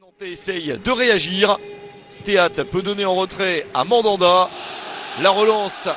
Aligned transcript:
Nantais 0.00 0.30
essaye 0.30 0.78
de 0.82 0.90
réagir. 0.90 1.58
Théâtre 2.24 2.62
peut 2.62 2.80
donner 2.80 3.04
en 3.04 3.14
retrait 3.14 3.66
à 3.74 3.84
Mandanda. 3.84 4.48
La 5.20 5.30
relance 5.30 5.88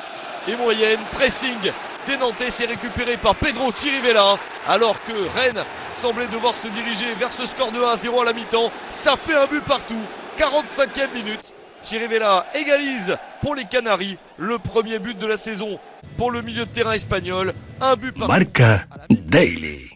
est 0.46 0.56
moyenne. 0.56 1.00
Pressing 1.12 1.72
des 2.06 2.16
Nantais 2.16 2.50
c'est 2.50 2.66
récupéré 2.66 3.16
par 3.16 3.34
Pedro 3.36 3.70
Chirivella. 3.72 4.38
Alors 4.66 5.02
que 5.04 5.12
Rennes 5.12 5.64
semblait 5.88 6.26
devoir 6.26 6.54
se 6.54 6.68
diriger 6.68 7.14
vers 7.18 7.32
ce 7.32 7.46
score 7.46 7.72
de 7.72 7.78
1 7.78 7.96
0 7.96 8.20
à 8.20 8.24
la 8.24 8.32
mi-temps. 8.32 8.70
Ça 8.90 9.16
fait 9.16 9.36
un 9.36 9.46
but 9.46 9.62
partout. 9.62 10.02
45e 10.38 11.14
minute. 11.14 11.54
Chirivella 11.84 12.46
égalise 12.52 13.16
pour 13.42 13.54
les 13.54 13.64
Canaries. 13.64 14.18
Le 14.36 14.58
premier 14.58 14.98
but 14.98 15.16
de 15.16 15.26
la 15.26 15.36
saison 15.36 15.78
pour 16.18 16.30
le 16.30 16.42
milieu 16.42 16.66
de 16.66 16.70
terrain 16.70 16.92
espagnol. 16.92 17.54
Un 17.80 17.96
but 17.96 18.12
partout. 18.12 18.32
Marca 18.32 18.86
Daily. 19.08 19.94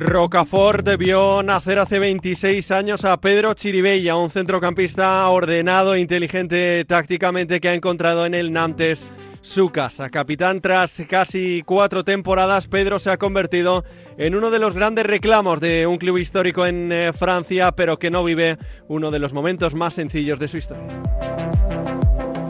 Rocafort 0.00 0.96
vio 0.96 1.42
nacer 1.42 1.78
hace 1.78 1.98
26 1.98 2.70
años 2.70 3.04
a 3.04 3.20
Pedro 3.20 3.52
Chiribella, 3.52 4.16
un 4.16 4.30
centrocampista 4.30 5.28
ordenado 5.28 5.94
e 5.94 6.00
inteligente 6.00 6.86
tácticamente 6.86 7.60
que 7.60 7.68
ha 7.68 7.74
encontrado 7.74 8.24
en 8.24 8.32
el 8.32 8.50
Nantes 8.50 9.10
su 9.42 9.68
casa. 9.68 10.08
Capitán 10.08 10.62
tras 10.62 11.02
casi 11.06 11.62
cuatro 11.66 12.02
temporadas, 12.02 12.66
Pedro 12.66 12.98
se 12.98 13.10
ha 13.10 13.18
convertido 13.18 13.84
en 14.16 14.34
uno 14.34 14.50
de 14.50 14.58
los 14.58 14.72
grandes 14.72 15.04
reclamos 15.04 15.60
de 15.60 15.86
un 15.86 15.98
club 15.98 16.16
histórico 16.16 16.64
en 16.64 16.90
eh, 16.92 17.12
Francia, 17.12 17.72
pero 17.72 17.98
que 17.98 18.10
no 18.10 18.24
vive 18.24 18.56
uno 18.88 19.10
de 19.10 19.18
los 19.18 19.34
momentos 19.34 19.74
más 19.74 19.92
sencillos 19.92 20.38
de 20.38 20.48
su 20.48 20.56
historia. 20.56 20.86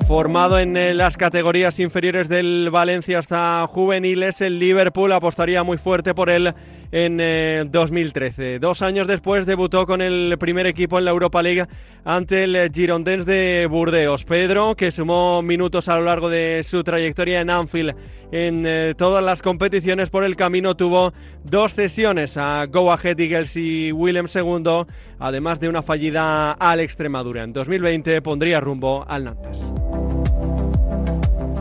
Formado 0.07 0.59
en 0.59 0.77
eh, 0.77 0.95
las 0.95 1.17
categorías 1.17 1.79
inferiores 1.79 2.29
del 2.29 2.71
Valencia 2.71 3.19
hasta 3.19 3.67
juveniles, 3.69 4.41
el 4.41 4.61
Liverpool 4.61 5.13
apostaría 5.13 5.65
muy 5.65 5.79
fuerte 5.79 6.15
por 6.15 6.31
él 6.31 6.53
en 6.93 7.19
eh, 7.21 7.65
2013. 7.71 8.59
Dos 8.59 8.83
años 8.83 9.07
después 9.07 9.47
debutó 9.47 9.87
con 9.87 10.03
el 10.03 10.37
primer 10.39 10.67
equipo 10.67 10.99
en 10.99 11.05
la 11.05 11.11
Europa 11.11 11.43
League 11.43 11.67
ante 12.05 12.45
el 12.45 12.71
Girondins 12.73 13.27
de 13.27 13.67
Burdeos. 13.71 14.25
Pedro, 14.25 14.75
que 14.75 14.91
sumó 14.91 15.43
minutos 15.43 15.89
a 15.89 15.97
lo 15.97 16.05
largo 16.05 16.29
de 16.29 16.63
su 16.65 16.83
trayectoria 16.83 17.41
en 17.41 17.51
Anfield 17.51 17.95
en 18.33 18.65
eh, 18.67 18.95
todas 18.97 19.25
las 19.25 19.43
competiciones 19.43 20.11
por 20.11 20.25
el 20.25 20.37
camino, 20.37 20.77
tuvo 20.77 21.13
dos 21.45 21.75
cesiones 21.75 22.37
a 22.37 22.67
Go 22.67 22.93
Ahead 22.93 23.19
Eagles 23.19 23.57
y 23.57 23.93
Willem 23.93 24.27
II, 24.33 24.85
además 25.19 25.61
de 25.61 25.69
una 25.69 25.83
fallida 25.83 26.53
al 26.53 26.81
Extremadura. 26.81 27.43
En 27.43 27.53
2020 27.53 28.23
pondría 28.23 28.61
rumbo 28.61 29.05
al 29.09 29.25
Nantes. 29.25 29.59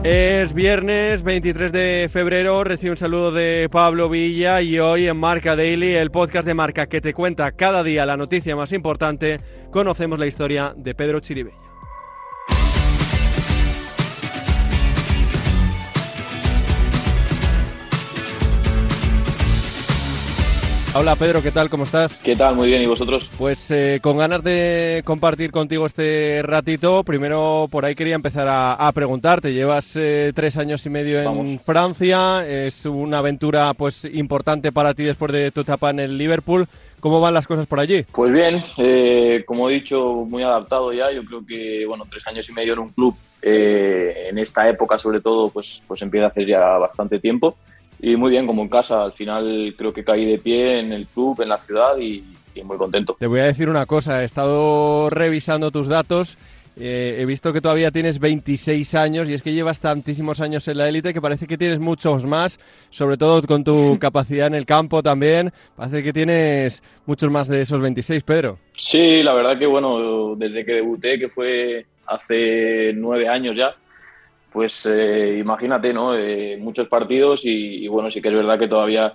Es 0.02 0.54
viernes 0.54 1.22
23 1.22 1.72
de 1.72 2.08
febrero, 2.10 2.64
recibe 2.64 2.92
un 2.92 2.96
saludo 2.96 3.32
de 3.32 3.68
Pablo 3.70 4.08
Villa 4.08 4.62
y 4.62 4.78
hoy 4.78 5.06
en 5.06 5.18
Marca 5.18 5.56
Daily, 5.56 5.92
el 5.92 6.10
podcast 6.10 6.46
de 6.46 6.54
Marca 6.54 6.86
que 6.86 7.02
te 7.02 7.12
cuenta 7.12 7.52
cada 7.52 7.82
día 7.82 8.06
la 8.06 8.16
noticia 8.16 8.56
más 8.56 8.72
importante, 8.72 9.40
conocemos 9.70 10.18
la 10.18 10.26
historia 10.26 10.72
de 10.74 10.94
Pedro 10.94 11.20
Chiribella. 11.20 11.69
Hola 20.92 21.14
Pedro, 21.14 21.40
¿qué 21.40 21.52
tal? 21.52 21.70
¿Cómo 21.70 21.84
estás? 21.84 22.18
¿Qué 22.18 22.34
tal? 22.34 22.56
Muy 22.56 22.66
bien, 22.66 22.82
¿y 22.82 22.86
vosotros? 22.86 23.30
Pues 23.38 23.70
eh, 23.70 24.00
con 24.02 24.18
ganas 24.18 24.42
de 24.42 25.02
compartir 25.04 25.52
contigo 25.52 25.86
este 25.86 26.42
ratito, 26.42 27.04
primero 27.04 27.68
por 27.70 27.84
ahí 27.84 27.94
quería 27.94 28.16
empezar 28.16 28.48
a, 28.48 28.72
a 28.74 28.90
preguntarte, 28.90 29.52
llevas 29.52 29.94
eh, 29.94 30.32
tres 30.34 30.56
años 30.56 30.84
y 30.86 30.90
medio 30.90 31.20
en 31.20 31.26
Vamos. 31.26 31.62
Francia, 31.64 32.44
es 32.44 32.86
una 32.86 33.18
aventura 33.18 33.72
pues 33.74 34.04
importante 34.04 34.72
para 34.72 34.92
ti 34.92 35.04
después 35.04 35.30
de 35.30 35.52
tu 35.52 35.60
etapa 35.60 35.90
en 35.90 36.00
el 36.00 36.18
Liverpool, 36.18 36.66
¿cómo 36.98 37.20
van 37.20 37.34
las 37.34 37.46
cosas 37.46 37.66
por 37.66 37.78
allí? 37.78 38.04
Pues 38.10 38.32
bien, 38.32 38.60
eh, 38.76 39.44
como 39.46 39.70
he 39.70 39.74
dicho, 39.74 40.26
muy 40.28 40.42
adaptado 40.42 40.92
ya. 40.92 41.12
Yo 41.12 41.24
creo 41.24 41.46
que, 41.46 41.86
bueno, 41.86 42.04
tres 42.10 42.26
años 42.26 42.48
y 42.48 42.52
medio 42.52 42.72
en 42.72 42.80
un 42.80 42.88
club, 42.90 43.14
eh, 43.42 44.26
en 44.28 44.38
esta 44.38 44.68
época 44.68 44.98
sobre 44.98 45.20
todo, 45.20 45.50
pues, 45.50 45.82
pues 45.86 46.02
empieza 46.02 46.26
a 46.26 46.30
hacer 46.30 46.46
ya 46.46 46.58
bastante 46.78 47.20
tiempo. 47.20 47.56
Y 48.02 48.16
muy 48.16 48.30
bien, 48.30 48.46
como 48.46 48.62
en 48.62 48.68
casa. 48.68 49.04
Al 49.04 49.12
final 49.12 49.74
creo 49.76 49.92
que 49.92 50.04
caí 50.04 50.24
de 50.24 50.38
pie 50.38 50.80
en 50.80 50.92
el 50.92 51.06
club, 51.06 51.40
en 51.42 51.48
la 51.50 51.58
ciudad 51.58 51.98
y, 51.98 52.24
y 52.54 52.62
muy 52.62 52.76
contento. 52.76 53.16
Te 53.18 53.26
voy 53.26 53.40
a 53.40 53.44
decir 53.44 53.68
una 53.68 53.86
cosa, 53.86 54.22
he 54.22 54.24
estado 54.24 55.10
revisando 55.10 55.70
tus 55.70 55.88
datos. 55.88 56.38
eh, 56.78 57.18
he 57.20 57.26
visto 57.26 57.52
que 57.52 57.60
todavía 57.60 57.90
tienes 57.90 58.18
26 58.20 58.94
años 58.94 59.28
y 59.28 59.34
es 59.34 59.42
que 59.42 59.52
llevas 59.52 59.80
tantísimos 59.80 60.40
años 60.40 60.66
en 60.68 60.78
la 60.78 60.88
élite 60.88 61.12
que 61.12 61.20
parece 61.20 61.46
que 61.46 61.58
tienes 61.58 61.78
muchos 61.78 62.24
más, 62.24 62.58
sobre 62.88 63.16
todo 63.18 63.42
con 63.42 63.64
tu 63.64 63.98
capacidad 64.00 64.46
en 64.46 64.54
el 64.54 64.64
campo 64.64 65.02
también. 65.02 65.52
Parece 65.76 66.02
que 66.02 66.12
tienes 66.12 66.82
muchos 67.04 67.30
más 67.30 67.48
de 67.48 67.60
esos 67.62 67.80
26, 67.82 68.22
Pedro. 68.22 68.58
Sí, 68.78 69.22
la 69.22 69.34
verdad 69.34 69.58
que, 69.58 69.66
bueno, 69.66 70.34
desde 70.36 70.64
que 70.64 70.72
debuté, 70.74 71.18
que 71.18 71.28
fue 71.28 71.84
hace 72.06 72.92
nueve 72.94 73.28
años 73.28 73.54
ya, 73.56 73.74
pues 74.52 74.86
eh, 74.86 75.38
imagínate, 75.38 75.92
¿no? 75.92 76.16
Eh, 76.16 76.56
muchos 76.60 76.88
partidos 76.88 77.42
y, 77.44 77.86
bueno, 77.88 78.10
sí 78.10 78.20
que 78.20 78.28
es 78.28 78.34
verdad 78.34 78.58
que 78.58 78.68
todavía 78.68 79.14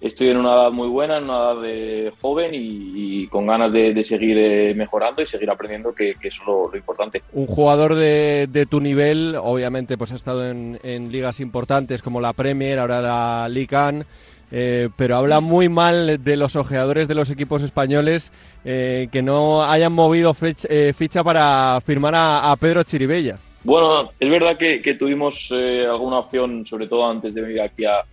estoy 0.00 0.28
en 0.28 0.36
una 0.36 0.54
edad 0.54 0.70
muy 0.70 0.88
buena, 0.88 1.18
en 1.18 1.24
una 1.24 1.36
edad 1.36 1.62
de 1.62 2.12
joven 2.20 2.50
y, 2.52 3.26
con 3.28 3.46
ganas 3.46 3.72
de, 3.72 3.92
de 3.92 4.04
seguir 4.04 4.38
eh, 4.38 4.74
mejorando 4.74 5.20
y 5.20 5.26
seguir 5.26 5.50
aprendiendo, 5.50 5.92
que, 5.92 6.14
que 6.14 6.28
es 6.28 6.38
lo, 6.46 6.70
importante. 6.76 7.22
Un 7.32 7.46
jugador 7.46 7.94
de, 7.96 8.46
de, 8.48 8.66
tu 8.66 8.80
nivel, 8.80 9.36
obviamente, 9.40 9.98
pues 9.98 10.12
ha 10.12 10.16
estado 10.16 10.48
en, 10.48 10.78
ligas 11.10 11.40
importantes 11.40 12.02
como 12.02 12.20
la 12.20 12.32
Premier, 12.32 12.78
ahora 12.78 13.02
la 13.02 13.48
1. 13.48 14.04
Eh, 14.52 14.90
pero 14.96 15.16
habla 15.16 15.40
muy 15.40 15.68
mal 15.68 16.22
de 16.22 16.36
los 16.36 16.54
ojeadores 16.54 17.08
de 17.08 17.16
los 17.16 17.30
equipos 17.30 17.64
españoles 17.64 18.30
eh, 18.64 19.08
que 19.10 19.20
no 19.20 19.64
hayan 19.64 19.92
movido 19.92 20.34
ficha, 20.34 20.68
eh, 20.70 20.92
ficha 20.96 21.24
para 21.24 21.80
firmar 21.84 22.14
a 22.16 22.54
Pedro 22.60 22.84
Chiribella. 22.84 23.40
Bueno, 23.66 24.12
es 24.20 24.30
verdad 24.30 24.56
que, 24.56 24.94
tuvimos 24.94 25.48
eh, 25.50 25.84
alguna 25.84 26.20
opción, 26.20 26.64
sobre 26.64 26.86
todo 26.86 27.04
antes 27.04 27.34
de 27.34 27.40
venir 27.40 27.60
aquí 27.60 27.84
a, 27.84 28.04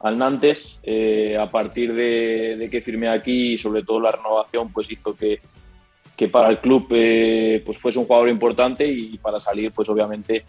al 0.00 0.16
Nantes. 0.16 0.80
Eh, 0.82 1.36
a 1.36 1.50
partir 1.50 1.92
de, 1.92 2.68
que 2.70 2.80
firmé 2.80 3.08
aquí 3.08 3.52
y 3.52 3.58
sobre 3.58 3.82
todo 3.82 4.00
la 4.00 4.12
renovación, 4.12 4.72
pues 4.72 4.90
hizo 4.90 5.14
que, 5.14 5.40
que 6.16 6.28
para 6.28 6.48
el 6.48 6.58
club 6.58 6.86
eh, 6.92 7.62
pues 7.66 7.76
fuese 7.76 7.98
un 7.98 8.06
jugador 8.06 8.30
importante 8.30 8.88
y 8.88 9.18
para 9.18 9.40
salir, 9.40 9.72
pues 9.72 9.90
obviamente, 9.90 10.42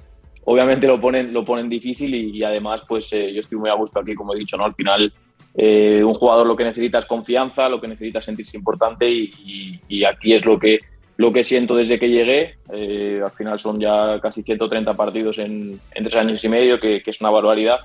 obviamente 0.46 0.88
lo 0.88 1.02
ponen, 1.02 1.34
lo 1.34 1.44
ponen 1.44 1.68
difícil 1.68 2.16
y, 2.16 2.42
además, 2.42 2.82
pues 2.88 3.10
yo 3.10 3.42
estoy 3.42 3.58
muy 3.58 3.70
a 3.70 3.74
gusto 3.74 4.00
aquí, 4.00 4.16
como 4.16 4.34
he 4.34 4.40
dicho, 4.40 4.56
¿no? 4.56 4.64
Al 4.64 4.76
final, 4.76 5.12
un 5.54 6.14
jugador 6.14 6.48
lo 6.48 6.56
que 6.56 6.64
necesita 6.64 7.00
es 7.00 7.06
confianza, 7.06 7.68
lo 7.68 7.82
que 7.82 7.90
necesita 7.90 8.20
es 8.20 8.26
sentirse 8.26 8.56
importante 8.56 9.06
y 9.10 10.04
aquí 10.06 10.34
es 10.34 10.46
lo 10.46 10.58
que 10.58 10.80
lo 11.18 11.32
que 11.32 11.44
siento 11.44 11.76
desde 11.76 12.00
que 12.00 12.10
llegué. 12.10 12.56
Eh, 12.72 13.22
al 13.24 13.32
final 13.32 13.60
son 13.60 13.80
ya 13.80 14.20
casi 14.22 14.44
130 14.44 14.94
partidos 14.94 15.38
en, 15.40 15.80
en 15.94 16.04
tres 16.04 16.16
años 16.16 16.44
y 16.44 16.50
medio, 16.50 16.80
que, 16.80 17.02
que, 17.02 17.12
es 17.12 17.22
una 17.22 17.30
barbaridad. 17.30 17.80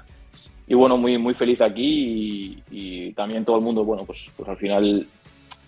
Y 0.66 0.74
bueno, 0.74 0.96
muy, 0.96 1.18
muy 1.18 1.34
feliz 1.34 1.60
aquí 1.60 1.82
y, 1.82 2.62
y 2.70 3.12
también 3.12 3.44
todo 3.44 3.56
el 3.56 3.62
mundo, 3.62 3.84
bueno, 3.84 4.04
pues, 4.04 4.30
pues, 4.36 4.48
al 4.48 4.56
final 4.56 5.06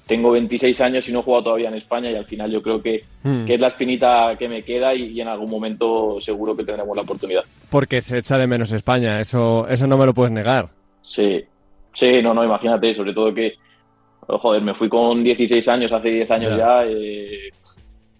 tengo 0.07 0.33
26 0.33 0.81
años 0.81 1.09
y 1.09 1.13
no 1.13 1.21
he 1.21 1.23
jugado 1.23 1.45
todavía 1.45 1.69
en 1.69 1.75
España 1.75 2.11
y 2.11 2.17
al 2.17 2.25
final 2.25 2.51
yo 2.51 2.63
creo 2.63 2.83
que, 2.83 3.05
hmm. 3.23 3.47
que 3.47 3.55
es 3.55 3.61
la 3.61 3.69
espinita 3.69 4.37
que 4.39 4.49
me 4.49 4.63
queda 4.63 4.95
y, 4.95 5.05
y, 5.05 5.21
en 5.21 5.29
algún 5.29 5.51
momento 5.51 6.21
seguro 6.21 6.57
que 6.57 6.65
tendremos 6.65 6.97
la 6.97 7.03
oportunidad. 7.03 7.43
Porque 7.71 8.01
se 8.01 8.19
echa 8.19 8.39
de 8.39 8.47
menos 8.47 8.73
España, 8.73 9.21
eso, 9.21 9.67
eso 9.69 9.87
no 9.87 9.97
me 9.97 10.07
lo 10.07 10.15
puedes 10.15 10.33
negar. 10.33 10.69
Sí, 11.03 11.45
sí, 11.95 12.23
no, 12.23 12.35
no, 12.35 12.45
imagínate, 12.45 12.95
sobre 12.95 13.13
todo 13.13 13.33
que 13.35 13.55
joder, 14.39 14.63
me 14.63 14.75
fui 14.75 14.89
con 14.89 15.23
16 15.23 15.67
años, 15.69 15.93
hace 15.93 16.09
10 16.09 16.31
años 16.31 16.57
yeah. 16.57 16.85
ya, 16.85 16.91
eh, 16.91 17.51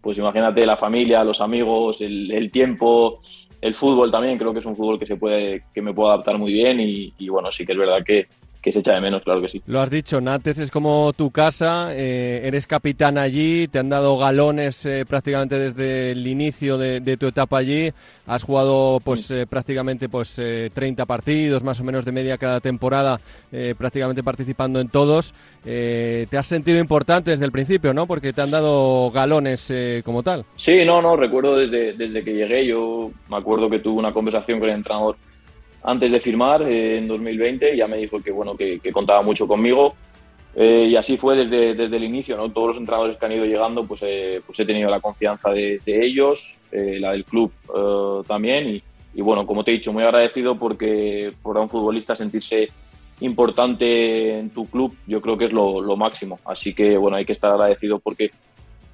pues 0.01 0.19
imagínate 0.19 0.67
la 0.67 0.77
familia, 0.77 1.25
los 1.25 1.41
amigos, 1.41 2.01
el, 2.01 2.31
el, 2.33 2.51
tiempo, 2.51 3.21
el 3.61 3.75
fútbol 3.75 4.11
también, 4.11 4.39
creo 4.39 4.53
que 4.53 4.59
es 4.59 4.67
un 4.67 4.77
fútbol 4.77 4.99
que 4.99 5.07
se 5.07 5.17
puede, 5.17 5.65
que 5.73 5.83
me 5.83 5.95
puedo 5.95 6.11
adaptar 6.11 6.39
muy 6.39 6.53
bien 6.53 6.81
y, 6.81 7.13
y 7.19 7.29
bueno, 7.29 7.51
sí 7.53 7.65
que 7.65 7.73
es 7.73 7.79
verdad 7.79 8.03
que, 8.05 8.27
que 8.63 8.73
se 8.73 8.79
echa 8.79 8.95
de 8.95 9.01
menos, 9.01 9.23
claro 9.23 9.43
que 9.43 9.49
sí. 9.49 9.63
Lo 9.67 9.81
has 9.81 9.91
dicho, 9.91 10.21
Nantes 10.21 10.59
es 10.59 10.71
como 10.71 11.13
tu 11.13 11.31
casa, 11.31 11.89
eh, 11.93 12.43
eres 12.45 12.67
capitán 12.67 13.19
allí, 13.19 13.69
te 13.69 13.79
han 13.79 13.89
dado 13.89 14.17
galones 14.17 14.87
eh, 14.87 15.05
prácticamente 15.07 15.59
desde 15.59 16.13
el 16.13 16.27
inicio 16.27 16.79
de, 16.79 17.01
de, 17.01 17.17
tu 17.17 17.27
etapa 17.27 17.59
allí, 17.59 17.93
has 18.27 18.45
jugado 18.45 19.01
pues 19.05 19.31
eh, 19.31 19.47
prácticamente 19.47 20.09
pues 20.09 20.41
30 20.73 21.07
partidos, 21.07 21.63
más 21.63 21.81
o 21.81 21.85
menos 21.85 22.05
de 22.05 22.13
media 22.13 22.39
cada 22.39 22.61
temporada, 22.61 23.21
eh, 23.51 23.75
prácticamente 23.77 24.23
participando 24.23 24.81
en 24.81 24.89
todos. 24.89 25.35
Eh, 25.65 26.27
te 26.31 26.39
has 26.39 26.47
sentido 26.47 26.79
importante 26.79 27.33
desde 27.33 27.45
el 27.45 27.53
principio, 27.53 27.93
¿no? 27.93 28.07
Porque 28.07 28.33
te 28.33 28.43
han 28.43 28.51
dado 28.51 29.11
galones 29.11 29.71
eh, 29.71 30.03
como 30.05 30.23
tal. 30.23 30.45
Sí, 30.57 30.85
no, 30.85 31.03
no, 31.03 31.17
recuerdo 31.17 31.57
desde, 31.57 31.93
desde 31.95 32.25
que 32.25 32.35
llegué, 32.35 32.67
yo 32.67 33.11
me 33.29 33.37
acuerdo 33.37 33.69
que 33.69 33.81
tuve 33.81 33.99
una 33.99 34.13
conversación 34.13 34.61
con 34.61 34.69
el 34.69 34.77
entrenador 34.77 35.17
antes 35.85 36.13
de 36.13 36.21
firmar 36.21 36.63
eh, 36.63 36.99
en 36.99 37.09
2020 37.09 37.77
ya 37.77 37.87
me 37.87 37.97
dijo 37.97 38.21
que 38.21 38.31
bueno 38.31 38.57
que, 38.57 38.79
que 38.81 38.93
contaba 38.93 39.23
mucho 39.23 39.47
conmigo. 39.47 39.95
Eh, 40.55 40.89
y 40.91 40.97
así 40.97 41.17
fue 41.17 41.35
desde, 41.35 41.75
desde 41.75 41.97
el 41.97 42.05
inicio 42.05 42.37
no 42.37 42.51
todos 42.51 42.69
los 42.69 42.77
entrenadores 42.77 43.17
que 43.17 43.25
han 43.25 43.33
ido 43.33 43.47
llegando 43.47 43.85
pues, 43.85 44.03
eh, 44.03 44.43
pues 44.45 44.61
he 44.61 44.67
tenido 44.67 44.91
la 44.91 45.01
confianza 45.01 45.49
de, 45.49 45.81
de 45.87 46.05
ellos 46.05 46.59
eh, 46.71 46.99
la 47.01 47.13
del 47.13 47.25
club 47.25 47.51
eh, 47.75 48.23
también. 48.27 48.69
Y, 48.69 48.83
y, 49.15 49.23
bueno 49.23 49.47
como 49.47 49.65
te 49.65 49.71
he 49.71 49.75
dicho 49.75 49.93
muy 49.93 50.03
agradecido 50.03 50.57
porque 50.59 51.33
por 51.43 51.57
un 51.57 51.71
futbolista 51.71 52.15
sentirse 52.15 52.69
importante 53.21 54.39
en 54.39 54.51
tu 54.51 54.67
club, 54.67 54.95
yo 55.07 55.21
creo 55.21 55.39
que 55.39 55.47
es 55.47 55.53
lo, 55.53 55.81
lo 55.81 55.97
máximo. 55.97 56.39
Así 56.45 56.75
que 56.75 56.97
bueno, 56.97 57.17
hay 57.17 57.25
que 57.25 57.33
estar 57.33 57.53
agradecido 57.53 57.99
porque 57.99 58.31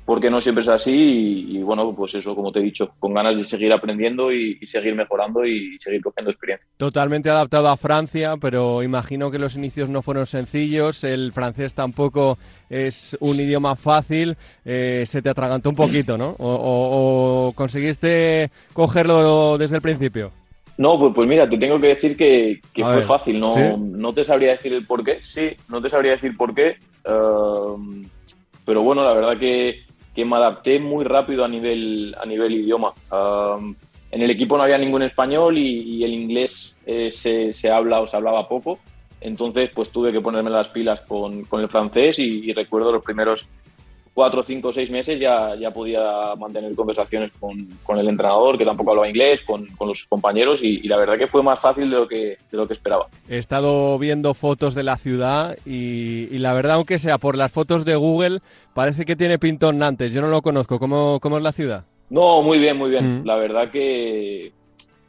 porque 0.08 0.30
no 0.30 0.40
siempre 0.40 0.62
es 0.62 0.68
así 0.68 1.50
y, 1.50 1.62
bueno, 1.62 1.94
pues 1.94 2.14
eso, 2.14 2.34
como 2.34 2.50
te 2.50 2.60
he 2.60 2.62
dicho, 2.62 2.92
con 2.98 3.12
ganas 3.12 3.36
de 3.36 3.44
seguir 3.44 3.70
aprendiendo 3.74 4.32
y, 4.32 4.56
seguir 4.66 4.94
mejorando 4.94 5.44
y 5.44 5.76
seguir 5.80 6.00
cogiendo 6.00 6.30
experiencia. 6.30 6.66
Totalmente 6.78 7.28
adaptado 7.28 7.68
a 7.68 7.76
Francia, 7.76 8.36
pero 8.40 8.82
imagino 8.82 9.30
que 9.30 9.38
los 9.38 9.54
inicios 9.54 9.90
no 9.90 10.00
fueron 10.00 10.24
sencillos, 10.24 11.04
el 11.04 11.30
francés 11.34 11.74
tampoco 11.74 12.38
es 12.70 13.18
un 13.20 13.38
idioma 13.38 13.76
fácil, 13.76 14.38
eh, 14.64 15.04
se 15.06 15.20
te 15.20 15.28
atragantó 15.28 15.68
un 15.68 15.76
poquito, 15.76 16.16
¿no? 16.16 16.34
O, 16.38 17.52
conseguiste 17.54 18.50
cogerlo 18.72 19.58
desde 19.58 19.76
el 19.76 19.82
principio? 19.82 20.30
No, 20.78 20.98
pues, 20.98 21.12
pues 21.14 21.28
mira, 21.28 21.46
te 21.50 21.58
tengo 21.58 21.78
que 21.78 21.88
decir 21.88 22.16
que, 22.16 22.62
fue 22.74 23.02
fácil, 23.02 23.38
no, 23.38 23.76
no 23.76 24.14
te 24.14 24.24
sabría 24.24 24.52
decir 24.52 24.72
el 24.72 24.86
por 24.86 25.04
qué, 25.04 25.18
sí, 25.22 25.50
no 25.68 25.82
te 25.82 25.90
sabría 25.90 26.12
decir 26.12 26.34
por 26.34 26.54
qué, 26.54 26.76
eh, 27.04 28.08
pero 28.64 28.82
bueno, 28.82 29.02
la 29.02 29.12
verdad 29.12 29.38
que 29.38 29.87
que 30.18 30.24
me 30.24 30.34
adapté 30.34 30.80
muy 30.80 31.04
rápido 31.04 31.44
a 31.44 31.48
nivel, 31.48 32.12
a 32.20 32.26
nivel 32.26 32.50
idioma. 32.50 32.92
en 34.10 34.20
el 34.20 34.30
equipo 34.32 34.56
no 34.56 34.64
había 34.64 34.76
ningún 34.76 35.02
español 35.02 35.56
y, 35.56 36.02
el 36.02 36.12
inglés 36.12 36.76
eh, 36.86 37.12
se, 37.12 37.52
se, 37.52 37.70
habla 37.70 38.00
o 38.00 38.06
se 38.08 38.16
hablaba 38.16 38.48
poco. 38.48 38.80
Entonces, 39.20 39.70
pues 39.72 39.90
tuve 39.90 40.10
que 40.10 40.20
ponerme 40.20 40.50
las 40.50 40.70
pilas 40.70 41.02
con, 41.02 41.44
con 41.44 41.60
el 41.60 41.68
francés 41.68 42.18
y, 42.18 42.52
recuerdo 42.52 42.90
los 42.90 43.04
primeros 43.04 43.46
cuatro, 44.18 44.42
cinco, 44.42 44.72
seis 44.72 44.90
meses 44.90 45.20
ya, 45.20 45.54
ya 45.54 45.70
podía 45.70 46.34
mantener 46.36 46.74
conversaciones 46.74 47.30
con, 47.38 47.68
con 47.84 47.98
el 48.00 48.08
entrenador, 48.08 48.58
que 48.58 48.64
tampoco 48.64 48.90
hablaba 48.90 49.08
inglés, 49.08 49.42
con, 49.42 49.64
con 49.76 49.86
los 49.86 50.06
compañeros, 50.06 50.58
y, 50.60 50.82
la 50.88 50.96
verdad 50.96 51.16
que 51.16 51.28
fue 51.28 51.40
más 51.40 51.60
fácil 51.60 51.88
de 51.88 51.96
lo 51.96 52.08
que, 52.08 52.36
de 52.50 52.58
lo 52.58 52.66
que 52.66 52.72
esperaba. 52.72 53.06
He 53.28 53.38
estado 53.38 53.96
viendo 53.96 54.34
fotos 54.34 54.74
de 54.74 54.82
la 54.82 54.96
ciudad 54.96 55.56
y, 55.64 56.26
y, 56.32 56.38
la 56.40 56.52
verdad, 56.52 56.72
aunque 56.72 56.98
sea 56.98 57.18
por 57.18 57.36
las 57.36 57.52
fotos 57.52 57.84
de 57.84 57.94
Google, 57.94 58.40
parece 58.74 59.04
que 59.04 59.14
tiene 59.14 59.38
pintón 59.38 59.78
Nantes. 59.78 60.12
Yo 60.12 60.20
no 60.20 60.26
lo 60.26 60.42
conozco. 60.42 60.80
¿Cómo, 60.80 61.20
cómo 61.20 61.36
es 61.36 61.44
la 61.44 61.52
ciudad? 61.52 61.84
No, 62.10 62.42
muy 62.42 62.58
bien, 62.58 62.76
muy 62.76 62.90
bien. 62.90 63.20
Mm. 63.20 63.24
La 63.24 63.36
verdad 63.36 63.70
que 63.70 64.50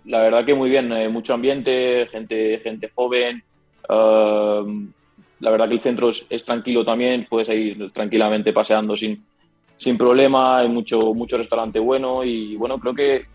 la 0.05 0.19
verdad 0.21 0.45
que 0.45 0.53
muy 0.53 0.69
bien. 0.69 0.91
Eh, 0.91 1.09
mucho 1.09 1.33
ambiente, 1.33 2.05
gente, 2.11 2.59
gente 2.59 2.91
joven. 2.93 3.43
Uh, 3.89 4.91
la 5.39 5.51
verdad 5.51 5.67
que 5.67 5.75
el 5.75 5.81
centro 5.81 6.09
es, 6.09 6.45
tranquilo 6.45 6.83
también, 6.83 7.27
puedes 7.29 7.49
ir 7.49 7.91
tranquilamente 7.91 8.53
paseando 8.53 8.95
sin, 8.95 9.23
sin 9.77 9.97
problema, 9.97 10.59
hay 10.59 10.67
mucho, 10.67 11.13
mucho 11.13 11.37
restaurante 11.37 11.79
bueno 11.79 12.23
y 12.23 12.55
bueno, 12.55 12.77
creo 12.79 12.93
que 12.93 13.25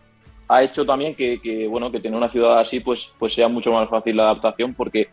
ha 0.49 0.63
hecho 0.63 0.85
también 0.85 1.15
que, 1.15 1.67
bueno, 1.69 1.91
que 1.91 2.01
tener 2.01 2.17
una 2.17 2.29
ciudad 2.29 2.59
así 2.59 2.81
pues, 2.81 3.11
pues 3.19 3.35
sea 3.35 3.49
mucho 3.49 3.73
más 3.73 3.89
fácil 3.89 4.17
la 4.17 4.25
adaptación 4.25 4.75
porque, 4.75 5.09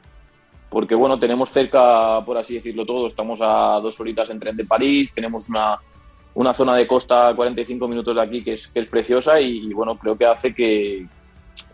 porque 0.69 0.95
bueno, 0.95 1.17
tenemos 1.17 1.49
cerca, 1.49 2.21
por 2.25 2.38
así 2.38 2.55
decirlo 2.55 2.85
todo, 2.85 3.07
estamos 3.07 3.39
a 3.41 3.79
dos 3.81 3.99
horitas 3.99 4.29
en 4.29 4.39
tren 4.39 4.57
de 4.57 4.65
París, 4.65 5.13
tenemos 5.13 5.47
una, 5.47 5.77
una 6.33 6.53
zona 6.53 6.75
de 6.75 6.87
costa 6.87 7.29
a 7.29 7.35
45 7.35 7.87
minutos 7.87 8.15
de 8.15 8.21
aquí 8.21 8.44
que 8.44 8.53
es, 8.53 8.67
que 8.67 8.81
es 8.81 8.87
preciosa 8.87 9.39
y, 9.39 9.71
bueno, 9.73 9.97
creo 9.97 10.17
que 10.17 10.25
hace 10.25 10.53
que, 10.53 11.07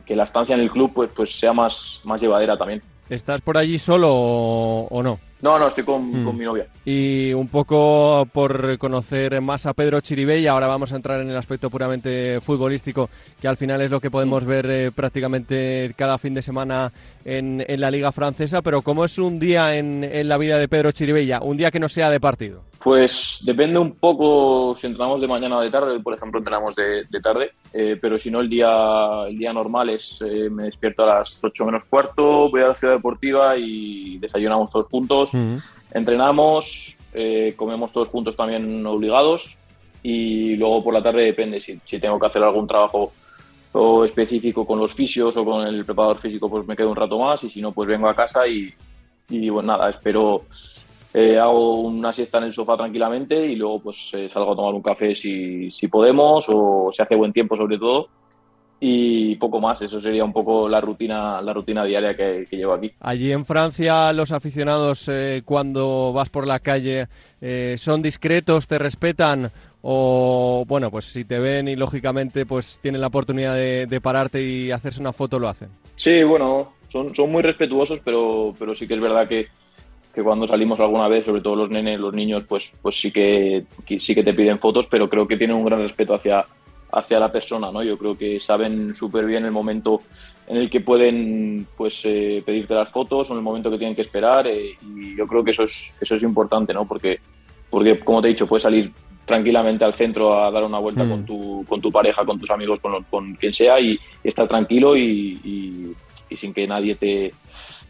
que 0.05 0.15
la 0.15 0.23
estancia 0.25 0.53
en 0.53 0.61
el 0.61 0.69
club 0.69 0.91
pues, 0.93 1.11
pues 1.15 1.39
sea 1.39 1.53
más, 1.53 2.01
más 2.03 2.21
llevadera 2.21 2.55
también. 2.55 2.81
¿Estás 3.09 3.42
por 3.42 3.57
allí 3.57 3.80
solo 3.80 4.13
o, 4.13 5.04
no? 5.04 5.19
No, 5.41 5.59
no, 5.59 5.67
estoy 5.67 5.83
con, 5.83 6.23
mm. 6.23 6.37
mi 6.37 6.45
novia. 6.45 6.67
Y 6.83 7.31
un 7.33 7.47
poco 7.47 8.27
por 8.31 8.77
conocer 8.77 9.39
más 9.41 9.65
a 9.65 9.73
Pedro 9.73 10.01
Chiribella, 10.01 10.51
ahora 10.51 10.67
vamos 10.67 10.91
a 10.91 10.95
entrar 10.95 11.21
en 11.21 11.29
el 11.29 11.37
aspecto 11.37 11.69
puramente 11.69 12.39
futbolístico, 12.41 13.09
que 13.39 13.47
al 13.47 13.57
final 13.57 13.81
es 13.81 13.91
lo 13.91 13.99
que 13.99 14.09
podemos 14.09 14.45
mm. 14.45 14.47
ver 14.47 14.65
eh, 14.69 14.91
prácticamente 14.91 15.93
cada 15.95 16.17
fin 16.17 16.33
de 16.33 16.41
semana 16.41 16.91
en, 17.23 17.63
la 17.67 17.91
Liga 17.91 18.11
Francesa, 18.11 18.61
pero 18.61 18.81
¿cómo 18.81 19.05
es 19.05 19.19
un 19.19 19.39
día 19.39 19.77
en, 19.77 20.03
en 20.03 20.27
la 20.27 20.37
vida 20.37 20.57
de 20.57 20.67
Pedro 20.67 20.91
Chiribella? 20.91 21.41
Un 21.41 21.57
día 21.57 21.71
que 21.71 21.79
no 21.79 21.89
sea 21.89 22.09
de 22.09 22.19
partido. 22.19 22.63
Pues 22.87 23.39
depende 23.43 23.79
un 23.79 23.95
poco 23.95 24.75
si 24.77 24.87
entrenamos 24.87 25.19
de 25.19 25.27
mañana 25.27 25.57
o 25.57 25.61
de 25.61 25.69
tarde, 25.69 25.99
por 25.99 26.13
ejemplo 26.13 26.39
entrenamos 26.39 26.75
de, 26.75 27.05
tarde, 27.21 27.51
eh, 27.73 27.97
pero 27.99 28.19
si 28.19 28.29
no 28.29 28.39
el 28.39 28.49
día, 28.49 29.25
el 29.27 29.37
día 29.37 29.51
normal 29.51 29.89
es 29.89 30.21
eh, 30.21 30.49
me 30.49 30.63
despierto 30.63 31.03
a 31.03 31.19
las 31.19 31.43
8 31.43 31.65
menos 31.65 31.85
cuarto, 31.85 32.49
voy 32.49 32.61
a 32.61 32.69
la 32.69 32.75
ciudad 32.75 32.93
deportiva 32.93 33.57
y 33.57 34.17
desayunamos 34.19 34.71
todos 34.71 34.85
juntos, 34.85 35.26
entrenamos, 35.91 36.95
eh, 37.13 37.53
comemos 37.56 37.91
todos 37.91 38.09
juntos 38.09 38.35
también 38.35 38.85
obligados 38.85 39.57
y 40.03 40.56
luego 40.56 40.83
por 40.83 40.94
la 40.94 41.01
tarde 41.01 41.24
depende 41.24 41.59
si, 41.59 41.79
si 41.85 42.00
tengo 42.00 42.19
que 42.19 42.27
hacer 42.27 42.44
algún 42.44 42.68
trabajo 42.68 43.12
o 43.74 44.06
específico 44.06 44.65
con 44.65 44.79
los 44.79 44.94
fisios 44.94 45.35
o 45.38 45.45
con 45.45 45.65
el 45.68 45.85
preparador 45.85 46.19
físico 46.19 46.50
pues 46.50 46.68
me 46.68 46.75
quedo 46.75 46.91
un 46.91 46.95
rato 46.95 47.19
más 47.19 47.44
y 47.44 47.50
si 47.50 47.62
no 47.62 47.71
pues 47.71 47.88
vengo 47.88 48.07
a 48.07 48.15
casa 48.15 48.47
y, 48.47 48.74
y 49.29 49.50
bueno 49.50 49.74
nada, 49.74 49.89
espero 49.89 50.44
eh, 51.13 51.38
hago 51.38 51.81
una 51.81 52.13
siesta 52.13 52.38
en 52.38 52.45
el 52.45 52.53
sofá 52.53 52.77
tranquilamente 52.77 53.45
y 53.45 53.56
luego 53.56 53.80
pues 53.80 54.09
eh, 54.13 54.30
salgo 54.31 54.53
a 54.53 54.56
tomar 54.56 54.73
un 54.73 54.81
café 54.81 55.15
si, 55.15 55.71
si 55.71 55.88
podemos 55.88 56.45
o 56.50 56.89
se 56.91 57.03
hace 57.03 57.15
buen 57.15 57.33
tiempo 57.33 57.57
sobre 57.57 57.77
todo 57.77 58.09
y 58.79 59.35
poco 59.35 59.59
más. 59.59 59.81
Eso 59.81 60.00
sería 60.00 60.24
un 60.24 60.33
poco 60.33 60.68
la 60.69 60.81
rutina, 60.81 61.41
la 61.41 61.53
rutina 61.53 61.83
diaria 61.83 62.15
que, 62.15 62.47
llevo 62.51 62.74
aquí. 62.74 62.91
Allí 63.00 63.31
en 63.31 63.45
Francia, 63.45 64.12
los 64.13 64.31
aficionados 64.31 65.07
eh, 65.09 65.41
cuando 65.45 66.13
vas 66.13 66.29
por 66.29 66.47
la 66.47 66.59
calle 66.59 67.07
son 67.77 68.01
discretos, 68.01 68.68
te 68.68 68.79
respetan 68.79 69.51
o 69.83 70.65
bueno, 70.68 70.89
pues 70.89 71.06
si 71.06 71.24
te 71.24 71.38
ven 71.38 71.68
y 71.68 71.75
lógicamente 71.75 72.45
pues 72.45 72.79
tienen 72.81 73.00
la 73.00 73.07
oportunidad 73.07 73.53
de, 73.53 73.85
de, 73.85 74.01
pararte 74.01 74.41
y 74.44 74.71
hacerse 74.71 75.00
una 75.00 75.13
foto 75.13 75.38
lo 75.38 75.47
hacen. 75.47 75.69
Sí, 75.95 76.23
bueno, 76.23 76.73
son, 76.89 77.15
son 77.15 77.31
muy 77.31 77.44
respetuosos, 77.44 78.01
pero, 78.03 78.56
pero 78.57 78.73
sí 78.75 78.88
que 78.88 78.95
es 78.95 79.00
verdad 79.00 79.27
que 79.27 79.47
que 80.18 80.23
cuando 80.23 80.47
salimos 80.47 80.80
alguna 80.80 81.07
vez, 81.07 81.25
sobre 81.27 81.41
todo 81.41 81.56
los 81.56 81.69
nenes, 81.69 82.00
los 82.00 82.12
niños, 82.12 82.44
pues, 82.44 82.73
pues 82.81 83.00
sí 83.00 83.12
que 83.12 83.65
sí 84.00 84.15
que 84.15 84.23
te 84.23 84.33
piden 84.33 84.57
fotos, 84.57 84.88
pero 84.88 85.07
creo 85.07 85.27
que 85.27 85.38
tienen 85.38 85.56
un 85.56 85.63
gran 85.63 85.80
respeto 85.80 86.15
hacia, 86.15 86.44
hacia 86.91 87.19
la 87.19 87.31
persona, 87.31 87.71
¿no? 87.71 87.83
Yo 87.83 87.97
creo 87.97 88.17
que 88.17 88.39
saben 88.39 88.93
súper 88.95 89.25
bien 89.25 89.45
el 89.45 89.51
momento 89.51 90.01
en 90.47 90.57
el 90.57 90.69
que 90.69 90.81
pueden 90.81 91.67
pues 91.75 92.01
eh, 92.05 92.41
pedirte 92.45 92.73
las 92.73 92.89
fotos 92.89 93.29
o 93.29 93.33
en 93.33 93.39
el 93.39 93.43
momento 93.43 93.69
que 93.69 93.77
tienen 93.77 93.95
que 93.95 94.03
esperar 94.03 94.47
eh, 94.47 94.77
y 94.81 95.15
yo 95.15 95.27
creo 95.27 95.43
que 95.43 95.51
eso 95.51 95.63
es 95.63 95.93
eso 95.99 96.15
es 96.15 96.23
importante, 96.23 96.73
¿no? 96.73 96.87
Porque 96.87 97.19
porque 97.69 97.99
como 97.99 98.21
te 98.21 98.29
he 98.29 98.31
dicho, 98.31 98.47
puedes 98.47 98.63
salir 98.63 98.91
tranquilamente 99.25 99.83
al 99.83 99.95
centro 99.95 100.41
a 100.41 100.49
dar 100.49 100.63
una 100.63 100.79
vuelta 100.79 101.01
con, 101.07 101.21
mm. 101.21 101.25
tu, 101.25 101.65
con 101.67 101.81
tu 101.81 101.91
pareja, 101.91 102.23
con 102.23 102.39
tus 102.39 102.49
amigos, 102.49 102.79
con, 102.79 103.03
con 103.03 103.35
quien 103.35 103.51
sea 103.51 103.77
y, 103.79 103.99
estar 104.23 104.47
tranquilo 104.47 104.95
y 104.95 105.93
sin 106.31 106.53
que 106.53 106.65
nadie 106.65 106.95
te, 106.95 107.33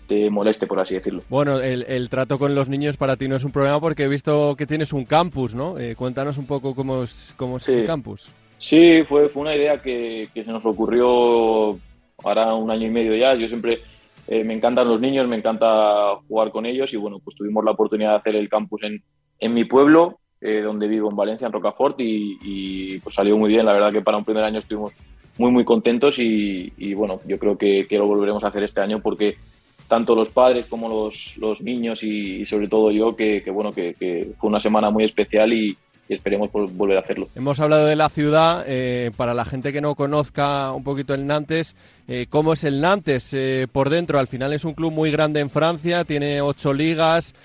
te 0.07 0.29
moleste, 0.29 0.65
por 0.65 0.79
así 0.79 0.95
decirlo. 0.95 1.21
Bueno, 1.29 1.59
el, 1.59 2.09
trato 2.09 2.39
con 2.39 2.55
los 2.55 2.69
niños 2.69 2.97
para 2.97 3.17
ti 3.17 3.27
no 3.27 3.35
es 3.35 3.43
un 3.43 3.51
problema 3.51 3.79
porque 3.79 4.03
he 4.03 4.07
visto 4.07 4.55
que 4.55 4.65
tienes 4.65 4.93
un 4.93 5.05
campus, 5.05 5.53
¿no? 5.53 5.77
Eh, 5.77 5.95
cuéntanos 5.95 6.37
un 6.37 6.47
poco 6.47 6.73
cómo 6.73 7.03
es, 7.03 7.33
cómo 7.35 7.57
ese 7.57 7.83
campus. 7.83 8.29
Sí, 8.59 9.03
fue, 9.05 9.29
fue 9.29 9.43
una 9.43 9.55
idea 9.55 9.81
que, 9.81 10.27
se 10.33 10.43
nos 10.45 10.65
ocurrió 10.65 11.77
ahora 12.23 12.55
un 12.55 12.71
año 12.71 12.87
y 12.87 12.91
medio 12.91 13.15
ya. 13.15 13.35
Yo 13.35 13.47
siempre 13.47 13.79
eh, 14.27 14.43
me 14.43 14.53
encantan 14.53 14.87
los 14.87 14.99
niños, 14.99 15.27
me 15.27 15.37
encanta 15.37 16.15
jugar 16.27 16.51
con 16.51 16.65
ellos 16.65 16.93
y 16.93 16.97
bueno, 16.97 17.19
pues 17.19 17.35
tuvimos 17.35 17.63
la 17.63 17.71
oportunidad 17.71 18.11
de 18.11 18.17
hacer 18.17 18.35
el 18.35 18.49
campus 18.49 18.83
en, 18.83 19.03
en 19.39 19.53
mi 19.53 19.65
pueblo, 19.65 20.19
eh, 20.41 20.61
donde 20.61 20.87
vivo 20.87 21.09
en 21.09 21.15
Valencia, 21.15 21.47
en 21.47 21.53
Rocafort, 21.53 21.97
y, 21.99 22.99
pues 22.99 23.15
salió 23.15 23.37
muy 23.37 23.49
bien. 23.49 23.65
La 23.65 23.73
verdad 23.73 23.91
que 23.91 24.01
para 24.01 24.17
un 24.17 24.25
primer 24.25 24.43
año 24.43 24.59
estuvimos 24.59 24.93
muy, 25.37 25.51
muy 25.51 25.63
contentos 25.63 26.17
y, 26.17 26.73
y 26.77 26.93
bueno, 26.95 27.21
yo 27.27 27.37
creo 27.37 27.57
que, 27.57 27.85
que, 27.87 27.97
lo 27.97 28.07
volveremos 28.07 28.43
a 28.43 28.47
hacer 28.47 28.63
este 28.63 28.81
año 28.81 28.99
porque 29.01 29.37
tanto 29.87 30.15
los 30.15 30.29
padres 30.29 30.65
como 30.65 30.89
los, 30.89 31.37
los 31.37 31.61
niños 31.61 32.03
y, 32.03 32.45
sobre 32.45 32.67
todo 32.67 32.91
yo, 32.91 33.15
que, 33.15 33.43
bueno, 33.51 33.71
que, 33.71 34.33
fue 34.37 34.49
una 34.49 34.59
semana 34.59 34.89
muy 34.89 35.05
especial 35.05 35.53
y, 35.53 35.77
esperemos 36.15 36.51
volver 36.51 36.97
a 36.97 37.01
hacerlo. 37.01 37.27
Hemos 37.35 37.59
hablado 37.59 37.85
de 37.85 37.95
la 37.95 38.09
ciudad, 38.09 38.63
eh, 38.67 39.11
para 39.15 39.33
la 39.33 39.45
gente 39.45 39.73
que 39.73 39.81
no 39.81 39.95
conozca 39.95 40.71
un 40.71 40.83
poquito 40.83 41.13
el 41.13 41.27
Nantes, 41.27 41.75
eh, 42.07 42.27
¿cómo 42.29 42.53
es 42.53 42.63
el 42.63 42.81
Nantes 42.81 43.33
eh, 43.33 43.67
por 43.71 43.89
dentro? 43.89 44.19
Al 44.19 44.27
final 44.27 44.53
es 44.53 44.65
un 44.65 44.73
club 44.73 44.91
muy 44.91 45.11
grande 45.11 45.39
en 45.39 45.49
Francia, 45.49 46.03
tiene 46.05 46.41
ocho 46.41 46.73
ligas, 46.73 47.35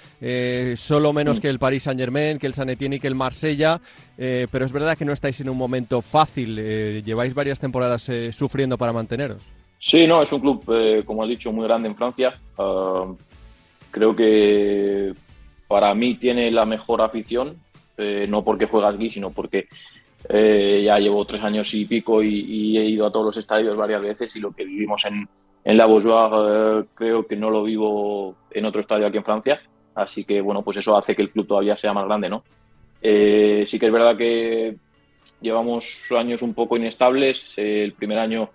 solo 0.76 1.12
menos 1.12 1.38
mm. 1.38 1.40
que 1.40 1.48
el 1.48 1.58
Paris 1.58 1.84
Saint 1.84 2.00
Germain, 2.00 2.38
que 2.38 2.46
el 2.46 2.54
San 2.54 2.68
Etienne 2.70 2.96
y 2.96 3.00
que 3.00 3.08
el 3.08 3.14
Marsella, 3.14 3.80
pero 4.16 4.64
es 4.64 4.72
verdad 4.72 4.96
que 4.96 5.04
no 5.04 5.12
estáis 5.12 5.40
en 5.40 5.48
un 5.48 5.56
momento 5.56 6.00
fácil, 6.00 6.56
lleváis 7.04 7.34
varias 7.34 7.58
temporadas 7.58 8.10
sufriendo 8.30 8.78
para 8.78 8.92
manteneros. 8.92 9.42
Sí, 9.82 10.06
no, 10.06 10.22
es 10.22 10.32
un 10.32 10.40
club, 10.40 10.64
eh, 10.68 11.02
como 11.04 11.24
has 11.24 11.28
dicho, 11.28 11.50
muy 11.52 11.64
grande 11.66 11.88
en 11.88 11.96
Francia. 11.96 12.32
Ah, 12.56 13.04
creo 13.90 14.14
que 14.14 15.12
para 15.66 15.92
mí 15.92 16.14
tiene 16.14 16.52
la 16.52 16.64
mejor 16.64 17.02
afición, 17.02 17.56
eh, 17.96 18.26
no 18.28 18.44
porque 18.44 18.66
juega 18.66 18.88
aquí, 18.88 19.10
sino 19.10 19.30
porque 19.30 19.68
eh, 20.28 20.82
ya 20.84 20.98
llevo 20.98 21.24
tres 21.24 21.42
años 21.42 21.72
y 21.74 21.84
pico 21.84 22.22
y, 22.22 22.76
he 22.78 22.84
ido 22.84 23.06
a 23.06 23.12
todos 23.12 23.26
los 23.26 23.36
estadios 23.36 23.76
varias 23.76 24.02
veces 24.02 24.34
y 24.36 24.40
lo 24.40 24.52
que 24.52 24.64
vivimos 24.64 25.04
en, 25.04 25.28
en 25.64 25.76
la 25.76 25.86
Beaujoire 25.86 26.86
creo 26.94 27.26
que 27.26 27.36
no 27.36 27.50
lo 27.50 27.64
vivo 27.64 28.36
en 28.50 28.64
otro 28.64 28.80
estadio 28.80 29.06
aquí 29.06 29.18
en 29.18 29.24
Francia. 29.24 29.60
Así 29.94 30.24
que, 30.24 30.40
bueno, 30.40 30.62
pues 30.62 30.78
eso 30.78 30.96
hace 30.96 31.14
que 31.14 31.22
el 31.22 31.30
club 31.30 31.46
todavía 31.46 31.76
sea 31.76 31.92
más 31.92 32.06
grande, 32.06 32.28
¿no? 32.28 32.44
sí 33.02 33.78
que 33.80 33.86
es 33.86 33.92
verdad 33.92 34.16
que 34.16 34.76
llevamos 35.40 36.00
años 36.16 36.40
un 36.40 36.54
poco 36.54 36.76
inestables. 36.76 37.52
el 37.56 37.92
primer 37.94 38.18
año 38.18 38.50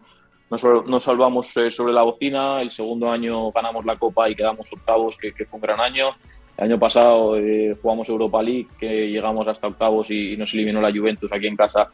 nos, 0.49 1.03
salvamos 1.03 1.55
eh, 1.57 1.71
sobre 1.71 1.93
la 1.93 2.03
bocina, 2.03 2.61
el 2.61 2.71
segundo 2.71 3.11
año 3.11 3.51
ganamos 3.51 3.85
la 3.85 3.97
Copa 3.97 4.29
y 4.29 4.35
quedamos 4.35 4.71
octavos, 4.71 5.17
que, 5.17 5.33
fue 5.33 5.57
un 5.57 5.61
gran 5.61 5.79
año. 5.79 6.11
El 6.57 6.63
año 6.63 6.79
pasado 6.79 7.37
eh, 7.37 7.77
jugamos 7.79 8.09
Europa 8.09 8.41
League, 8.41 8.67
que 8.79 9.09
llegamos 9.09 9.47
hasta 9.47 9.67
octavos 9.67 10.09
y, 10.09 10.35
nos 10.35 10.53
eliminó 10.53 10.81
la 10.81 10.91
Juventus 10.91 11.31
aquí 11.31 11.45
en 11.45 11.55
casa, 11.55 11.87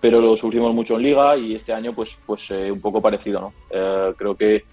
pero 0.00 0.20
lo 0.20 0.36
sufrimos 0.36 0.74
mucho 0.74 0.96
en 0.96 1.02
Liga 1.02 1.36
y 1.36 1.54
este 1.54 1.72
año 1.72 1.94
pues, 1.94 2.18
pues 2.26 2.50
eh, 2.50 2.70
un 2.70 2.80
poco 2.80 3.00
parecido. 3.00 3.40
¿no? 3.40 3.52
creo 4.14 4.34
que, 4.36 4.64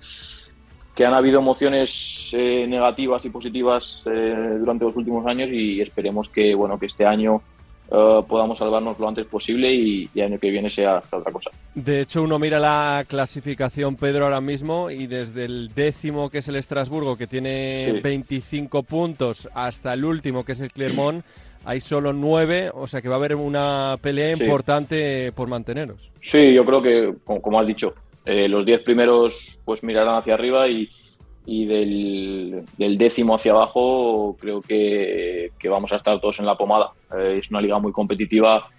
que 0.93 1.05
han 1.05 1.13
habido 1.13 1.39
emociones 1.39 2.31
negativas 2.33 3.23
y 3.23 3.29
positivas 3.29 4.03
durante 4.05 4.85
los 4.85 4.97
últimos 4.97 5.25
años 5.25 5.49
y 5.51 5.79
esperemos 5.79 6.27
que, 6.27 6.53
bueno, 6.53 6.77
que 6.77 6.87
este 6.87 7.05
año 7.05 7.41
eh, 7.95 8.23
podamos 8.27 8.57
salvarnos 8.57 8.97
lo 8.97 9.07
antes 9.07 9.27
posible 9.27 9.71
y, 9.71 10.09
el 10.15 10.23
año 10.23 10.39
que 10.39 10.49
viene 10.49 10.67
sea, 10.67 10.97
otra 11.11 11.31
cosa. 11.31 11.51
De 11.75 12.01
hecho, 12.01 12.23
uno 12.23 12.39
mira 12.39 12.59
la 12.59 13.05
clasificación, 13.07 13.95
Pedro, 13.97 14.25
ahora 14.25 14.41
mismo, 14.41 14.89
y 14.89 15.05
desde 15.05 15.45
el 15.45 15.71
décimo, 15.75 16.31
que 16.31 16.39
es 16.39 16.47
el 16.47 16.55
Estrasburgo, 16.55 17.15
que 17.15 17.27
tiene 17.27 17.99
25 18.03 18.81
puntos, 18.81 19.47
hasta 19.53 19.93
el 19.93 20.05
último, 20.05 20.43
que 20.43 20.53
es 20.53 20.61
el 20.61 20.71
Clermont, 20.71 21.23
hay 21.65 21.81
solo 21.81 22.13
nueve, 22.13 22.71
o 22.73 22.87
sea 22.87 22.99
que 22.99 23.09
va 23.09 23.15
a 23.15 23.17
haber 23.19 23.35
una 23.35 23.95
pelea 24.01 24.31
importante 24.31 25.31
por 25.31 25.47
manteneros. 25.47 26.09
Sí, 26.19 26.51
yo 26.51 26.65
creo 26.65 26.81
que, 26.81 27.13
como, 27.23 27.59
has 27.59 27.67
dicho, 27.67 27.93
eh, 28.25 28.47
los 28.47 28.65
diez 28.65 28.81
primeros 28.81 29.59
pues 29.63 29.83
mirarán 29.83 30.15
hacia 30.15 30.33
arriba 30.33 30.67
y, 30.67 30.89
y 31.45 31.65
del, 31.65 32.97
décimo 32.97 33.35
hacia 33.35 33.51
abajo 33.51 34.37
creo 34.39 34.61
que, 34.61 35.51
vamos 35.65 35.91
a 35.91 35.97
estar 35.97 36.19
todos 36.19 36.39
en 36.39 36.45
la 36.45 36.57
pomada. 36.57 36.91
Eh, 37.17 37.39
es 37.41 37.49
una 37.49 37.61
liga 37.61 37.79
muy 37.79 37.91
competitiva. 37.91 38.69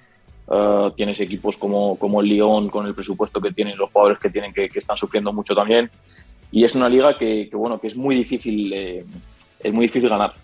Eh, 0.50 0.90
tienes 0.96 1.20
equipos 1.20 1.56
como, 1.58 1.98
como 1.98 2.20
el 2.20 2.28
Lyon 2.28 2.68
con 2.70 2.86
el 2.86 2.94
presupuesto 2.94 3.40
que 3.40 3.52
tienen, 3.52 3.76
los 3.76 3.90
jugadores 3.90 4.18
que 4.18 4.30
tienen 4.30 4.52
que, 4.52 4.70
están 4.74 4.96
sufriendo 4.96 5.32
mucho 5.32 5.54
también. 5.54 5.90
Y 6.50 6.64
es 6.64 6.74
una 6.74 6.88
liga 6.88 7.16
que, 7.18 7.50
bueno 7.52 7.80
que 7.80 7.88
es 7.88 7.96
muy 7.96 8.14
difícil 8.14 8.72
eh, 8.72 9.04
es 9.60 9.72
muy 9.72 9.86
difícil 9.86 10.10
ganar, 10.10 10.34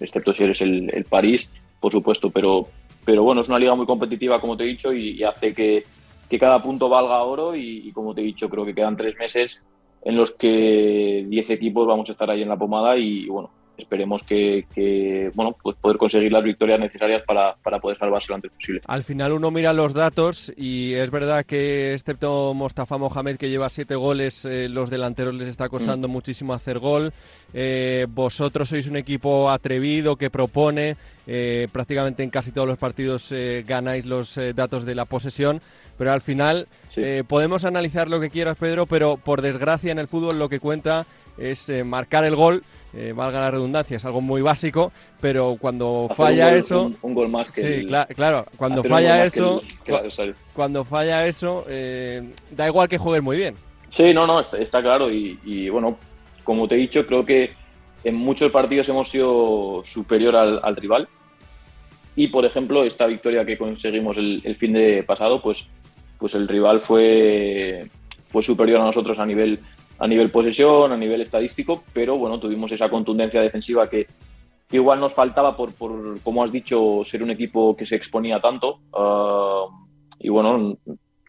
excepto 0.00 0.32
si 0.32 0.42
eres 0.42 0.60
el, 0.62 1.06
París, 1.08 1.50
por 1.80 1.92
supuesto. 1.92 2.30
Pero, 2.30 2.68
pero 3.04 3.22
bueno, 3.22 3.42
es 3.42 3.48
una 3.48 3.58
liga 3.58 3.74
muy 3.74 3.86
competitiva, 3.86 4.40
como 4.40 4.56
te 4.56 4.64
he 4.64 4.68
dicho, 4.68 4.92
y, 4.92 5.22
hace 5.22 5.54
que, 5.54 5.84
cada 6.38 6.62
punto 6.62 6.88
valga 6.88 7.22
oro. 7.22 7.54
Y, 7.54 7.88
y 7.88 7.92
como 7.92 8.14
te 8.14 8.22
he 8.22 8.24
dicho, 8.24 8.48
creo 8.48 8.64
que 8.64 8.74
quedan 8.74 8.96
tres 8.96 9.16
meses 9.18 9.62
en 10.02 10.16
los 10.16 10.32
que 10.32 11.24
10 11.28 11.50
equipos 11.50 11.86
vamos 11.86 12.08
a 12.08 12.12
estar 12.12 12.30
ahí 12.30 12.42
en 12.42 12.48
la 12.48 12.56
pomada 12.56 12.96
y 12.96 13.26
bueno, 13.26 13.50
esperemos 13.82 14.22
que, 14.22 15.30
bueno, 15.34 15.56
pues 15.62 15.76
poder 15.76 15.96
conseguir 15.96 16.32
las 16.32 16.42
victorias 16.42 16.78
necesarias 16.78 17.22
para, 17.26 17.54
poder 17.80 17.98
salvarse 17.98 18.26
lo 18.28 18.36
antes 18.36 18.50
posible. 18.52 18.80
Al 18.86 19.02
final 19.02 19.32
uno 19.32 19.50
mira 19.50 19.72
los 19.72 19.94
datos 19.94 20.52
y 20.56 20.94
es 20.94 21.10
verdad 21.10 21.44
que 21.44 21.94
excepto 21.94 22.54
Mostafa 22.54 22.98
Mohamed 22.98 23.36
que 23.36 23.48
lleva 23.48 23.68
siete 23.68 23.94
goles, 23.94 24.44
eh, 24.44 24.68
los 24.68 24.90
delanteros 24.90 25.34
les 25.34 25.48
está 25.48 25.68
costando 25.68 26.08
mm. 26.08 26.10
muchísimo 26.10 26.52
hacer 26.52 26.78
gol. 26.78 27.12
Eh, 27.52 28.06
vosotros 28.08 28.68
sois 28.68 28.86
un 28.86 28.96
equipo 28.96 29.50
atrevido 29.50 30.16
que 30.16 30.30
propone, 30.30 30.96
eh, 31.26 31.68
prácticamente 31.72 32.22
en 32.22 32.30
casi 32.30 32.52
todos 32.52 32.68
los 32.68 32.78
partidos 32.78 33.32
ganáis 33.66 34.06
los 34.06 34.38
datos 34.54 34.84
de 34.84 34.94
la 34.94 35.04
posesión, 35.04 35.60
pero 35.98 36.12
al 36.12 36.20
final 36.20 36.68
podemos 37.26 37.64
analizar 37.64 38.08
lo 38.08 38.20
que 38.20 38.30
quieras 38.30 38.56
Pedro, 38.56 38.86
pero 38.86 39.16
por 39.16 39.42
desgracia 39.42 39.92
en 39.92 39.98
el 39.98 40.08
fútbol 40.08 40.38
lo 40.38 40.48
que 40.48 40.60
cuenta 40.60 41.06
es 41.38 41.70
marcar 41.84 42.24
el 42.24 42.36
gol 42.36 42.62
eh, 42.92 43.12
valga 43.14 43.40
la 43.40 43.50
redundancia, 43.50 43.96
es 43.96 44.04
algo 44.04 44.20
muy 44.20 44.42
básico, 44.42 44.92
pero 45.20 45.56
cuando 45.60 46.08
falla 46.14 46.54
eso... 46.54 46.92
Un, 47.02 47.14
gol 47.14 47.28
más 47.28 47.50
que... 47.50 47.60
Sí, 47.60 47.86
claro, 48.14 48.46
cuando 48.56 48.82
falla 48.82 49.24
eso, 49.24 49.62
cuando 50.52 50.84
falla 50.84 51.26
eso, 51.26 51.64
eh, 51.68 52.32
da 52.50 52.66
igual 52.66 52.88
que 52.88 52.98
juegues 52.98 53.22
muy 53.22 53.36
bien. 53.36 53.54
Sí, 53.88 54.12
no, 54.12 54.26
no, 54.26 54.40
está, 54.40 54.82
claro 54.82 55.10
y, 55.10 55.68
bueno, 55.68 55.98
como 56.42 56.66
te 56.66 56.74
he 56.74 56.78
dicho, 56.78 57.06
creo 57.06 57.24
que 57.24 57.52
en 58.02 58.14
muchos 58.14 58.50
partidos 58.50 58.88
hemos 58.88 59.08
sido 59.08 59.82
superior 59.84 60.34
al, 60.34 60.76
rival 60.76 61.08
y, 62.16 62.28
por 62.28 62.44
ejemplo, 62.44 62.84
esta 62.84 63.06
victoria 63.06 63.44
que 63.44 63.56
conseguimos 63.56 64.16
el, 64.16 64.40
el, 64.44 64.56
fin 64.56 64.72
de 64.72 65.02
pasado, 65.04 65.40
pues, 65.40 65.64
pues 66.18 66.34
el 66.34 66.48
rival 66.48 66.80
fue, 66.80 67.84
fue 68.28 68.42
superior 68.42 68.80
a 68.80 68.84
nosotros 68.84 69.18
a 69.18 69.26
nivel 69.26 69.60
a 70.00 70.06
nivel 70.08 70.30
posesión, 70.30 70.92
a 70.92 70.96
nivel 70.96 71.20
estadístico, 71.20 71.84
pero 71.92 72.16
bueno, 72.16 72.40
tuvimos 72.40 72.72
esa 72.72 72.88
contundencia 72.88 73.42
defensiva 73.42 73.88
que 73.88 74.06
igual 74.72 74.98
nos 74.98 75.12
faltaba 75.12 75.54
por, 75.54 75.74
por 75.74 76.20
como 76.22 76.42
has 76.42 76.50
dicho, 76.50 77.02
ser 77.04 77.22
un 77.22 77.30
equipo 77.30 77.76
que 77.76 77.84
se 77.84 77.96
exponía 77.96 78.40
tanto. 78.40 78.80
Ah, 78.94 79.66
y 80.18 80.30
bueno, 80.30 80.78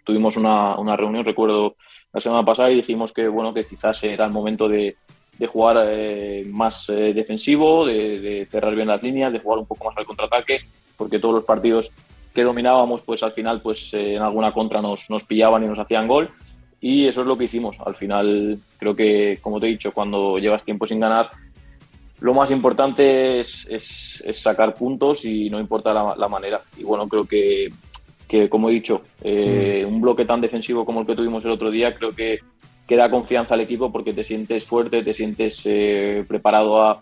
tuvimos 0.06 0.38
una, 0.38 0.78
una, 0.78 0.96
reunión, 0.96 1.26
recuerdo, 1.26 1.76
la 2.14 2.22
semana 2.22 2.46
pasada 2.46 2.72
y 2.72 2.76
dijimos 2.76 3.12
que 3.12 3.28
bueno, 3.28 3.54
que 3.54 3.66
quizás 3.66 4.02
era 4.06 4.26
el 4.26 4.32
momento 4.32 4.70
de, 4.70 4.96
de 5.38 5.48
jugar 5.48 5.78
eh, 5.90 6.46
más 6.50 6.88
eh, 6.90 7.14
defensivo, 7.14 7.86
de, 7.86 8.48
cerrar 8.50 8.74
bien 8.74 8.88
las 8.88 9.04
líneas, 9.04 9.34
de 9.34 9.40
jugar 9.40 9.60
un 9.60 9.66
poco 9.66 9.86
más 9.86 9.98
al 9.98 10.06
contraataque, 10.06 10.62
porque 10.96 11.20
todos 11.20 11.36
los 11.36 11.44
partidos 11.44 11.92
que 12.34 12.44
dominábamos, 12.44 13.02
pues 13.02 13.22
al 13.22 13.34
final, 13.34 13.62
pues 13.62 13.94
eh, 13.94 14.16
en 14.16 14.22
alguna 14.22 14.54
contra 14.54 14.82
nos, 14.82 15.10
nos 15.10 15.26
pillaban 15.26 15.66
y 15.66 15.68
nos 15.68 15.80
hacían 15.80 16.08
gol 16.08 16.32
y 16.82 17.08
eso 17.08 17.22
es 17.22 17.28
lo 17.28 17.38
que 17.38 17.46
hicimos. 17.46 17.78
Al 17.86 17.96
final, 17.96 18.58
creo 18.78 18.96
que, 18.96 19.38
como 19.42 19.60
te 19.60 19.68
he 19.68 19.70
dicho, 19.70 19.92
cuando 19.92 20.40
llevas 20.40 20.66
tiempo 20.66 20.88
sin 20.88 21.00
ganar, 21.00 21.30
lo 22.20 22.34
más 22.34 22.50
importante 22.52 23.40
es, 23.40 23.68
es, 23.70 24.24
sacar 24.34 24.74
puntos 24.74 25.24
y 25.26 25.50
no 25.50 25.60
importa 25.60 25.94
la, 25.94 26.28
manera. 26.28 26.60
Y 26.78 26.84
bueno, 26.84 27.08
creo 27.08 27.26
que, 27.26 27.70
que 28.28 28.50
como 28.50 28.70
he 28.70 28.74
dicho, 28.74 29.04
eh, 29.24 29.86
mm. 29.86 29.94
un 29.94 30.02
bloque 30.02 30.26
tan 30.26 30.42
defensivo 30.42 30.84
como 30.84 31.02
el 31.02 31.08
que 31.08 31.16
tuvimos 31.16 31.46
el 31.46 31.52
otro 31.52 31.70
día, 31.70 31.94
creo 31.96 32.12
que, 32.12 32.40
que 32.88 32.96
da 32.96 33.10
confianza 33.10 33.54
al 33.54 33.62
equipo 33.62 33.92
porque 33.92 34.14
te 34.14 34.24
sientes 34.24 34.66
fuerte, 34.66 35.04
te 35.04 35.14
sientes 35.14 35.62
eh, 35.66 36.26
preparado 36.28 36.82
a, 36.82 37.02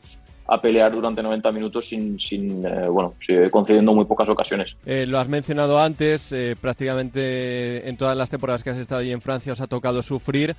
a 0.50 0.60
pelear 0.60 0.92
durante 0.92 1.22
90 1.22 1.52
minutos 1.52 1.88
sin, 1.88 2.20
sin 2.20 2.66
eh, 2.66 2.88
bueno, 2.88 3.14
concediendo 3.52 3.94
muy 3.94 4.06
pocas 4.06 4.28
ocasiones. 4.30 4.76
Eh, 4.86 5.06
lo 5.06 5.20
has 5.20 5.30
mencionado 5.30 5.80
antes, 5.80 6.32
eh, 6.32 6.56
prácticamente 6.60 7.88
en 7.88 7.98
todas 7.98 8.18
las 8.18 8.30
temporadas 8.30 8.64
que 8.64 8.72
has 8.72 8.78
estado 8.78 9.02
ahí 9.02 9.12
en 9.12 9.22
Francia 9.22 9.54
os 9.54 9.62
ha 9.62 9.68
tocado 9.68 10.02
sufrir. 10.02 10.56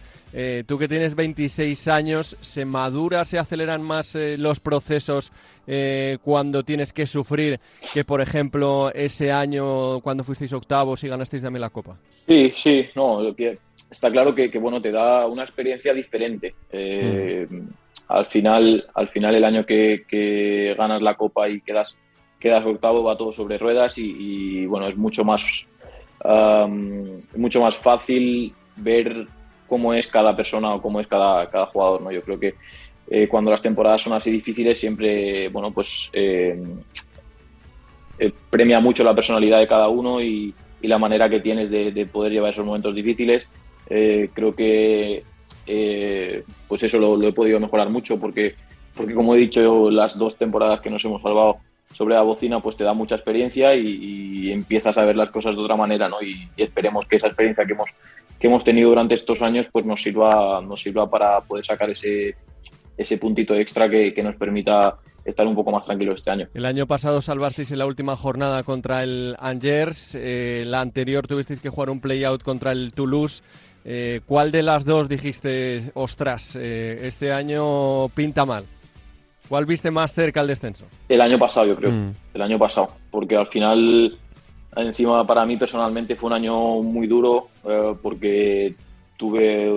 tú 0.67 0.79
que 0.79 0.89
tienes 0.89 1.15
26 1.15 1.89
años, 1.89 2.37
¿se 2.41 2.65
madura, 2.65 3.25
se 3.25 3.39
aceleran 3.39 3.83
más 3.83 4.17
los 4.39 4.61
procesos 4.61 5.33
cuando 6.23 6.65
tienes 6.65 6.93
que 6.93 7.07
sufrir 7.07 7.61
que, 7.93 8.05
por 8.05 8.21
ejemplo, 8.21 8.93
ese 8.93 9.33
año 9.33 10.01
cuando 10.01 10.25
fuisteis 10.25 10.53
octavos 10.53 11.03
y 11.05 11.09
ganasteis 11.09 11.43
también 11.43 11.63
la 11.63 11.71
Copa? 11.71 11.97
Sí, 12.27 12.53
sí, 12.57 12.87
no, 12.95 13.21
está 13.91 14.11
claro 14.11 14.35
que, 14.35 14.49
bueno, 14.59 14.81
te 14.81 14.93
da 14.93 15.27
una 15.27 15.43
experiencia 15.43 15.93
diferente. 15.93 16.55
Mm 16.73 17.80
al 18.11 18.27
final, 18.27 18.85
al 18.95 19.09
final 19.09 19.37
el 19.37 19.45
año 19.45 19.65
que, 19.65 20.75
ganas 20.77 21.01
la 21.01 21.17
copa 21.17 21.49
y 21.49 21.61
quedas, 21.61 21.97
quedas 22.41 22.67
octavo 22.67 23.05
va 23.05 23.17
todo 23.17 23.33
sobre 23.33 23.57
ruedas 23.57 23.95
y, 23.99 24.67
bueno, 24.67 24.89
es 24.89 24.97
mucho 24.97 25.25
más, 25.25 25.45
mucho 27.37 27.61
más 27.63 27.79
fácil 27.79 28.53
ver 28.77 29.27
cómo 29.69 29.95
es 29.95 30.09
cada 30.09 30.35
persona 30.35 30.75
o 30.75 30.83
cómo 30.83 30.99
es 31.01 31.07
cada, 31.07 31.49
cada 31.49 31.67
jugador. 31.67 32.03
¿no? 32.03 32.11
Yo 32.11 32.23
creo 32.23 32.41
que 32.41 32.55
eh, 33.09 33.29
cuando 33.29 33.53
las 33.53 33.63
temporadas 33.63 34.03
son 34.03 34.13
así 34.13 34.31
difíciles 34.31 34.79
siempre, 34.79 35.49
bueno, 35.49 35.71
pues 35.71 36.11
eh, 36.13 36.61
eh, 38.19 38.33
premia 38.51 38.81
mucho 38.81 39.05
la 39.05 39.15
personalidad 39.15 39.61
de 39.61 39.69
cada 39.69 39.89
uno 39.89 40.21
y, 40.21 40.53
la 40.83 40.97
manera 40.97 41.29
que 41.29 41.41
tienes 41.41 41.69
de, 41.69 41.93
de, 41.93 42.07
poder 42.07 42.33
llevar 42.33 42.53
esos 42.53 42.65
momentos 42.65 42.95
difíciles. 42.95 43.47
creo 43.87 44.55
que 44.57 45.23
eh, 45.73 46.45
pues 46.67 46.83
eso 46.83 46.99
lo, 46.99 47.23
he 47.23 47.33
podido 47.33 47.61
mejorar 47.61 47.89
mucho 47.91 48.19
porque, 48.19 48.57
porque 48.93 49.15
como 49.15 49.37
he 49.37 49.39
dicho, 49.39 49.89
las 49.89 50.19
dos 50.19 50.37
temporadas 50.37 50.81
que 50.81 50.91
nos 50.91 51.05
hemos 51.05 51.23
salvado 51.23 51.59
sobre 51.93 52.17
la 52.17 52.23
bocina 52.23 52.61
pues 52.61 52.77
te 52.77 52.83
da 52.83 52.93
mucha 52.93 53.15
experiencia 53.15 53.77
y, 53.77 54.51
empiezas 54.51 54.99
a 54.99 55.05
ver 55.05 55.15
las 55.15 55.31
cosas 55.31 55.55
de 55.55 55.63
otra 55.63 55.77
manera, 55.77 56.09
¿no? 56.09 56.21
Y, 56.21 56.49
esperemos 56.57 57.07
que 57.07 57.17
esa 57.17 57.29
experiencia 57.29 57.65
que 57.65 57.75
hemos, 57.75 57.91
que 58.41 58.49
hemos 58.49 58.65
tenido 58.65 58.89
durante 58.89 59.15
estos 59.15 59.43
años 59.43 59.69
pues 59.71 59.85
nos 59.85 60.03
sirva, 60.03 60.61
nos 60.61 60.83
sirva 60.83 61.09
para 61.09 61.41
poder 61.41 61.65
sacar 61.65 61.89
ese, 61.91 62.35
ese 62.99 63.17
puntito 63.17 63.55
extra 63.55 63.89
que, 63.89 64.21
nos 64.25 64.35
permita 64.35 64.97
estar 65.25 65.47
un 65.47 65.55
poco 65.55 65.71
más 65.71 65.85
tranquilo 65.85 66.15
este 66.15 66.33
año. 66.33 66.49
El 66.53 66.67
año 66.67 66.89
pasado 66.89 67.21
salvasteis 67.21 67.71
en 67.71 67.79
la 67.79 67.87
última 67.87 68.17
jornada 68.17 68.65
contra 68.65 69.05
el 69.05 69.37
Angers, 69.39 70.17
eh, 70.17 70.65
la 70.67 70.81
anterior 70.81 71.29
tuvisteis 71.29 71.61
que 71.61 71.69
jugar 71.69 71.91
un 71.91 72.01
play-out 72.01 72.43
contra 72.43 72.73
el 72.73 72.93
Toulouse. 72.93 73.45
Eh, 73.85 74.21
¿Cuál 74.27 74.53
de 74.53 74.63
las 74.63 74.85
dos 74.85 75.09
dijiste, 75.09 75.91
ostras, 75.95 76.57
eh, 76.57 76.99
este 77.03 77.33
año 77.33 78.09
pinta 78.09 78.45
mal? 78.45 78.65
¿Cuál 79.49 79.67
viste 79.67 79.91
más 79.91 80.13
cerca 80.13 80.41
al 80.41 80.47
descenso? 80.47 80.85
El 81.09 81.21
año 81.21 81.39
pasado, 81.39 81.67
yo 81.67 81.77
creo. 81.77 81.91
Mm. 81.91 82.15
El 82.35 82.43
año 82.43 82.59
pasado. 82.59 82.89
Porque 83.11 83.37
al 83.37 83.47
final, 83.47 84.17
encima 84.77 85.27
para 85.27 85.45
mí 85.47 85.57
personalmente 85.57 86.15
fue 86.15 86.29
un 86.29 86.35
año 86.35 86.83
muy 86.83 87.07
duro 87.07 87.49
eh, 87.65 87.95
porque 88.01 88.75
tuve, 89.17 89.75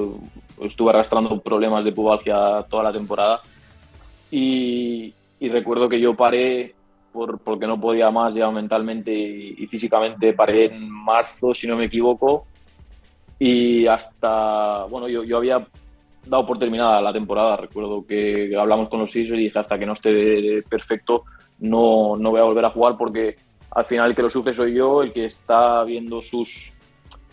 estuve 0.61 0.89
arrastrando 0.91 1.39
problemas 1.39 1.85
de 1.85 1.91
pubalgia 1.91 2.63
toda 2.69 2.83
la 2.83 2.93
temporada. 2.93 3.41
Y, 4.29 5.13
recuerdo 5.41 5.89
que 5.89 5.99
yo 5.99 6.15
paré 6.15 6.73
por, 7.11 7.37
porque 7.39 7.67
no 7.67 7.79
podía 7.79 8.09
más 8.09 8.33
ya 8.33 8.49
mentalmente 8.49 9.11
y 9.11 9.67
físicamente. 9.67 10.33
Paré 10.33 10.65
en 10.65 10.89
marzo, 10.89 11.53
si 11.53 11.67
no 11.67 11.75
me 11.75 11.85
equivoco 11.85 12.45
y 13.45 13.87
hasta, 13.87 14.85
bueno, 14.85 15.09
yo, 15.09 15.25
yo 15.25 15.35
había 15.35 15.67
dado 16.25 16.45
por 16.45 16.57
terminada 16.57 17.01
la 17.01 17.11
temporada. 17.11 17.57
Recuerdo 17.57 18.05
que 18.07 18.55
hablamos 18.57 18.87
con 18.87 19.01
los 19.01 19.11
seis 19.11 19.29
y 19.31 19.35
dije 19.35 19.59
hasta 19.59 19.77
que 19.77 19.85
no 19.85 19.91
esté 19.91 20.63
perfecto 20.63 21.23
no, 21.59 22.15
no 22.17 22.31
voy 22.31 22.39
a 22.39 22.45
volver 22.45 22.63
a 22.63 22.69
jugar 22.69 22.95
porque 22.97 23.35
al 23.71 23.85
final 23.85 24.09
el 24.09 24.15
que 24.15 24.21
lo 24.21 24.29
sufre 24.29 24.53
soy 24.53 24.75
yo, 24.75 25.03
el 25.03 25.11
que 25.11 25.25
está 25.25 25.83
viendo 25.83 26.21
sus, 26.21 26.71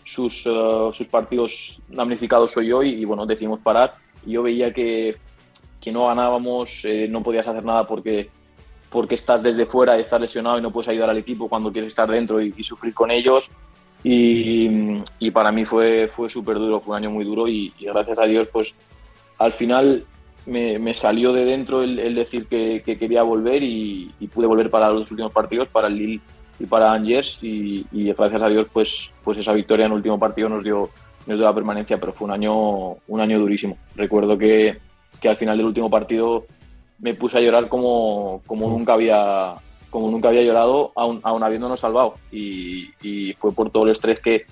sus, 0.03 0.45
eh, 0.45 0.89
sus 0.91 1.07
partidos 1.07 1.79
damnificados 1.87 2.51
soy 2.51 2.67
yo 2.67 2.83
y, 2.83 3.05
bueno, 3.05 3.25
decidimos 3.25 3.61
parar. 3.61 3.93
Y 4.25 4.31
yo 4.31 4.43
veía 4.43 4.73
que, 4.73 5.15
que 5.79 5.91
no 5.93 6.07
ganábamos, 6.07 6.83
eh, 6.83 7.07
no 7.09 7.23
podías 7.23 7.47
hacer 7.47 7.63
nada 7.63 7.87
porque, 7.87 8.29
porque 8.89 9.15
estás 9.15 9.41
desde 9.41 9.65
fuera 9.65 9.97
y 9.97 10.01
estás 10.01 10.19
lesionado 10.19 10.59
y 10.59 10.61
no 10.61 10.71
puedes 10.71 10.89
ayudar 10.89 11.09
al 11.09 11.17
equipo 11.19 11.47
cuando 11.47 11.71
quieres 11.71 11.87
estar 11.87 12.11
dentro 12.11 12.41
y, 12.41 12.63
sufrir 12.63 12.93
con 12.93 13.11
ellos. 13.11 13.49
Y, 14.03 15.03
y, 15.19 15.31
para 15.31 15.51
mí 15.51 15.63
fue, 15.63 16.07
fue 16.07 16.29
súper 16.29 16.55
duro, 16.57 16.79
fue 16.79 16.93
un 16.95 17.03
año 17.03 17.11
muy 17.11 17.23
duro 17.23 17.47
y, 17.47 17.71
gracias 17.79 18.17
a 18.17 18.25
Dios 18.25 18.47
pues 18.51 18.73
al 19.37 19.51
final 19.51 20.05
me, 20.47 20.79
me 20.79 20.93
salió 20.95 21.31
de 21.33 21.45
dentro 21.45 21.83
el, 21.83 22.15
decir 22.15 22.47
que, 22.47 22.81
que, 22.83 22.97
quería 22.97 23.21
volver 23.21 23.61
y, 23.61 24.11
pude 24.33 24.47
volver 24.47 24.71
para 24.71 24.89
los 24.89 25.11
últimos 25.11 25.31
partidos, 25.31 25.67
para 25.67 25.87
el 25.87 25.97
Lille 25.97 26.21
y 26.59 26.65
para 26.65 26.91
Angers 26.91 27.37
y, 27.43 27.85
gracias 27.91 28.41
a 28.41 28.49
Dios 28.49 28.67
pues, 28.73 29.11
pues 29.23 29.37
esa 29.37 29.53
victoria 29.53 29.85
en 29.85 29.91
el 29.91 29.97
último 29.97 30.17
partido 30.17 30.49
nos 30.49 30.63
dio, 30.63 30.89
nos 31.27 31.37
dio 31.37 31.45
la 31.45 31.53
permanencia, 31.53 31.99
pero 31.99 32.13
fue 32.13 32.25
un 32.25 32.33
año, 32.33 32.97
un 33.07 33.19
año 33.19 33.39
durísimo. 33.39 33.77
Recuerdo 33.95 34.35
que, 34.35 34.79
que 35.19 35.29
al 35.29 35.37
final 35.37 35.57
del 35.57 35.67
último 35.67 35.91
partido 35.91 36.45
me 36.99 37.13
puse 37.13 37.37
a 37.37 37.41
llorar 37.41 37.67
como, 37.67 38.41
como 38.47 38.67
nunca 38.67 38.93
había 38.93 39.55
como 39.91 40.09
nunca 40.09 40.29
había 40.29 40.41
llorado 40.41 40.91
aún, 40.95 41.19
aún 41.21 41.43
habiéndonos 41.43 41.79
salvado 41.79 42.15
y, 42.31 42.89
y 43.03 43.33
fue 43.33 43.51
por 43.51 43.69
todo 43.69 43.83
el 43.83 43.91
estrés 43.91 44.19
que, 44.19 44.45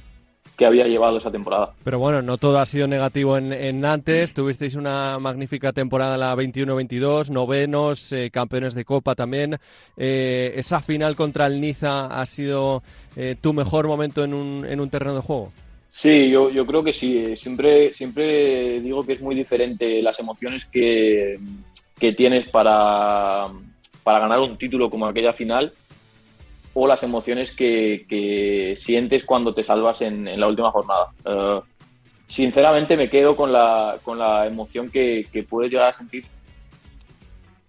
que 0.60 0.66
había 0.66 0.86
llevado 0.86 1.18
esa 1.18 1.32
temporada. 1.32 1.74
Pero 1.86 2.00
bueno, 2.00 2.22
no 2.22 2.38
todo 2.38 2.60
ha 2.60 2.66
sido 2.66 2.86
negativo 2.86 3.38
en, 3.38 3.80
Nantes. 3.80 4.34
Tuvisteis 4.34 4.76
una 4.76 5.18
magnífica 5.18 5.72
temporada 5.72 6.18
la 6.18 6.36
21-22, 6.36 7.30
novenos, 7.30 8.12
eh, 8.12 8.30
campeones 8.30 8.76
de 8.76 8.84
Copa 8.84 9.16
también. 9.16 9.58
Eh, 9.96 10.52
esa 10.58 10.82
final 10.82 11.16
contra 11.16 11.46
el 11.48 11.62
Niza 11.62 12.08
ha 12.08 12.26
sido 12.26 12.84
eh, 13.16 13.38
tu 13.40 13.54
mejor 13.54 13.88
momento 13.88 14.26
en 14.26 14.34
un, 14.34 14.66
en 14.66 14.82
un 14.82 14.90
terreno 14.90 15.16
de 15.16 15.22
juego. 15.22 15.54
Sí, 15.90 16.30
yo, 16.30 16.50
yo 16.50 16.66
creo 16.66 16.84
que 16.84 16.94
sí. 16.94 17.38
Siempre, 17.38 17.94
siempre 17.94 18.82
digo 18.82 19.06
que 19.06 19.14
es 19.14 19.22
muy 19.22 19.36
diferente 19.36 20.02
las 20.02 20.20
emociones 20.20 20.66
que, 20.66 21.40
que 21.98 22.12
tienes 22.12 22.50
para, 22.50 23.48
para 24.10 24.22
ganar 24.22 24.40
un 24.40 24.58
título 24.58 24.90
como 24.90 25.06
aquella 25.06 25.34
final 25.34 25.72
o 26.74 26.88
las 26.88 27.04
emociones 27.04 27.52
que, 27.52 28.74
sientes 28.76 29.24
cuando 29.24 29.54
te 29.54 29.64
salvas 29.64 30.02
en, 30.02 30.26
la 30.40 30.48
última 30.48 30.72
jornada. 30.72 31.10
Eh, 31.24 31.62
sinceramente 32.28 32.98
me 32.98 33.08
quedo 33.08 33.36
con 33.36 33.54
la, 33.54 34.00
con 34.02 34.18
la 34.18 34.48
emoción 34.48 34.90
que, 34.90 35.46
puedes 35.48 35.72
llegar 35.72 35.90
a 35.90 35.94
sentir 35.94 36.26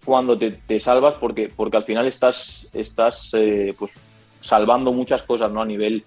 cuando 0.03 0.35
te, 0.35 0.79
salvas 0.79 1.13
porque, 1.19 1.53
porque 1.55 1.77
al 1.77 1.83
final 1.83 2.07
estás, 2.07 2.67
estás 2.73 3.35
eh, 3.35 3.75
pues, 3.77 3.91
salvando 4.39 4.91
muchas 4.91 5.21
cosas 5.21 5.51
¿no? 5.51 5.61
a, 5.61 5.65
nivel, 5.67 6.03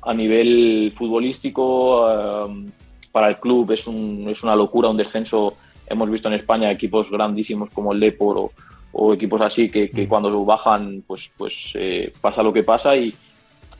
a 0.00 0.14
nivel 0.14 0.94
futbolístico. 0.96 2.08
Eh, 2.08 2.70
para 3.12 3.28
el 3.28 3.36
club 3.36 3.72
es, 3.72 3.86
un, 3.86 4.24
es 4.30 4.42
una 4.42 4.56
locura 4.56 4.88
un 4.88 4.96
descenso. 4.96 5.58
Hemos 5.86 6.08
visto 6.08 6.28
en 6.28 6.36
España 6.36 6.70
equipos 6.70 7.10
grandísimos 7.10 7.68
como 7.68 7.92
el 7.92 8.00
Depor 8.00 8.38
o, 8.38 8.52
o 8.94 9.12
equipos 9.12 9.40
así 9.40 9.68
que, 9.68 9.90
que 9.90 10.04
mm. 10.04 10.08
cuando 10.08 10.44
bajan 10.44 11.02
pues, 11.06 11.30
pues 11.36 11.72
eh, 11.74 12.12
pasa 12.20 12.42
lo 12.42 12.52
que 12.52 12.62
pasa 12.62 12.96
y, 12.96 13.12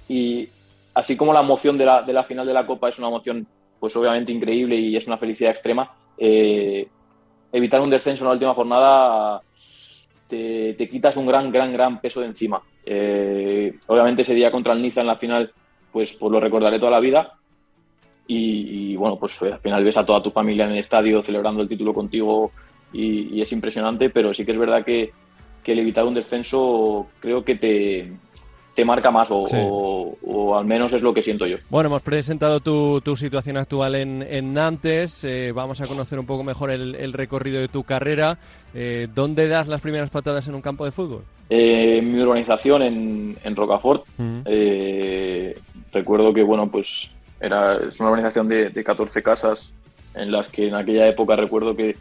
y 0.09 0.49
así 0.92 1.16
como 1.16 1.33
la 1.33 1.40
emoción 1.40 1.78
de 1.78 1.87
la, 1.87 2.02
de 2.02 2.12
la, 2.12 2.25
final 2.25 2.47
de 2.47 2.52
la 2.52 2.66
Copa 2.66 2.88
es 2.88 2.99
una 2.99 3.09
emoción 3.09 3.47
pues 3.78 3.94
obviamente 3.97 4.33
increíble 4.33 4.76
y 4.76 4.97
es 4.97 5.06
una 5.06 5.18
felicidad 5.18 5.50
extrema, 5.50 5.90
eh, 6.18 6.88
evitar 7.52 7.80
un 7.80 7.90
descenso 7.90 8.25
en 8.25 8.28
la 8.28 8.33
última 8.33 8.54
jornada 8.54 9.40
te, 10.26 10.75
te, 10.75 10.88
quitas 10.88 11.16
un 11.16 11.26
gran, 11.26 11.52
gran, 11.52 11.73
gran 11.73 12.00
peso 12.00 12.21
de 12.21 12.26
encima. 12.26 12.62
Eh, 12.85 13.75
obviamente 13.87 14.23
ese 14.23 14.35
día 14.35 14.50
contra 14.50 14.73
el 14.73 14.83
Niza 14.83 15.02
en 15.02 15.06
la 15.06 15.16
final 15.16 15.52
pues, 15.93 16.15
pues 16.15 16.32
lo 16.32 16.41
recordaré 16.41 16.78
toda 16.78 16.91
la 16.91 17.00
vida 17.00 17.34
y, 18.26 18.93
y 18.93 18.97
bueno, 18.97 19.17
pues 19.17 19.41
al 19.43 19.60
final 19.60 19.84
ves 19.84 19.97
a 19.97 20.04
toda 20.04 20.23
tu 20.23 20.30
familia 20.30 20.65
en 20.65 20.73
el 20.73 20.78
estadio 20.78 21.23
celebrando 21.23 21.62
el 21.62 21.69
título 21.69 21.95
contigo 21.95 22.50
y, 22.95 23.43
es 23.43 23.52
impresionante, 23.52 24.09
pero 24.09 24.33
sí 24.33 24.45
que 24.45 24.52
es 24.52 24.59
verdad 24.59 24.85
que, 24.85 25.13
que 25.63 25.73
el 25.73 25.80
evitar 25.80 26.04
un 26.04 26.15
descenso 26.15 27.09
creo 27.21 27.45
que 27.45 27.57
te, 27.57 28.13
te 28.75 28.85
marca 28.85 29.11
más 29.11 29.28
o, 29.30 30.57
al 30.57 30.65
menos 30.65 30.93
es 30.93 31.02
lo 31.02 31.13
que 31.13 31.23
siento 31.23 31.47
yo. 31.47 31.59
Bueno, 31.71 31.89
hemos 31.89 32.02
presentado 32.02 32.61
tu, 32.61 33.00
tu 33.00 33.17
situación 33.17 33.57
actual 33.57 33.97
en, 33.97 34.23
en 34.23 34.54
Nantes, 34.54 35.25
eh, 35.25 35.52
vamos 35.52 35.80
a 35.80 35.87
conocer 35.87 36.19
un 36.19 36.26
poco 36.26 36.45
mejor 36.45 36.71
el, 36.71 37.13
recorrido 37.13 37.61
de 37.61 37.69
tu 37.69 37.83
carrera. 37.83 38.39
Eh, 38.75 39.09
¿Dónde 39.13 39.49
das 39.49 39.67
las 39.67 39.80
primeras 39.80 40.11
patadas 40.11 40.47
en 40.49 40.54
un 40.54 40.63
campo 40.63 40.85
de 40.85 40.93
fútbol? 40.93 41.23
Eh, 41.50 42.00
mi 42.02 42.21
urbanización 42.21 42.83
en, 42.83 43.37
en 43.43 43.57
Rocafort. 43.57 44.07
recuerdo 45.93 46.33
que, 46.33 46.43
bueno, 46.43 46.69
pues 46.71 47.11
era, 47.41 47.76
es 47.89 47.99
una 48.00 48.11
urbanización 48.11 48.49
de, 48.49 48.71
de 48.71 48.85
14 48.85 49.23
casas 49.23 49.73
en 50.15 50.30
las 50.30 50.49
que 50.49 50.69
en 50.69 50.75
aquella 50.75 51.09
época 51.09 51.35
recuerdo 51.37 51.75
que 51.75 51.97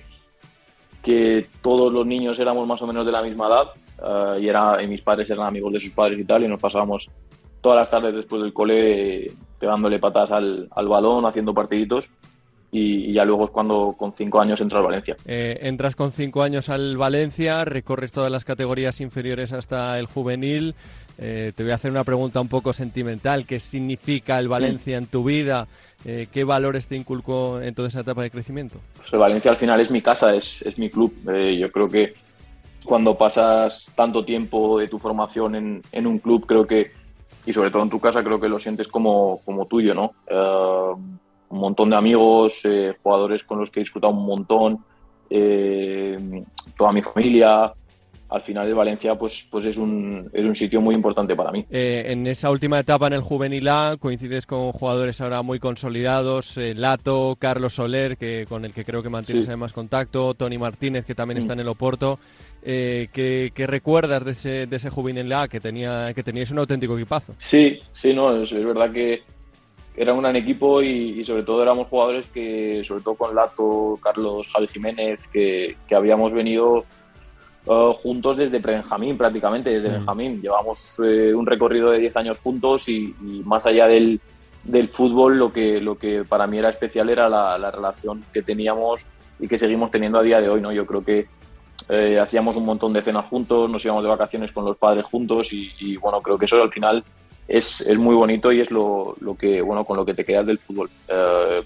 que 1.03 1.45
todos 1.61 1.93
los 1.93 2.05
niños 2.05 2.39
éramos 2.39 2.65
más 2.65 2.81
o 2.81 2.87
menos 2.87 3.05
de 3.05 3.11
la 3.11 3.21
misma 3.21 3.47
edad 3.47 3.67
eh, 4.37 4.41
y, 4.41 4.47
era, 4.47 4.81
y 4.81 4.87
mis 4.87 5.01
padres 5.01 5.29
eran 5.29 5.45
amigos 5.45 5.73
de 5.73 5.79
sus 5.81 5.91
padres 5.91 6.19
y 6.19 6.25
tal, 6.25 6.43
y 6.43 6.47
nos 6.47 6.59
pasábamos 6.59 7.09
todas 7.61 7.77
las 7.77 7.89
tardes 7.89 8.15
después 8.15 8.41
del 8.41 8.53
cole 8.53 9.31
pegándole 9.59 9.99
patas 9.99 10.31
al, 10.31 10.67
al 10.71 10.87
balón, 10.87 11.25
haciendo 11.25 11.53
partiditos 11.53 12.09
y, 12.73 13.13
ya 13.13 13.23
luego 13.23 13.45
es 13.45 13.51
cuando 13.51 13.93
con 13.95 14.13
cinco 14.13 14.41
años 14.41 14.59
entras 14.59 14.79
al 14.79 14.85
Valencia. 14.85 15.15
Eh, 15.25 15.59
entras 15.61 15.95
con 15.95 16.11
cinco 16.11 16.41
años 16.41 16.69
al 16.69 16.97
Valencia, 16.97 17.63
recorres 17.65 18.11
todas 18.11 18.31
las 18.31 18.43
categorías 18.43 18.99
inferiores 18.99 19.53
hasta 19.53 19.99
el 19.99 20.07
juvenil. 20.07 20.73
Eh, 21.19 21.53
te 21.55 21.61
voy 21.61 21.71
a 21.71 21.75
hacer 21.75 21.91
una 21.91 22.03
pregunta 22.03 22.41
un 22.41 22.47
poco 22.47 22.73
sentimental. 22.73 23.45
¿Qué 23.45 23.59
significa 23.59 24.39
el 24.39 24.47
Valencia 24.47 24.97
en 24.97 25.05
tu 25.05 25.23
vida? 25.23 25.67
Eh, 26.03 26.27
¿Qué 26.31 26.43
valores 26.43 26.87
te 26.87 26.95
inculcó 26.95 27.61
en 27.61 27.75
toda 27.75 27.89
esa 27.89 27.99
etapa 27.99 28.23
de 28.23 28.31
crecimiento? 28.31 28.79
Pues 28.97 29.13
el 29.13 29.19
Valencia 29.19 29.51
al 29.51 29.57
final 29.57 29.79
es 29.79 29.91
mi 29.91 30.01
casa, 30.01 30.33
es, 30.33 30.63
es 30.63 30.79
mi 30.79 30.89
club. 30.89 31.13
yo 31.25 31.71
creo 31.71 31.87
que 31.87 32.15
cuando 32.83 33.15
pasas 33.15 33.85
tanto 33.95 34.25
tiempo 34.25 34.79
de 34.79 34.87
tu 34.87 34.97
formación 34.97 35.55
en, 35.55 35.81
en, 35.91 36.07
un 36.07 36.17
club, 36.17 36.47
creo 36.47 36.65
que, 36.65 36.91
y 37.45 37.53
sobre 37.53 37.69
todo 37.69 37.83
en 37.83 37.89
tu 37.91 37.99
casa, 37.99 38.23
creo 38.23 38.41
que 38.41 38.49
lo 38.49 38.59
sientes 38.59 38.87
como, 38.87 39.41
como 39.45 39.67
tuyo, 39.67 39.93
¿no? 39.93 40.13
Un 41.53 41.59
montón 41.59 41.91
de 41.91 41.95
amigos, 41.95 42.61
eh, 42.63 42.95
jugadores 43.01 43.43
con 43.43 43.59
los 43.59 43.69
que 43.69 43.79
he 43.79 43.83
disfrutado 43.83 44.11
un 44.11 44.25
montón, 44.25 44.79
eh, 45.29 46.17
toda 46.75 46.91
mi 46.91 47.01
familia. 47.01 47.71
Al 48.29 48.41
final 48.41 48.65
de 48.65 48.73
Valencia 48.73 49.13
pues, 49.13 49.47
pues 49.51 49.63
es, 49.65 49.77
un, 49.77 50.27
es 50.33 50.43
un 50.43 50.55
sitio 50.55 50.81
muy 50.81 50.95
importante 50.95 51.35
para 51.35 51.51
mí. 51.51 51.63
Eh, 51.69 52.05
en 52.07 52.25
esa 52.25 52.49
última 52.49 52.79
etapa 52.79 53.05
en 53.05 53.13
el 53.13 53.21
Juvenil 53.21 53.67
A 53.67 53.97
coincides 53.99 54.47
con 54.47 54.71
jugadores 54.71 55.21
ahora 55.21 55.43
muy 55.43 55.59
consolidados, 55.59 56.57
Lato, 56.57 57.35
Carlos 57.37 57.75
Soler, 57.75 58.17
que, 58.17 58.47
con 58.49 58.65
el 58.65 58.73
que 58.73 58.83
creo 58.83 59.03
que 59.03 59.09
mantienes 59.09 59.47
además 59.47 59.71
contacto, 59.71 60.33
Tony 60.33 60.57
Martínez, 60.57 61.05
que 61.05 61.13
también 61.13 61.37
está 61.37 61.53
mm. 61.53 61.57
en 61.57 61.59
el 61.59 61.67
Oporto. 61.67 62.17
¿qué, 62.63 63.51
recuerdas 63.67 64.25
de 64.25 64.31
ese, 64.31 64.65
de 64.65 64.77
ese 64.77 64.89
Juvenil 64.89 65.31
A 65.31 65.47
que, 65.47 65.59
tenía, 65.59 66.11
que 66.15 66.23
teníais 66.23 66.49
un 66.49 66.57
auténtico 66.57 66.97
equipazo? 66.97 67.35
Sí, 67.37 67.81
sí, 67.91 68.15
no, 68.15 68.41
es 68.41 68.51
verdad 68.51 68.91
que, 68.91 69.21
era 69.95 70.13
un 70.13 70.21
gran 70.21 70.35
equipo 70.35 70.81
y, 70.81 71.23
sobre 71.23 71.43
todo 71.43 71.61
éramos 71.61 71.87
jugadores 71.87 72.25
que, 72.33 72.83
sobre 72.83 73.03
todo 73.03 73.15
con 73.15 73.35
Lato, 73.35 73.99
Carlos, 74.01 74.47
Javi 74.51 74.67
Jiménez, 74.67 75.27
que, 75.27 75.77
que 75.87 75.95
habíamos 75.95 76.33
venido 76.33 76.85
uh, 77.65 77.93
juntos 77.93 78.37
desde 78.37 78.59
Benjamín 78.59 79.17
prácticamente, 79.17 79.69
desde 79.69 79.89
mm. 79.89 79.93
Benjamín. 79.93 80.41
Llevamos 80.41 80.95
eh, 81.03 81.33
un 81.33 81.45
recorrido 81.45 81.91
de 81.91 81.99
10 81.99 82.17
años 82.17 82.39
juntos 82.39 82.89
y, 82.89 83.13
más 83.45 83.65
allá 83.67 83.87
del, 83.87 84.19
del, 84.63 84.87
fútbol, 84.87 85.37
lo 85.37 85.53
que, 85.53 85.79
lo 85.79 85.95
que 85.95 86.23
para 86.23 86.47
mí 86.47 86.57
era 86.57 86.69
especial 86.69 87.09
era 87.09 87.29
la, 87.29 87.57
la, 87.59 87.69
relación 87.69 88.23
que 88.33 88.41
teníamos 88.41 89.05
y 89.39 89.47
que 89.47 89.59
seguimos 89.59 89.91
teniendo 89.91 90.17
a 90.17 90.23
día 90.23 90.41
de 90.41 90.49
hoy. 90.49 90.59
¿no? 90.59 90.71
Yo 90.71 90.87
creo 90.87 91.03
que 91.03 91.27
eh, 91.89 92.17
hacíamos 92.19 92.55
un 92.55 92.65
montón 92.65 92.93
de 92.93 93.03
cenas 93.03 93.25
juntos, 93.27 93.69
nos 93.69 93.85
íbamos 93.85 94.03
de 94.03 94.09
vacaciones 94.09 94.51
con 94.51 94.65
los 94.65 94.77
padres 94.77 95.05
juntos 95.05 95.53
y, 95.53 95.71
y 95.79 95.97
bueno, 95.97 96.19
creo 96.21 96.39
que 96.39 96.45
eso 96.45 96.61
al 96.61 96.71
final 96.71 97.03
es, 97.47 97.81
es 97.81 97.97
muy 97.97 98.15
bonito 98.15 98.51
y 98.51 98.61
es 98.61 98.71
lo, 98.71 99.15
lo, 99.19 99.35
que, 99.35 99.61
bueno, 99.61 99.83
con 99.85 99.97
lo 99.97 100.05
que 100.05 100.13
te 100.13 100.25
quedas 100.25 100.45
del 100.45 100.57
fútbol. 100.57 100.89
Eh, 101.07 101.61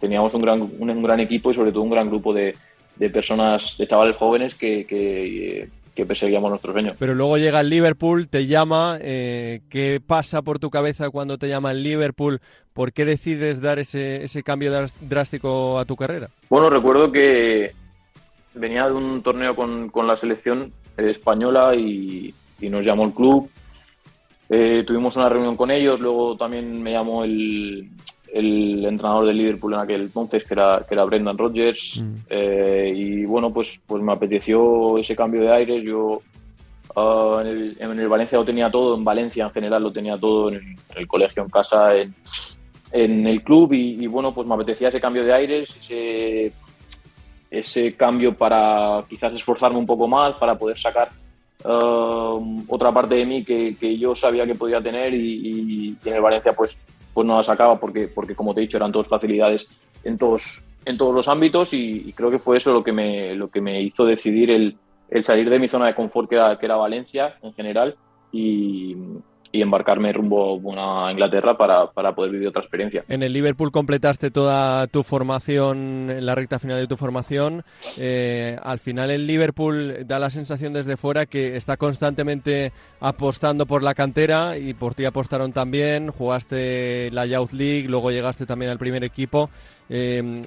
teníamos 0.00 0.32
un 0.34 0.42
gran, 0.42 0.60
un, 0.60 1.02
gran 1.02 1.20
equipo 1.20 1.50
y 1.50 1.54
sobre 1.54 1.72
todo 1.72 1.82
un 1.82 1.90
gran 1.90 2.08
grupo 2.08 2.32
de, 2.32 2.54
de 2.96 3.10
personas, 3.10 3.76
de 3.78 3.86
chavales 3.86 4.16
jóvenes 4.16 4.54
que, 4.54 4.86
que, 4.86 5.68
perseguíamos 6.06 6.48
nuestros 6.48 6.74
sueños. 6.74 6.94
Pero 6.96 7.12
luego 7.12 7.38
llega 7.38 7.58
el 7.58 7.70
Liverpool, 7.70 8.28
te 8.28 8.46
llama, 8.46 8.98
eh, 9.00 9.62
¿qué 9.68 10.00
pasa 10.04 10.42
por 10.42 10.60
tu 10.60 10.70
cabeza 10.70 11.10
cuando 11.10 11.38
te 11.38 11.48
llama 11.48 11.72
el 11.72 11.82
Liverpool? 11.82 12.40
¿Por 12.72 12.92
qué 12.92 13.04
decides 13.04 13.60
dar 13.60 13.80
ese, 13.80 14.22
ese 14.22 14.44
cambio 14.44 14.70
drástico 15.00 15.76
a 15.76 15.84
tu 15.84 15.96
carrera? 15.96 16.28
Bueno, 16.50 16.70
recuerdo 16.70 17.10
que 17.10 17.72
venía 18.54 18.86
de 18.86 18.92
un 18.92 19.24
torneo 19.24 19.56
con, 19.56 19.88
con 19.88 20.06
la 20.06 20.16
selección 20.16 20.72
española 20.96 21.74
y, 21.74 22.32
y 22.60 22.68
nos 22.68 22.84
llamó 22.84 23.02
el 23.02 23.12
club 23.12 23.50
eh, 24.48 24.82
tuvimos 24.86 25.14
una 25.16 25.28
reunión 25.28 25.56
con 25.56 25.70
ellos, 25.70 26.00
luego 26.00 26.36
también 26.36 26.82
me 26.82 26.92
llamó 26.92 27.24
el, 27.24 27.90
el 28.32 28.84
entrenador 28.84 29.26
del 29.26 29.38
Liverpool 29.38 29.74
en 29.74 29.80
aquel 29.80 30.00
entonces, 30.02 30.44
que 30.44 30.54
era, 30.54 30.84
que 30.88 30.94
era 30.94 31.04
Brendan 31.04 31.36
Rodgers. 31.36 32.00
Mm. 32.00 32.14
Eh, 32.28 32.92
y 32.94 33.24
bueno, 33.24 33.52
pues, 33.52 33.80
pues 33.86 34.02
me 34.02 34.12
apeteció 34.12 34.98
ese 34.98 35.14
cambio 35.14 35.42
de 35.42 35.52
aires. 35.52 35.82
Yo 35.84 36.22
ah, 36.96 37.42
en, 37.42 37.46
el, 37.46 37.76
en, 37.78 37.98
el, 37.98 38.08
Valencia 38.08 38.38
lo 38.38 38.44
tenía 38.44 38.70
todo, 38.70 38.96
en 38.96 39.04
Valencia 39.04 39.44
en 39.44 39.50
general 39.50 39.82
lo 39.82 39.92
tenía 39.92 40.18
todo, 40.18 40.48
en 40.48 40.56
el, 40.56 40.62
en 40.62 40.96
el 40.96 41.06
colegio, 41.06 41.42
en 41.42 41.50
casa, 41.50 41.94
en, 41.94 42.14
en 42.92 43.26
el 43.26 43.42
club. 43.42 43.72
Y, 43.72 44.02
y, 44.02 44.06
bueno, 44.06 44.32
pues 44.34 44.46
me 44.46 44.54
apetecía 44.54 44.88
ese 44.88 45.00
cambio 45.00 45.24
de 45.24 45.32
aires, 45.34 45.76
ese, 45.76 46.52
ese 47.50 47.94
cambio 47.94 48.34
para 48.34 49.04
quizás 49.08 49.34
esforzarme 49.34 49.78
un 49.78 49.86
poco 49.86 50.08
más, 50.08 50.34
para 50.36 50.56
poder 50.56 50.78
sacar. 50.78 51.08
Uh, 51.64 52.62
otra 52.68 52.92
parte 52.92 53.16
de 53.16 53.26
mí 53.26 53.44
que, 53.44 53.98
yo 53.98 54.14
sabía 54.14 54.46
que 54.46 54.54
podía 54.54 54.80
tener 54.80 55.12
y, 55.12 55.18
y, 55.18 55.96
y 56.04 56.08
en 56.08 56.14
el 56.14 56.20
Valencia 56.20 56.52
pues 56.52 56.78
pues 57.18 57.26
no 57.26 57.36
la 57.36 57.42
sacaba 57.42 57.74
porque, 57.80 58.06
porque 58.06 58.36
como 58.36 58.54
te 58.54 58.60
he 58.60 58.62
dicho, 58.62 58.76
eran 58.76 58.92
todas 58.92 59.08
facilidades 59.08 59.68
en 60.04 60.16
todos, 60.16 60.62
en 60.84 60.96
todos 60.96 61.12
los 61.12 61.26
ámbitos 61.26 61.72
y, 61.72 62.04
y, 62.06 62.12
creo 62.12 62.30
que 62.30 62.38
fue 62.38 62.58
eso 62.58 62.72
lo 62.72 62.84
que 62.84 62.92
me, 62.92 63.34
lo 63.34 63.48
que 63.50 63.60
me 63.60 63.82
hizo 63.82 64.04
decidir 64.04 64.52
el, 64.52 64.76
el 65.10 65.24
salir 65.24 65.50
de 65.50 65.58
mi 65.58 65.66
zona 65.66 65.88
de 65.88 65.96
confort 65.96 66.28
que 66.28 66.36
era, 66.36 66.56
que 66.56 66.66
era 66.66 66.76
Valencia 66.76 67.36
en 67.42 67.52
general 67.54 67.96
y, 68.30 68.96
y 69.52 69.62
embarcarme 69.62 70.12
rumbo 70.12 70.60
a 70.76 71.10
Inglaterra 71.10 71.56
para, 71.56 71.90
para, 71.90 72.14
poder 72.14 72.32
vivir 72.32 72.48
otra 72.48 72.62
experiencia. 72.62 73.04
En 73.08 73.22
el 73.22 73.32
Liverpool 73.32 73.70
completaste 73.70 74.30
toda 74.30 74.86
tu 74.88 75.02
formación, 75.02 76.10
en 76.10 76.26
la 76.26 76.34
recta 76.34 76.58
final 76.58 76.78
de 76.78 76.86
tu 76.86 76.96
formación. 76.96 77.64
Eh, 77.96 78.58
al 78.62 78.78
final 78.78 79.10
el 79.10 79.26
Liverpool 79.26 80.06
da 80.06 80.18
la 80.18 80.30
sensación 80.30 80.72
desde 80.72 80.96
fuera 80.96 81.26
que 81.26 81.56
está 81.56 81.76
constantemente 81.76 82.72
apostando 83.00 83.66
por 83.66 83.82
la 83.82 83.94
cantera 83.94 84.58
y 84.58 84.74
por 84.74 84.94
ti 84.94 85.04
apostaron 85.04 85.52
también. 85.52 86.10
Jugaste 86.10 87.10
la 87.12 87.26
Youth 87.26 87.52
League, 87.52 87.88
luego 87.88 88.10
llegaste 88.10 88.46
también 88.46 88.70
al 88.70 88.78
primer 88.78 89.04
equipo. 89.04 89.50
Eh, 89.88 90.42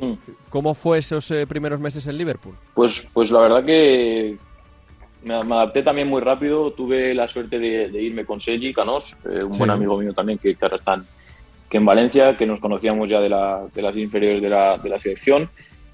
¿Cómo 0.50 0.74
fue 0.76 1.00
esos 1.00 1.32
eh, 1.32 1.48
primeros 1.48 1.80
meses 1.80 2.06
en 2.06 2.18
Liverpool? 2.18 2.56
Pues, 2.76 3.08
pues 3.14 3.32
la 3.32 3.40
verdad 3.42 3.66
que 3.66 4.38
me, 5.24 5.42
me, 5.44 5.56
adapté 5.56 5.84
también 5.84 6.08
muy 6.08 6.22
rápido. 6.22 6.72
Tuve 6.72 7.14
la 7.14 7.28
suerte 7.28 7.60
de, 7.60 7.90
de 7.90 8.02
irme 8.02 8.26
con 8.26 8.40
Sergi 8.40 8.74
Canós, 8.74 9.16
eh, 9.26 9.44
un 9.44 9.54
sí. 9.54 9.60
buen 9.60 9.70
amigo 9.70 9.98
mío 9.98 10.14
también 10.14 10.38
que, 10.38 10.56
que, 10.56 10.66
ahora 10.66 10.78
están 10.78 11.06
que 11.70 11.78
en 11.78 11.86
Valencia, 11.86 12.36
que 12.36 12.46
nos 12.46 12.60
conocíamos 12.60 13.10
ya 13.10 13.22
de, 13.22 13.30
la, 13.30 13.66
de 13.74 13.82
las 13.82 13.96
inferiores 13.96 14.42
de 14.42 14.50
la, 14.50 14.78
de 14.78 14.90
la, 14.90 15.00
selección. 15.00 15.50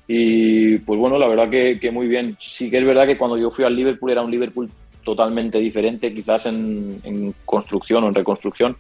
Y 0.08 0.80
pues 0.80 1.00
bueno, 1.00 1.20
la 1.20 1.28
verdad 1.28 1.50
que, 1.50 1.80
que, 1.80 1.92
muy 1.92 2.08
bien. 2.08 2.36
Sí 2.40 2.72
que 2.72 2.80
es 2.80 2.86
verdad 2.86 3.06
que 3.06 3.18
cuando 3.18 3.38
yo 3.38 3.52
fui 3.52 3.64
al 3.64 3.76
Liverpool 3.76 4.12
era 4.12 4.24
un 4.24 4.32
Liverpool 4.32 4.70
totalmente 5.04 5.60
diferente, 5.60 6.14
quizás 6.14 6.48
en, 6.48 7.00
en 7.04 7.34
construcción 7.46 8.04
o 8.04 8.08
en 8.08 8.16
reconstrucción, 8.16 8.76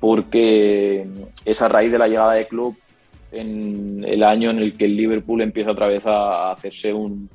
porque 0.00 1.06
es 1.44 1.62
a 1.62 1.68
raíz 1.68 1.92
de 1.92 1.98
la 1.98 2.08
llegada 2.08 2.32
de 2.32 2.48
club 2.48 2.76
en 3.30 4.04
el 4.06 4.22
año 4.22 4.50
en 4.50 4.58
el 4.58 4.76
que 4.76 4.86
el 4.86 4.96
Liverpool 4.96 5.40
empieza 5.40 5.72
otra 5.72 5.86
vez 5.86 6.04
a 6.06 6.52
hacerse 6.52 6.92
un, 6.92 7.28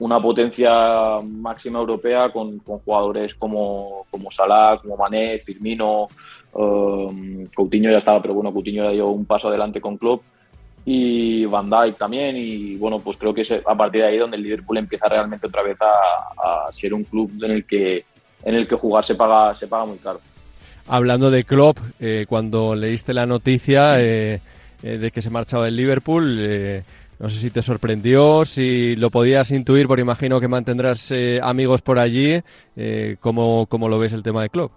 una 0.00 0.18
potencia 0.18 1.18
máxima 1.22 1.78
europea 1.78 2.30
con, 2.30 2.58
con 2.58 2.78
jugadores 2.80 3.34
como, 3.34 4.06
como, 4.10 4.30
Salah, 4.30 4.78
como 4.82 4.96
Mané, 4.96 5.38
Firmino, 5.38 6.08
um, 6.52 7.46
Coutinho 7.54 7.90
ya 7.90 7.98
estaba, 7.98 8.20
pero 8.20 8.34
bueno, 8.34 8.52
Coutinho 8.52 8.84
ya 8.84 8.90
dio 8.90 9.08
un 9.08 9.24
paso 9.24 9.48
adelante 9.48 9.80
con 9.80 9.96
Klopp 9.96 10.22
y 10.84 11.44
Van 11.44 11.70
Dijk 11.70 11.96
también 11.96 12.36
y 12.36 12.76
bueno, 12.76 12.98
pues 12.98 13.16
creo 13.16 13.32
que 13.32 13.42
es 13.42 13.52
a 13.52 13.74
partir 13.74 14.02
de 14.02 14.08
ahí 14.08 14.18
donde 14.18 14.36
el 14.36 14.42
Liverpool 14.42 14.78
empieza 14.78 15.08
realmente 15.08 15.46
otra 15.46 15.62
vez 15.62 15.76
a, 15.82 16.66
a 16.66 16.72
ser 16.72 16.94
un 16.94 17.04
club 17.04 17.30
en 17.42 17.50
el 17.50 17.64
que 17.64 18.04
en 18.42 18.54
el 18.54 18.66
que 18.66 18.76
jugar 18.76 19.04
se 19.04 19.14
paga 19.14 19.54
se 19.54 19.68
paga 19.68 19.84
muy 19.84 19.98
caro. 19.98 20.20
Hablando 20.88 21.30
de 21.30 21.44
Klopp, 21.44 21.78
eh, 22.00 22.26
cuando 22.28 22.74
leíste 22.74 23.14
la 23.14 23.26
noticia 23.26 24.00
eh, 24.00 24.40
eh, 24.82 24.98
de 24.98 25.10
que 25.10 25.22
se 25.22 25.30
marchaba 25.30 25.66
del 25.66 25.76
Liverpool, 25.76 26.82
no 27.20 27.28
sé 27.28 27.38
si 27.38 27.50
te 27.50 27.60
sorprendió, 27.60 28.46
si 28.46 28.96
lo 28.96 29.10
podías 29.10 29.50
intuir, 29.50 29.86
porque 29.86 30.00
imagino 30.00 30.40
que 30.40 30.48
mantendrás 30.48 31.10
eh, 31.12 31.38
amigos 31.42 31.82
por 31.82 31.98
allí. 31.98 32.40
Eh, 32.76 33.16
¿cómo, 33.20 33.66
¿cómo, 33.66 33.90
lo 33.90 33.98
ves 33.98 34.14
el 34.14 34.22
tema 34.22 34.40
de 34.40 34.48
club? 34.48 34.70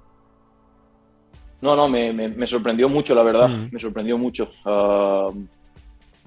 No, 1.62 1.74
no, 1.74 1.88
me, 1.88 2.12
me, 2.12 2.28
me 2.28 2.46
sorprendió 2.46 2.90
mucho, 2.90 3.16
la 3.16 3.24
verdad. 3.24 3.48
Mm. 3.48 3.70
Me 3.72 3.80
sorprendió 3.80 4.18
mucho. 4.18 4.52
Uh, 4.66 5.34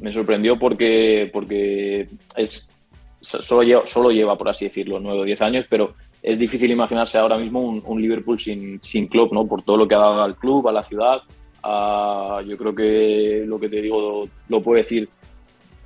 me 0.01 0.11
sorprendió 0.11 0.59
porque, 0.59 1.29
porque 1.31 2.09
es, 2.35 2.75
solo, 3.21 3.63
lleva, 3.63 3.87
solo 3.87 4.11
lleva, 4.11 4.39
por 4.39 4.49
así 4.49 4.65
decirlo, 4.65 4.99
9 4.99 5.21
o 5.21 5.25
10 5.25 5.43
años, 5.43 5.67
pero 5.69 5.97
es 6.23 6.39
difícil 6.39 6.71
imaginarse 6.71 7.19
ahora 7.19 7.37
mismo 7.37 7.61
un, 7.61 7.83
un 7.85 8.01
Liverpool 8.01 8.41
sin, 8.41 8.83
sin 8.83 9.07
club, 9.09 9.35
¿no? 9.35 9.47
Por 9.47 9.65
todo 9.65 9.77
lo 9.77 9.87
que 9.87 9.95
ha 9.95 9.99
dado 9.99 10.23
al 10.23 10.37
club, 10.37 10.67
a 10.67 10.73
la 10.73 10.83
ciudad. 10.83 11.21
Uh, 11.63 12.41
yo 12.41 12.57
creo 12.57 12.75
que 12.75 13.45
lo 13.47 13.61
que 13.61 13.69
te 13.69 13.83
digo 13.83 14.01
lo, 14.01 14.31
lo 14.49 14.63
puedo 14.63 14.79
decir 14.79 15.11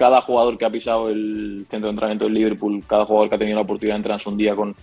cada 0.01 0.23
jugador 0.23 0.57
que 0.57 0.65
ha 0.65 0.71
pisado 0.71 1.11
el 1.11 1.67
centro 1.69 1.89
de 1.89 1.91
entrenamiento 1.91 2.25
del 2.25 2.33
Liverpool, 2.33 2.83
cada 2.87 3.05
jugador 3.05 3.29
que 3.29 3.35
ha 3.35 3.39
tenido 3.39 3.57
la 3.57 3.65
oportunidad 3.65 3.97
de 3.97 3.99
entrenarse 3.99 4.31
un 4.31 4.39
día 4.39 4.57
con, 4.57 4.75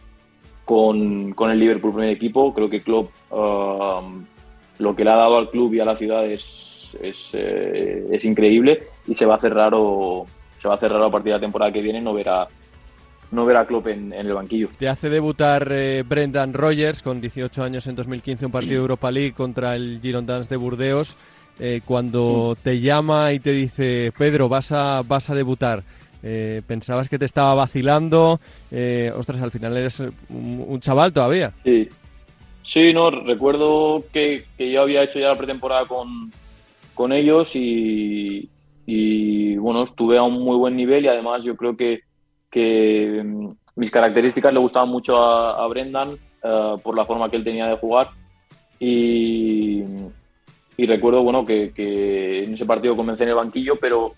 con, 0.64 1.34
con 1.34 1.50
el 1.50 1.60
Liverpool 1.60 1.92
primer 1.92 2.12
equipo, 2.12 2.54
creo 2.54 2.70
que 2.70 2.84
Klopp 2.84 3.10
uh, 3.32 4.04
lo 4.78 4.96
que 4.96 5.04
le 5.04 5.10
ha 5.10 5.16
dado 5.16 5.40
al 5.40 5.50
club 5.50 5.74
y 5.74 5.80
a 5.80 5.86
la 5.86 5.98
ciudad 5.98 6.24
es, 6.24 6.96
es, 7.02 7.32
eh, 7.34 8.06
es, 8.12 8.26
increíble 8.26 8.84
y 9.08 9.16
se 9.16 9.26
va 9.26 9.34
a 9.34 9.38
hacer 9.38 9.56
raro 9.56 10.28
se 10.62 10.68
va 10.68 10.76
a 10.76 10.78
hacer 10.78 10.92
raro 10.92 11.06
a 11.06 11.12
partir 11.12 11.32
de 11.32 11.38
la 11.38 11.42
temporada 11.42 11.72
que 11.72 11.82
viene 11.82 12.00
no 12.00 12.14
verá 12.14 12.48
no 13.32 13.44
ver 13.44 13.58
a 13.58 13.66
Klopp 13.66 13.88
en, 13.88 14.14
en, 14.14 14.28
el 14.28 14.34
banquillo. 14.34 14.70
Te 14.78 14.88
hace 14.88 15.10
debutar 15.10 15.68
eh, 15.72 16.04
Brendan 16.08 16.54
Rogers 16.54 17.02
con 17.02 17.20
18 17.20 17.64
años 17.64 17.88
en 17.88 17.96
2015 17.96 18.46
un 18.46 18.52
partido 18.52 18.76
de 18.76 18.82
Europa 18.82 19.10
League 19.10 19.34
contra 19.34 19.76
el 19.76 20.00
Girondins 20.00 20.48
de 20.48 20.58
Burdeos 20.58 21.18
eh, 21.60 21.82
cuando 21.84 22.56
te 22.62 22.80
llama 22.80 23.34
y 23.34 23.40
te 23.40 23.52
dice, 23.52 24.12
Pedro, 24.16 24.48
vas 24.48 24.72
a, 24.72 25.02
vas 25.08 25.30
a 25.32 25.36
debutar, 25.36 25.84
eh, 26.22 26.62
pensabas 26.68 27.10
que 27.10 27.18
te 27.18 27.26
estaba 27.26 27.56
vacilando, 27.56 28.40
eh, 28.72 29.12
ostras, 29.16 29.42
al 29.42 29.50
final 29.50 29.76
eres 29.76 30.04
un, 30.30 30.80
chaval 30.82 31.14
todavía. 31.14 31.54
Sí, 31.64 31.90
sí, 32.62 32.94
no, 32.94 33.10
recuerdo 33.10 34.04
que, 34.14 34.46
que 34.56 34.72
yo 34.72 34.84
había 34.84 35.02
hecho 35.02 35.20
ya 35.20 35.30
la 35.30 35.36
pretemporada 35.36 35.86
con, 35.86 36.32
con 36.94 37.12
ellos 37.12 37.56
y, 37.56 38.48
y, 38.86 39.58
bueno, 39.58 39.84
estuve 39.84 40.20
a 40.20 40.24
un 40.24 40.44
muy 40.44 40.58
buen 40.58 40.76
nivel 40.76 41.06
y 41.06 41.08
además 41.08 41.44
yo 41.44 41.56
creo 41.56 41.76
que, 41.76 42.02
que 42.52 43.24
mm, 43.26 43.50
mis 43.78 43.90
características 43.90 44.54
le 44.54 44.60
gustaban 44.60 44.90
mucho 44.90 45.18
a, 45.18 45.66
Brendan 45.68 46.18
por 46.84 46.96
la 46.96 47.04
forma 47.04 47.30
que 47.30 47.36
él 47.36 47.44
tenía 47.44 47.68
de 47.68 47.76
jugar 47.76 48.12
y 48.80 49.84
y 50.78 50.86
recuerdo 50.86 51.24
bueno 51.24 51.44
que, 51.44 51.72
que, 51.72 52.44
en 52.44 52.54
ese 52.54 52.66
partido 52.66 52.96
comencé 52.96 53.24
en 53.24 53.30
el 53.30 53.36
banquillo, 53.36 53.78
pero 53.80 54.14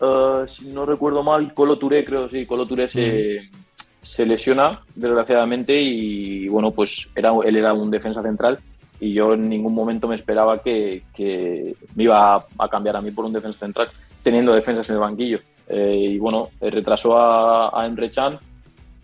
uh, 0.00 0.46
si 0.46 0.66
no 0.68 0.84
recuerdo 0.84 1.22
mal, 1.22 1.52
Colo 1.54 1.78
Touré, 1.78 2.04
creo 2.04 2.28
sí, 2.28 2.44
Colo 2.44 2.66
Touré 2.66 2.88
se, 2.88 3.40
mm. 3.40 3.56
se, 4.02 4.26
lesiona 4.26 4.82
desgraciadamente 4.94 5.80
y 5.80 6.48
bueno, 6.48 6.70
pues 6.70 7.08
era, 7.16 7.32
él 7.44 7.56
era 7.56 7.72
un 7.72 7.90
defensa 7.90 8.22
central 8.22 8.58
y 9.00 9.14
yo 9.14 9.32
en 9.32 9.48
ningún 9.48 9.74
momento 9.74 10.06
me 10.06 10.14
esperaba 10.14 10.62
que, 10.62 11.02
que 11.14 11.74
me 11.94 12.04
iba 12.04 12.36
a, 12.36 12.44
a, 12.58 12.68
cambiar 12.68 12.96
a 12.96 13.00
mí 13.00 13.10
por 13.10 13.24
un 13.24 13.32
defensa 13.32 13.58
central 13.58 13.88
teniendo 14.22 14.54
defensas 14.54 14.88
en 14.88 14.96
el 14.96 15.00
banquillo. 15.00 15.38
Eh, 15.68 16.10
y 16.12 16.18
bueno, 16.18 16.50
retrasó 16.60 17.16
a, 17.16 17.80
a 17.80 17.86
Emre 17.86 18.10
Can, 18.10 18.38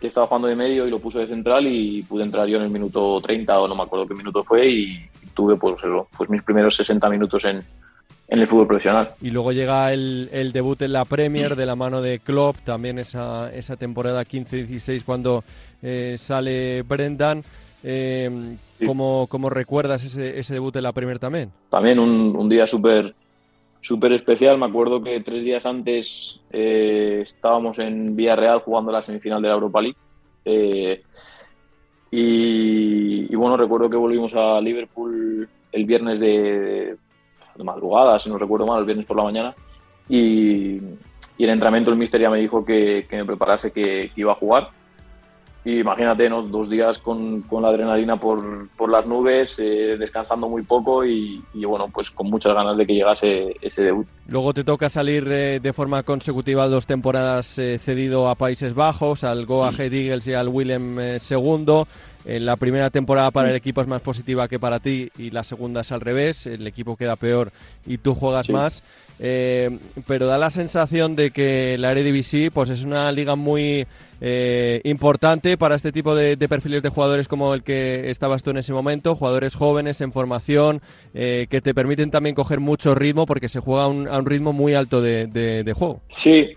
que 0.02 0.08
estaba 0.08 0.26
jugando 0.26 0.48
de 0.48 0.56
medio 0.56 0.86
y 0.86 0.90
lo 0.90 0.98
puso 0.98 1.20
de 1.20 1.28
central 1.28 1.64
y 1.66 2.02
pude 2.02 2.24
entrar 2.24 2.46
yo 2.48 2.58
en 2.58 2.64
el 2.64 2.70
minuto 2.70 3.20
30 3.20 3.60
o 3.60 3.68
no 3.68 3.76
me 3.76 3.84
acuerdo 3.84 4.06
qué 4.06 4.14
minuto 4.14 4.42
fue 4.42 4.68
y, 4.68 4.98
tuve 5.32 5.56
pues 5.56 5.76
eso, 5.82 6.08
pues 6.14 6.28
mis 6.28 6.42
primeros 6.42 6.76
60 6.76 7.08
minutos 7.08 7.42
en, 7.46 7.60
en 8.28 8.38
el 8.38 8.46
fútbol 8.46 8.66
profesional. 8.66 9.08
Y 9.22 9.30
luego 9.30 9.52
llega 9.52 9.92
el, 9.92 10.28
el, 10.32 10.52
debut 10.52 10.82
en 10.82 10.92
la 10.92 11.06
Premier 11.06 11.56
de 11.56 11.64
la 11.64 11.74
mano 11.74 12.02
de 12.02 12.18
Klopp, 12.18 12.58
también 12.64 12.98
esa, 12.98 13.50
esa 13.54 13.76
temporada 13.76 14.24
15-16 14.24 15.04
cuando 15.04 15.44
eh, 15.80 16.16
sale 16.18 16.82
Brendan. 16.82 17.44
Eh, 17.84 18.56
sí. 18.78 18.86
¿cómo, 18.86 19.26
¿cómo, 19.28 19.48
recuerdas 19.48 20.04
ese, 20.04 20.38
ese, 20.38 20.54
debut 20.54 20.76
en 20.76 20.82
la 20.82 20.92
Premier 20.92 21.18
también? 21.18 21.50
También 21.70 21.98
un, 21.98 22.36
un 22.36 22.48
día 22.48 22.66
súper 22.66 23.14
súper 23.82 24.12
especial. 24.12 24.56
Me 24.56 24.66
acuerdo 24.66 25.02
que 25.02 25.20
tres 25.20 25.44
días 25.44 25.66
antes 25.66 26.40
eh, 26.50 27.20
estábamos 27.24 27.78
en 27.78 28.16
Villarreal 28.16 28.60
jugando 28.60 28.90
la 28.90 29.02
semifinal 29.02 29.42
de 29.42 29.48
la 29.48 29.54
Europa 29.54 29.82
League. 29.82 29.98
Eh, 30.46 31.02
y, 32.14 33.34
bueno, 33.34 33.56
recuerdo 33.56 33.90
que 33.90 33.96
volvimos 33.96 34.34
a 34.34 34.60
Liverpool 34.60 35.48
el 35.72 35.84
viernes 35.86 36.20
de, 36.20 36.96
madrugada, 37.58 38.18
si 38.18 38.28
no 38.28 38.38
recuerdo 38.38 38.66
mal, 38.66 38.80
el 38.80 38.86
viernes 38.86 39.06
por 39.06 39.16
la 39.16 39.24
mañana. 39.24 39.54
Y, 40.08 40.76
y 41.38 41.44
el 41.44 41.50
entrenamiento 41.50 41.90
el 41.90 41.96
mister 41.96 42.20
ya 42.20 42.30
me 42.30 42.38
dijo 42.38 42.64
que, 42.64 43.06
que 43.08 43.16
me 43.16 43.24
preparase 43.24 43.72
que, 43.72 44.10
iba 44.14 44.32
a 44.32 44.36
jugar. 44.36 44.70
Y 45.64 45.78
imagínate, 45.78 46.28
¿no? 46.28 46.42
Dos 46.42 46.68
días 46.68 46.98
con, 46.98 47.42
con 47.42 47.62
la 47.62 47.68
adrenalina 47.68 48.16
por, 48.16 48.68
por 48.70 48.90
las 48.90 49.06
nubes, 49.06 49.58
eh, 49.60 49.96
descansando 49.96 50.48
muy 50.48 50.62
poco 50.62 51.04
y, 51.04 51.42
y, 51.54 51.64
bueno, 51.64 51.88
pues 51.92 52.10
con 52.10 52.28
muchas 52.28 52.52
ganas 52.52 52.76
de 52.76 52.84
que 52.84 52.94
llegase 52.94 53.56
ese 53.60 53.82
debut. 53.82 54.06
Luego 54.26 54.52
te 54.52 54.64
toca 54.64 54.88
salir 54.88 55.24
eh, 55.30 55.60
de 55.62 55.72
forma 55.72 56.02
consecutiva 56.02 56.66
dos 56.66 56.86
temporadas 56.86 57.60
eh, 57.60 57.78
cedido 57.78 58.28
a 58.28 58.34
Países 58.34 58.74
Bajos, 58.74 59.22
al 59.22 59.46
Go 59.46 59.64
Ahead 59.64 59.92
Eagles 59.92 60.26
y 60.26 60.34
al 60.34 60.48
Willem 60.48 60.98
II. 60.98 61.84
La 62.24 62.56
primera 62.56 62.90
temporada 62.90 63.30
para 63.30 63.50
el 63.50 63.56
equipo 63.56 63.80
es 63.80 63.88
más 63.88 64.00
positiva 64.00 64.48
que 64.48 64.58
para 64.58 64.80
ti 64.80 65.10
y 65.18 65.30
la 65.30 65.44
segunda 65.44 65.80
es 65.80 65.92
al 65.92 66.00
revés, 66.00 66.46
el 66.46 66.66
equipo 66.66 66.96
queda 66.96 67.16
peor 67.16 67.52
y 67.86 67.98
tú 67.98 68.14
juegas 68.14 68.48
más. 68.48 68.82
Eh, 69.24 69.70
pero 70.08 70.26
da 70.26 70.36
la 70.36 70.50
sensación 70.50 71.14
de 71.14 71.30
que 71.30 71.76
la 71.78 71.92
Eredivisie 71.92 72.50
pues 72.50 72.70
es 72.70 72.82
una 72.82 73.12
liga 73.12 73.36
muy 73.36 73.86
eh, 74.20 74.80
importante 74.82 75.56
para 75.56 75.76
este 75.76 75.92
tipo 75.92 76.16
de, 76.16 76.36
perfiles 76.48 76.82
de 76.82 76.88
jugadores 76.88 77.28
como 77.28 77.54
el 77.54 77.62
que 77.62 78.10
estabas 78.10 78.42
tú 78.42 78.50
en 78.50 78.56
ese 78.56 78.72
momento, 78.72 79.14
jugadores 79.14 79.54
jóvenes 79.54 80.00
en 80.00 80.12
formación 80.12 80.80
eh, 81.14 81.46
que 81.48 81.60
te 81.60 81.72
permiten 81.72 82.10
también 82.10 82.34
coger 82.34 82.58
mucho 82.58 82.96
ritmo 82.96 83.24
porque 83.24 83.48
se 83.48 83.60
juega 83.60 83.84
a 83.84 83.88
un 83.88 84.26
ritmo 84.26 84.52
muy 84.52 84.74
alto 84.74 85.00
de, 85.00 85.72
juego. 85.76 86.00
Sí, 86.08 86.56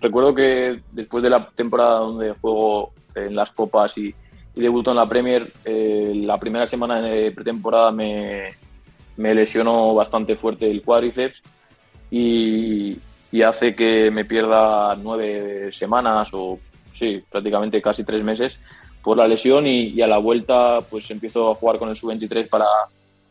recuerdo 0.00 0.34
que 0.34 0.80
después 0.92 1.22
de 1.22 1.28
la 1.28 1.50
temporada 1.54 1.98
donde 1.98 2.32
juego 2.40 2.92
en 3.14 3.36
las 3.36 3.50
copas 3.50 3.98
y, 3.98 4.14
y 4.58 4.60
debuto 4.60 4.90
en 4.90 4.96
la 4.96 5.06
Premier, 5.06 5.46
la 5.64 6.36
primera 6.36 6.66
semana 6.66 7.00
de 7.00 7.30
pretemporada 7.30 7.92
me, 7.92 8.48
me 9.16 9.32
lesionó 9.32 9.94
bastante 9.94 10.34
fuerte 10.34 10.68
el 10.68 10.82
cuádriceps 10.82 11.40
y, 12.10 12.98
hace 13.46 13.76
que 13.76 14.10
me 14.10 14.24
pierda 14.24 14.96
nueve 14.96 15.70
semanas 15.70 16.30
o 16.32 16.58
sí, 16.92 17.22
prácticamente 17.30 17.80
casi 17.80 18.02
tres 18.02 18.24
meses 18.24 18.54
por 19.00 19.16
la 19.16 19.28
lesión 19.28 19.64
y, 19.64 20.02
a 20.02 20.08
la 20.08 20.18
vuelta 20.18 20.78
pues 20.90 21.08
empiezo 21.12 21.52
a 21.52 21.54
jugar 21.54 21.78
con 21.78 21.90
el 21.90 21.96
sub-23 21.96 22.48
para, 22.48 22.66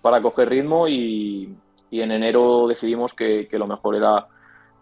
para 0.02 0.22
coger 0.22 0.48
ritmo 0.48 0.88
y, 0.88 1.54
en 1.92 2.12
enero 2.12 2.68
decidimos 2.70 3.13
que, 3.13 3.50
lo 3.52 3.68
mejor 3.68 3.98
era, 3.98 4.28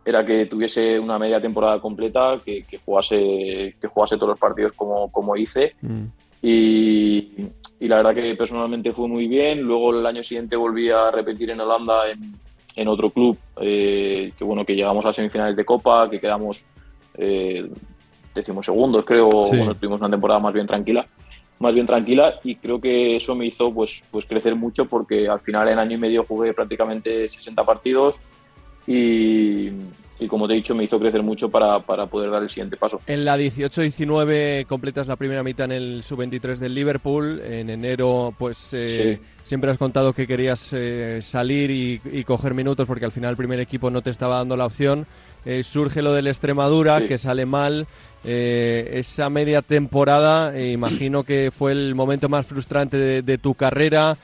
era 0.06 0.24
que 0.24 0.46
tuviese 0.46 1.00
una 1.00 1.18
media 1.18 1.42
temporada 1.42 1.80
completa, 1.80 2.40
que, 2.46 2.66
jugase, 2.86 3.78
que 3.82 3.88
jugase 3.88 4.18
todos 4.18 4.30
los 4.30 4.40
partidos 4.40 4.74
como, 4.74 5.12
como 5.12 5.36
hice. 5.36 5.74
Mm. 5.82 6.06
Y, 6.48 7.48
y, 7.80 7.88
la 7.88 7.98
verdad 7.98 8.14
que 8.14 8.36
personalmente 8.36 8.94
fue 8.94 9.08
muy 9.08 9.28
bien. 9.28 9.62
Luego 9.62 9.98
el 9.98 10.06
año 10.06 10.22
siguiente 10.22 10.56
volví 10.56 10.90
a 10.90 11.10
repetir 11.10 11.50
en 11.50 11.62
Holanda 11.62 12.12
en, 12.12 12.36
en 12.76 12.88
otro 12.88 13.10
club, 13.10 13.38
eh, 13.62 14.34
que 14.38 14.44
bueno, 14.44 14.66
que 14.66 14.76
llegamos 14.76 15.06
a 15.06 15.14
semifinales 15.14 15.56
de 15.56 15.66
Copa, 15.66 16.10
que 16.10 16.20
quedamos 16.20 16.64
eh, 17.16 17.70
segundos, 18.62 19.06
creo, 19.06 19.30
bueno, 19.30 19.76
tuvimos 19.76 20.02
una 20.02 20.10
temporada 20.10 20.40
más 20.40 20.54
bien 20.54 20.68
tranquila, 20.68 21.08
más 21.60 21.74
bien 21.74 21.86
tranquila, 21.86 22.36
y 22.44 22.56
creo 22.56 22.82
que 22.82 23.16
eso 23.16 23.34
me 23.34 23.46
hizo 23.46 23.74
pues, 23.74 24.04
pues 24.12 24.26
crecer 24.26 24.56
mucho 24.56 24.86
porque 24.86 25.28
al 25.28 25.40
final 25.40 25.70
en 25.70 25.80
año 25.80 25.96
y 25.96 26.00
medio 26.00 26.26
jugué 26.26 26.54
prácticamente 26.54 27.30
60 27.30 27.64
partidos 27.64 28.20
y, 28.86 29.70
y 30.18 30.28
como 30.28 30.48
te 30.48 30.54
he 30.54 30.56
dicho, 30.58 30.74
me 30.74 30.86
hizo 30.86 30.98
crecer 30.98 31.22
mucho 31.24 31.50
para, 31.50 31.80
poder 31.80 32.32
dar 32.32 32.42
el 32.42 32.50
siguiente 32.50 32.78
paso. 32.78 33.02
En 33.06 33.26
la 33.26 33.38
18-19 33.38 34.66
completas 34.66 35.08
la 35.08 35.18
primera 35.18 35.44
mitad 35.44 35.66
en 35.66 35.74
el 35.74 36.04
sub-23 36.04 36.58
del 36.58 36.74
Liverpool. 36.74 37.42
En 37.42 37.70
enero, 37.70 38.34
pues 38.38 38.70
eh, 38.74 39.20
siempre 39.44 39.72
has 39.72 39.78
contado 39.78 40.14
que 40.14 40.26
querías 40.26 40.70
eh, 40.72 41.20
salir 41.22 41.70
y, 41.72 42.24
coger 42.24 42.54
minutos 42.54 42.88
porque 42.88 43.06
al 43.06 43.12
final 43.12 43.32
el 43.32 43.38
primer 43.38 43.60
equipo 43.60 43.90
no 43.90 44.02
te 44.02 44.10
estaba 44.10 44.38
dando 44.38 44.56
la 44.56 44.66
opción. 44.66 45.06
Eh, 45.44 45.64
surge 45.64 46.02
lo 46.02 46.14
del 46.14 46.28
Extremadura, 46.28 47.06
que 47.06 47.18
sale 47.18 47.46
mal. 47.46 47.86
esa 48.24 49.30
media 49.30 49.62
temporada, 49.62 50.60
imagino 50.60 51.24
que 51.24 51.52
fue 51.52 51.74
el 51.74 51.94
momento 51.94 52.30
más 52.30 52.48
frustrante 52.48 52.98
de, 52.98 53.22
de 53.22 53.38
tu 53.38 53.54
carrera. 53.54 54.18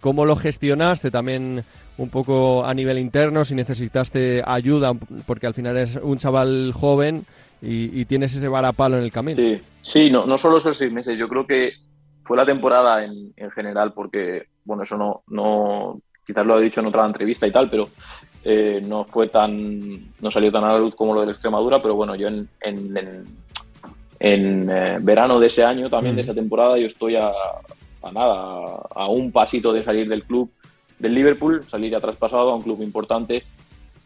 ¿Cómo 0.00 0.26
lo 0.26 0.34
gestionaste? 0.34 1.12
También 1.12 1.62
un 2.00 2.08
poco 2.08 2.64
a 2.64 2.72
nivel 2.72 2.98
interno, 2.98 3.44
si 3.44 3.54
necesitaste 3.54 4.42
ayuda, 4.44 4.94
porque 5.26 5.46
al 5.46 5.52
final 5.52 5.76
es 5.76 5.96
un 5.96 6.16
chaval 6.16 6.72
joven 6.72 7.26
y, 7.60 8.06
tienes 8.06 8.34
ese 8.34 8.48
varapalo 8.48 8.96
en 8.96 9.04
el 9.04 9.12
camino. 9.12 9.36
Sí, 9.36 9.60
sí 9.82 10.10
no, 10.10 10.24
no 10.24 10.38
solo 10.38 10.56
esos 10.56 10.78
seis 10.78 10.90
meses, 10.90 11.18
yo 11.18 11.28
creo 11.28 11.46
que 11.46 11.74
fue 12.24 12.38
la 12.38 12.46
temporada 12.46 13.04
en, 13.04 13.34
en 13.36 13.50
general, 13.50 13.92
porque, 13.92 14.46
bueno, 14.64 14.82
eso 14.82 14.96
no, 14.96 15.22
no, 15.28 16.00
quizás 16.26 16.46
lo 16.46 16.58
he 16.58 16.64
dicho 16.64 16.80
en 16.80 16.86
otra 16.86 17.04
entrevista 17.04 17.46
y 17.46 17.52
tal, 17.52 17.68
pero 17.68 17.86
eh, 18.44 18.80
no 18.86 19.04
fue 19.04 19.28
tan, 19.28 20.14
no 20.20 20.30
salió 20.30 20.50
tan 20.50 20.64
a 20.64 20.72
la 20.72 20.78
luz 20.78 20.94
como 20.94 21.12
lo 21.12 21.20
de 21.20 21.26
la 21.26 21.32
Extremadura, 21.32 21.80
pero 21.80 21.96
bueno, 21.96 22.14
yo 22.14 22.28
en, 22.28 22.48
en, 22.62 23.24
en, 24.18 24.70
eh, 24.70 24.96
verano 25.02 25.38
de 25.38 25.48
ese 25.48 25.64
año, 25.64 25.90
también 25.90 26.16
de 26.16 26.22
esa 26.22 26.32
temporada, 26.32 26.78
yo 26.78 26.86
estoy 26.86 27.16
a, 27.16 27.28
a 27.28 28.10
nada, 28.10 28.86
a 28.90 29.08
un 29.08 29.30
pasito 29.30 29.70
de 29.70 29.84
salir 29.84 30.08
del 30.08 30.24
club 30.24 30.50
del 31.00 31.14
Liverpool, 31.14 31.64
salir 31.68 31.90
ya 31.90 32.00
traspasado 32.00 32.50
a 32.50 32.54
un 32.54 32.62
club 32.62 32.82
importante 32.82 33.42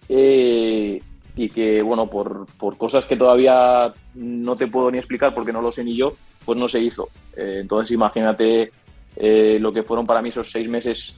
eh, 0.08 1.02
y 1.36 1.48
que, 1.48 1.82
bueno, 1.82 2.08
por, 2.08 2.46
por, 2.56 2.76
cosas 2.76 3.04
que 3.04 3.16
todavía 3.16 3.92
no 4.14 4.56
te 4.56 4.68
puedo 4.68 4.90
ni 4.90 4.98
explicar 4.98 5.34
porque 5.34 5.52
no 5.52 5.60
lo 5.60 5.72
sé 5.72 5.82
ni 5.82 5.96
yo, 5.96 6.14
pues 6.44 6.56
no 6.56 6.68
se 6.68 6.80
hizo. 6.80 7.08
Eh, 7.36 7.58
entonces 7.60 7.90
imagínate 7.90 8.70
eh, 9.16 9.58
lo 9.60 9.72
que 9.72 9.82
fueron 9.82 10.06
para 10.06 10.22
mí 10.22 10.28
esos 10.28 10.50
seis 10.50 10.68
meses, 10.68 11.16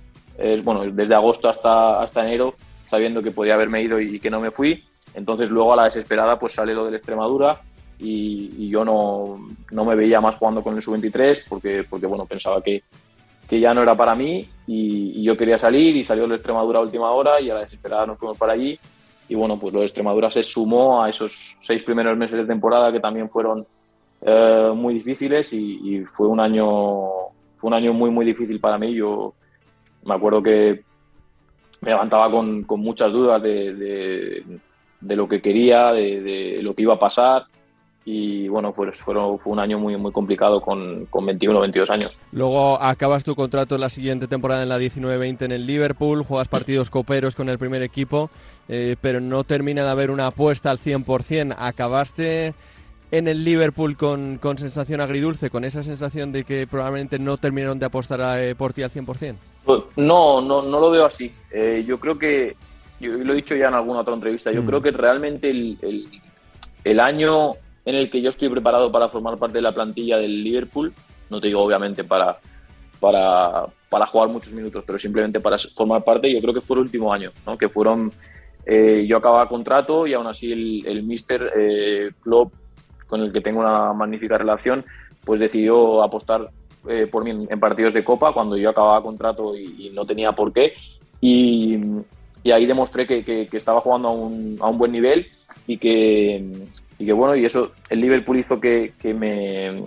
bueno, 0.65 0.85
desde 0.91 1.15
agosto 1.15 1.49
hasta, 1.49 2.03
hasta 2.03 2.27
enero, 2.27 2.55
sabiendo 2.89 3.23
que 3.23 3.31
podía 3.31 3.55
haberme 3.55 3.83
ido 3.83 4.01
y, 4.01 4.19
que 4.19 4.31
no 4.31 4.41
me 4.41 4.51
fui. 4.51 4.85
Entonces 5.15 5.51
luego 5.51 5.73
a 5.73 5.77
la 5.77 5.85
desesperada 5.85 6.39
pues 6.39 6.53
sale 6.53 6.75
lo 6.75 6.85
de 6.85 6.91
la 6.91 6.97
Extremadura 6.99 7.61
y, 7.99 8.51
y 8.59 8.69
yo 8.69 8.85
no, 8.85 9.49
no, 9.71 9.85
me 9.85 9.95
veía 9.95 10.21
más 10.21 10.37
jugando 10.37 10.63
con 10.63 10.77
el 10.77 10.83
sub-23 10.83 11.45
porque, 11.49 11.85
porque, 11.89 12.07
bueno, 12.07 12.27
pensaba 12.27 12.63
que, 12.63 12.83
que 13.49 13.61
ya 13.61 13.73
no 13.75 13.83
era 13.83 13.95
para 13.95 14.15
mí 14.15 14.49
y, 14.67 15.23
yo 15.23 15.37
quería 15.37 15.59
salir 15.59 15.97
y 15.97 16.05
salió 16.05 16.27
la 16.27 16.35
Extremadura 16.35 16.79
a 16.79 16.83
última 16.83 17.11
hora 17.11 17.41
y 17.41 17.51
a 17.51 17.55
la 17.55 17.61
desesperada 17.61 18.07
nos 18.07 18.19
fuimos 18.19 18.39
para 18.39 18.53
allí 18.53 18.79
y 19.29 19.35
bueno, 19.35 19.59
pues 19.59 19.75
lo 19.75 19.81
de 19.81 19.87
Extremadura 19.87 20.31
se 20.31 20.45
sumó 20.45 21.03
a 21.03 21.11
esos 21.11 21.57
seis 21.61 21.83
primeros 21.83 22.17
meses 22.17 22.39
de 22.39 22.45
temporada 22.45 22.93
que 22.93 23.01
también 23.01 23.29
fueron 23.29 23.67
eh, 24.23 24.73
muy 24.75 24.95
difíciles 24.95 25.53
y, 25.53 26.05
fue 26.13 26.29
un 26.29 26.41
año 26.41 27.09
fue 27.59 27.69
un 27.69 27.75
año 27.75 27.93
muy 27.93 28.11
muy 28.11 28.25
difícil 28.25 28.61
para 28.61 28.79
mí. 28.79 28.95
Yo 28.95 29.35
me 30.05 30.15
acuerdo 30.15 30.43
que 30.43 30.85
me 31.81 31.91
levantaba 31.91 32.31
con, 32.31 32.63
con 32.63 32.81
muchas 32.81 33.13
dudas 33.13 33.43
de, 33.43 33.75
de, 35.01 35.17
lo 35.17 35.29
que 35.29 35.43
quería, 35.43 35.93
de, 35.93 36.21
de, 36.23 36.63
lo 36.63 36.75
que 36.75 36.83
iba 36.83 36.95
a 36.95 36.99
pasar 36.99 37.47
y 38.09 38.47
bueno, 38.47 38.73
pues 38.73 38.99
fueron, 38.99 39.37
fue 39.41 39.53
un 39.53 39.59
año 39.59 39.81
muy, 39.81 39.97
muy 39.97 40.13
complicado 40.13 40.61
con, 40.61 41.07
con 41.07 41.27
21 41.27 41.59
o 41.59 41.61
22 41.61 41.91
años. 41.91 42.13
Luego 42.31 42.81
acabas 42.81 43.25
tu 43.25 43.35
contrato 43.35 43.75
en 43.75 43.81
la 43.81 43.91
siguiente 43.91 44.29
temporada 44.29 44.63
en 44.63 44.69
la 44.69 44.79
19-20 44.79 45.43
en 45.43 45.51
el 45.51 45.67
Liverpool, 45.67 46.23
juegas 46.23 46.47
partidos 46.47 46.89
coperos 46.89 47.35
con 47.35 47.49
el 47.49 47.59
primer 47.59 47.83
equipo, 47.83 48.31
eh, 48.69 48.95
pero 49.01 49.21
no 49.21 49.43
termina 49.43 49.83
de 49.83 49.91
haber 49.91 50.13
una 50.13 50.29
apuesta 50.29 50.71
al 50.71 50.79
100%. 50.79 51.57
¿Acabaste 51.59 52.55
en 53.11 53.27
el 53.27 53.43
Liverpool 53.45 53.97
con, 53.97 54.39
con 54.39 54.57
sensación 54.57 55.01
agridulce, 55.01 55.51
con 55.51 55.65
esa 55.65 55.83
sensación 55.83 56.31
de 56.31 56.45
que 56.45 56.69
probablemente 56.69 57.19
no 57.19 57.39
terminaron 57.39 57.81
de 57.81 57.87
apostar 57.87 58.21
eh, 58.41 58.55
por 58.55 58.73
ti 58.73 58.85
al 58.85 58.91
100%? 58.93 59.35
Pues, 59.65 59.83
no, 59.97 60.41
no, 60.41 60.63
no 60.63 60.79
lo 60.79 60.93
veo 60.93 61.07
así. 61.07 61.33
Eh, 61.51 61.85
yo 61.85 61.99
creo 61.99 62.17
que, 62.17 62.55
yo 63.01 63.15
lo 63.15 63.33
he 63.33 63.37
dicho 63.37 63.57
ya 63.57 63.67
en 63.67 63.75
alguna 63.75 64.03
otra 64.03 64.15
entrevista, 64.15 64.53
yo 64.53 64.63
mm. 64.63 64.67
creo 64.67 64.81
que 64.81 64.93
realmente 64.93 65.51
el, 65.51 65.77
el, 65.83 66.07
el 66.85 67.01
año 67.01 67.55
en 67.87 67.95
el 67.95 68.11
que 68.11 68.21
yo 68.21 68.31
estoy 68.31 68.51
preparado 68.51 68.91
para 68.93 69.09
formar 69.09 69.39
parte 69.39 69.59
de 69.59 69.63
la 69.63 69.73
plantilla 69.73 70.19
del 70.19 70.43
Liverpool. 70.43 70.93
No 71.31 71.41
te 71.41 71.47
digo 71.47 71.63
obviamente 71.63 72.03
para, 72.05 72.37
para, 73.01 73.67
para 73.89 74.07
jugar 74.07 74.29
muchos 74.29 74.53
minutos, 74.53 74.83
pero 74.85 74.99
simplemente 74.99 75.41
para 75.41 75.57
formar 75.75 76.03
parte. 76.03 76.33
Yo 76.33 76.41
creo 76.41 76.53
que 76.53 76.61
fue 76.61 76.77
el 76.77 76.83
último 76.83 77.13
año, 77.13 77.31
¿no? 77.47 77.57
que 77.57 77.69
fueron. 77.69 78.13
Eh, 78.67 79.07
yo 79.07 79.19
acababa 79.19 79.49
contrato 79.49 80.09
y 80.09 80.15
aún 80.15 80.27
así 80.27 80.51
el, 80.51 80.85
el 80.87 81.05
Mister 81.05 81.53
eh, 81.57 82.11
con 83.07 83.21
el 83.21 83.33
que 83.33 83.41
tengo 83.41 83.61
una 83.61 83.93
magnífica 83.93 84.37
relación, 84.37 84.85
pues 85.25 85.39
decidió 85.39 86.03
apostar 86.03 86.51
eh, 86.89 87.07
por 87.07 87.23
mí 87.23 87.31
en, 87.49 87.61
partidos 87.61 87.95
de 87.95 88.03
Copa 88.03 88.33
cuando 88.33 88.57
yo 88.57 88.71
acababa 88.71 89.01
contrato 89.05 89.57
y, 89.57 89.91
no 89.95 90.05
tenía 90.05 90.33
por 90.33 90.53
qué. 90.53 90.75
Y, 91.21 91.79
ahí 92.53 92.67
demostré 92.67 93.07
que, 93.07 93.25
que, 93.25 93.49
estaba 93.57 93.81
jugando 93.81 94.09
a 94.09 94.13
un, 94.13 94.57
a 94.61 94.69
un 94.69 94.79
buen 94.79 94.91
nivel 94.91 95.27
y 95.69 95.79
que, 95.79 96.45
y 96.99 97.07
que 97.07 97.13
bueno, 97.13 97.37
y 97.37 97.45
eso 97.45 97.73
el 97.91 98.01
Liverpool 98.01 98.39
hizo 98.39 98.61
que, 98.61 98.93
que 99.01 99.13
me, 99.13 99.83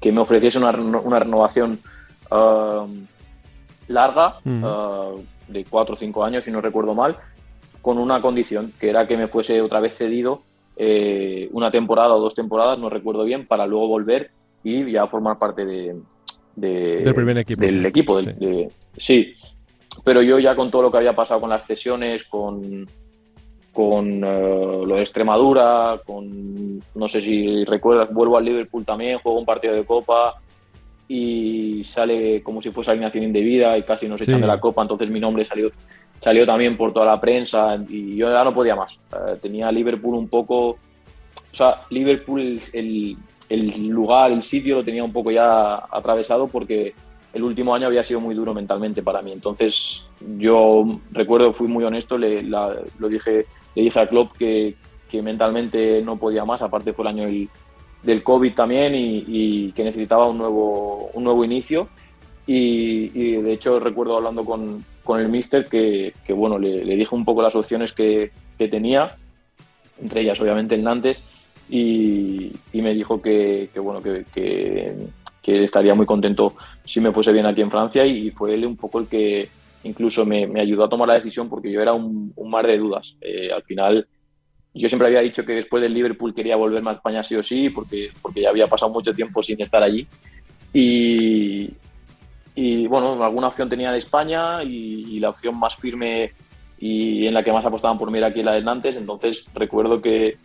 que 0.00 0.12
me 0.12 0.20
ofreciese 0.20 0.58
una, 0.58 0.70
una 0.70 1.18
renovación 1.18 1.78
um, 2.30 3.06
larga, 3.88 4.38
uh, 4.44 5.20
de 5.48 5.64
cuatro 5.64 5.94
o 5.94 5.98
cinco 5.98 6.24
años, 6.24 6.44
si 6.44 6.50
no 6.50 6.60
recuerdo 6.60 6.94
mal, 6.94 7.16
con 7.82 7.98
una 7.98 8.20
condición, 8.20 8.72
que 8.80 8.88
era 8.88 9.06
que 9.06 9.16
me 9.16 9.28
fuese 9.28 9.60
otra 9.60 9.80
vez 9.80 9.96
cedido 9.96 10.42
eh, 10.76 11.48
una 11.52 11.70
temporada 11.70 12.14
o 12.14 12.20
dos 12.20 12.34
temporadas, 12.34 12.78
no 12.78 12.88
recuerdo 12.88 13.24
bien, 13.24 13.46
para 13.46 13.66
luego 13.66 13.88
volver 13.88 14.30
y 14.62 14.90
ya 14.90 15.06
formar 15.06 15.38
parte 15.38 15.64
de, 15.66 15.96
del 16.56 17.14
primer 17.14 17.38
equipo. 17.38 17.60
Del 17.60 17.84
equipo, 17.86 18.18
sí. 18.96 19.34
Pero 20.02 20.22
yo 20.22 20.38
ya 20.38 20.56
con 20.56 20.70
todo 20.70 20.82
lo 20.82 20.90
que 20.90 20.98
había 20.98 21.14
pasado 21.14 21.40
con 21.40 21.50
las 21.50 21.66
cesiones, 21.66 22.24
con, 22.24 22.88
con 23.74 24.24
eh, 24.24 24.82
lo 24.86 24.94
de 24.94 25.02
Extremadura, 25.02 26.00
con, 26.06 26.78
no 26.94 27.08
sé 27.08 27.20
si 27.20 27.64
recuerdas, 27.64 28.10
vuelvo 28.10 28.38
al 28.38 28.44
Liverpool 28.44 28.84
también, 28.84 29.18
juego 29.18 29.38
un 29.38 29.44
partido 29.44 29.74
de 29.74 29.84
Copa 29.84 30.40
y 31.08 31.82
sale 31.84 32.42
como 32.42 32.62
si 32.62 32.70
fuese 32.70 32.92
alineación 32.92 33.24
indebida 33.24 33.76
y 33.76 33.82
casi 33.82 34.08
nos 34.08 34.22
echan 34.22 34.40
de 34.40 34.46
la 34.46 34.60
Copa, 34.60 34.82
entonces 34.82 35.10
mi 35.10 35.20
nombre 35.20 35.44
salió, 35.44 35.70
salió 36.20 36.46
también 36.46 36.76
por 36.76 36.94
toda 36.94 37.04
la 37.04 37.20
prensa 37.20 37.76
y 37.88 38.16
yo 38.16 38.30
ya 38.30 38.44
no 38.44 38.54
podía 38.54 38.76
más. 38.76 38.98
Eh, 39.12 39.36
tenía 39.42 39.70
Liverpool 39.70 40.14
un 40.14 40.28
poco, 40.28 40.68
o 40.70 40.78
sea, 41.52 41.82
Liverpool, 41.90 42.60
el, 42.72 43.16
el 43.50 43.88
lugar, 43.88 44.30
el 44.30 44.42
sitio 44.42 44.76
lo 44.76 44.84
tenía 44.84 45.04
un 45.04 45.12
poco 45.12 45.30
ya 45.30 45.74
atravesado 45.90 46.46
porque 46.46 46.94
el 47.34 47.42
último 47.42 47.74
año 47.74 47.88
había 47.88 48.04
sido 48.04 48.20
muy 48.20 48.34
duro 48.34 48.54
mentalmente 48.54 49.02
para 49.02 49.20
mí. 49.20 49.32
Entonces, 49.32 50.02
yo 50.38 50.84
recuerdo, 51.10 51.52
fui 51.52 51.66
muy 51.66 51.84
honesto, 51.84 52.16
le, 52.16 52.42
lo 52.42 53.08
dije, 53.08 53.46
le 53.74 53.82
dije 53.82 54.00
a 54.00 54.08
Klopp 54.08 54.36
que, 54.36 54.74
que, 55.08 55.22
mentalmente 55.22 56.02
no 56.02 56.16
podía 56.16 56.44
más, 56.44 56.62
aparte 56.62 56.92
fue 56.92 57.04
el 57.04 57.08
año 57.08 57.24
del, 57.24 57.48
del 58.02 58.22
COVID 58.22 58.54
también 58.54 58.94
y, 58.94 59.72
que 59.72 59.84
necesitaba 59.84 60.28
un 60.28 60.38
nuevo, 60.38 61.10
un 61.14 61.24
nuevo 61.24 61.44
inicio. 61.44 61.88
Y, 62.46 63.08
de 63.08 63.52
hecho 63.52 63.80
recuerdo 63.80 64.16
hablando 64.16 64.44
con, 64.44 64.84
con 65.02 65.20
el 65.20 65.28
mister 65.28 65.64
que, 65.64 66.12
que 66.26 66.32
bueno, 66.32 66.58
le, 66.58 66.84
le, 66.84 66.96
dije 66.96 67.14
un 67.14 67.24
poco 67.24 67.42
las 67.42 67.56
opciones 67.56 67.92
que, 67.92 68.32
que 68.58 68.68
tenía, 68.68 69.16
entre 70.00 70.20
ellas 70.20 70.40
obviamente 70.40 70.74
el 70.74 70.84
Nantes, 70.84 71.18
y, 71.70 72.52
y 72.72 72.82
me 72.82 72.92
dijo 72.92 73.22
que, 73.22 73.70
que 73.72 73.80
bueno, 73.80 74.00
que 74.02 74.94
estaría 75.42 75.94
muy 75.94 76.06
contento 76.06 76.54
si 76.84 77.00
me 77.00 77.12
fuese 77.12 77.32
bien 77.32 77.46
aquí 77.46 77.62
en 77.62 77.70
Francia 77.70 78.04
y 78.06 78.30
fue 78.30 78.54
él 78.54 78.66
un 78.66 78.76
poco 78.76 78.98
el 79.00 79.06
que 79.06 79.48
incluso 79.84 80.24
me, 80.24 80.60
ayudó 80.60 80.84
a 80.84 80.88
tomar 80.88 81.08
la 81.08 81.14
decisión 81.14 81.48
porque 81.48 81.70
yo 81.70 81.80
era 81.80 81.92
un, 81.92 82.34
mar 82.46 82.66
de 82.66 82.78
dudas. 82.78 83.16
Eh, 83.20 83.50
al 83.52 83.62
final 83.62 84.06
yo 84.74 84.88
siempre 84.88 85.06
había 85.06 85.20
dicho 85.20 85.44
que 85.44 85.52
después 85.52 85.82
del 85.82 85.94
Liverpool 85.94 86.34
quería 86.34 86.56
volverme 86.56 86.90
a 86.90 86.94
España 86.94 87.22
sí 87.22 87.36
o 87.36 87.42
sí 87.42 87.70
porque, 87.70 88.10
porque 88.20 88.42
ya 88.42 88.50
había 88.50 88.66
pasado 88.66 88.92
mucho 88.92 89.12
tiempo 89.12 89.42
sin 89.42 89.60
estar 89.62 89.82
allí 89.82 90.06
y, 90.72 91.70
y 92.56 92.86
bueno, 92.88 93.22
alguna 93.22 93.48
opción 93.48 93.68
tenía 93.68 93.92
de 93.92 93.98
España 93.98 94.62
y, 94.64 95.20
la 95.20 95.30
opción 95.30 95.58
más 95.58 95.76
firme 95.76 96.32
y 96.78 97.26
en 97.26 97.34
la 97.34 97.44
que 97.44 97.52
más 97.52 97.64
apostaban 97.64 97.96
por 97.96 98.10
mí 98.10 98.18
era 98.18 98.26
aquí 98.26 98.42
la 98.42 98.52
de 98.52 98.62
Nantes, 98.62 98.96
entonces 98.96 99.44
recuerdo 99.54 100.02
que, 100.02 100.36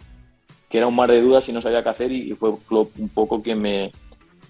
que 0.69 0.77
era 0.77 0.87
un 0.87 0.95
mar 0.95 1.09
de 1.09 1.21
dudas 1.21 1.49
y 1.49 1.51
no 1.51 1.61
sabía 1.61 1.81
qué 1.81 1.89
hacer 1.89 2.11
y, 2.11 2.31
fue 2.33 2.51
un 2.51 3.09
poco 3.09 3.41
quien 3.41 3.59
me, 3.59 3.91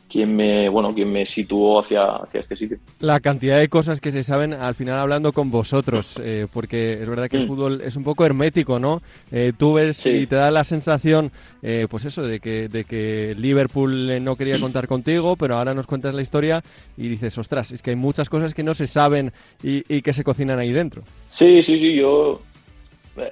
quien 0.09 0.35
me, 0.35 0.67
bueno, 0.69 0.93
quien 0.93 1.11
me 1.11 1.25
situó 1.25 1.79
hacia, 1.79 2.03
hacia 2.03 2.39
este 2.39 2.55
sitio. 2.55 2.79
La 2.99 3.19
cantidad 3.19 3.59
de 3.59 3.69
cosas 3.69 4.01
que 4.01 4.11
se 4.11 4.23
saben 4.23 4.53
al 4.53 4.73
final 4.73 4.97
hablando 4.97 5.31
con 5.31 5.51
vosotros, 5.51 6.19
eh, 6.23 6.47
porque 6.51 6.93
es 6.93 7.07
verdad 7.07 7.29
que 7.29 7.37
el 7.37 7.43
mm. 7.43 7.47
fútbol 7.47 7.81
es 7.81 7.95
un 7.95 8.03
poco 8.03 8.25
hermético, 8.25 8.79
¿no? 8.79 9.01
Eh, 9.31 9.53
tú 9.55 9.73
ves 9.73 10.05
y 10.07 10.25
te 10.25 10.35
da 10.35 10.49
la 10.49 10.63
sensación, 10.63 11.31
eh, 11.61 11.85
pues 11.89 12.05
eso, 12.05 12.23
de 12.23 12.39
que, 12.39 12.67
de 12.67 12.85
que 12.85 13.35
Liverpool 13.37 14.23
no 14.23 14.35
quería 14.35 14.59
contar 14.59 14.87
contigo, 14.87 15.35
pero 15.35 15.57
ahora 15.57 15.75
nos 15.75 15.85
cuentas 15.85 16.15
la 16.15 16.23
historia 16.23 16.63
y 16.97 17.07
dices, 17.07 17.37
ostras, 17.37 17.71
es 17.71 17.83
que 17.83 17.91
hay 17.91 17.95
muchas 17.95 18.29
cosas 18.29 18.55
que 18.55 18.63
no 18.63 18.73
se 18.73 18.87
saben 18.87 19.31
y, 19.61 20.01
que 20.01 20.13
se 20.13 20.23
cocinan 20.23 20.57
ahí 20.57 20.71
dentro. 20.71 21.03
Sí, 21.29 21.61
sí, 21.61 21.77
sí, 21.77 21.95
yo... 21.95 22.41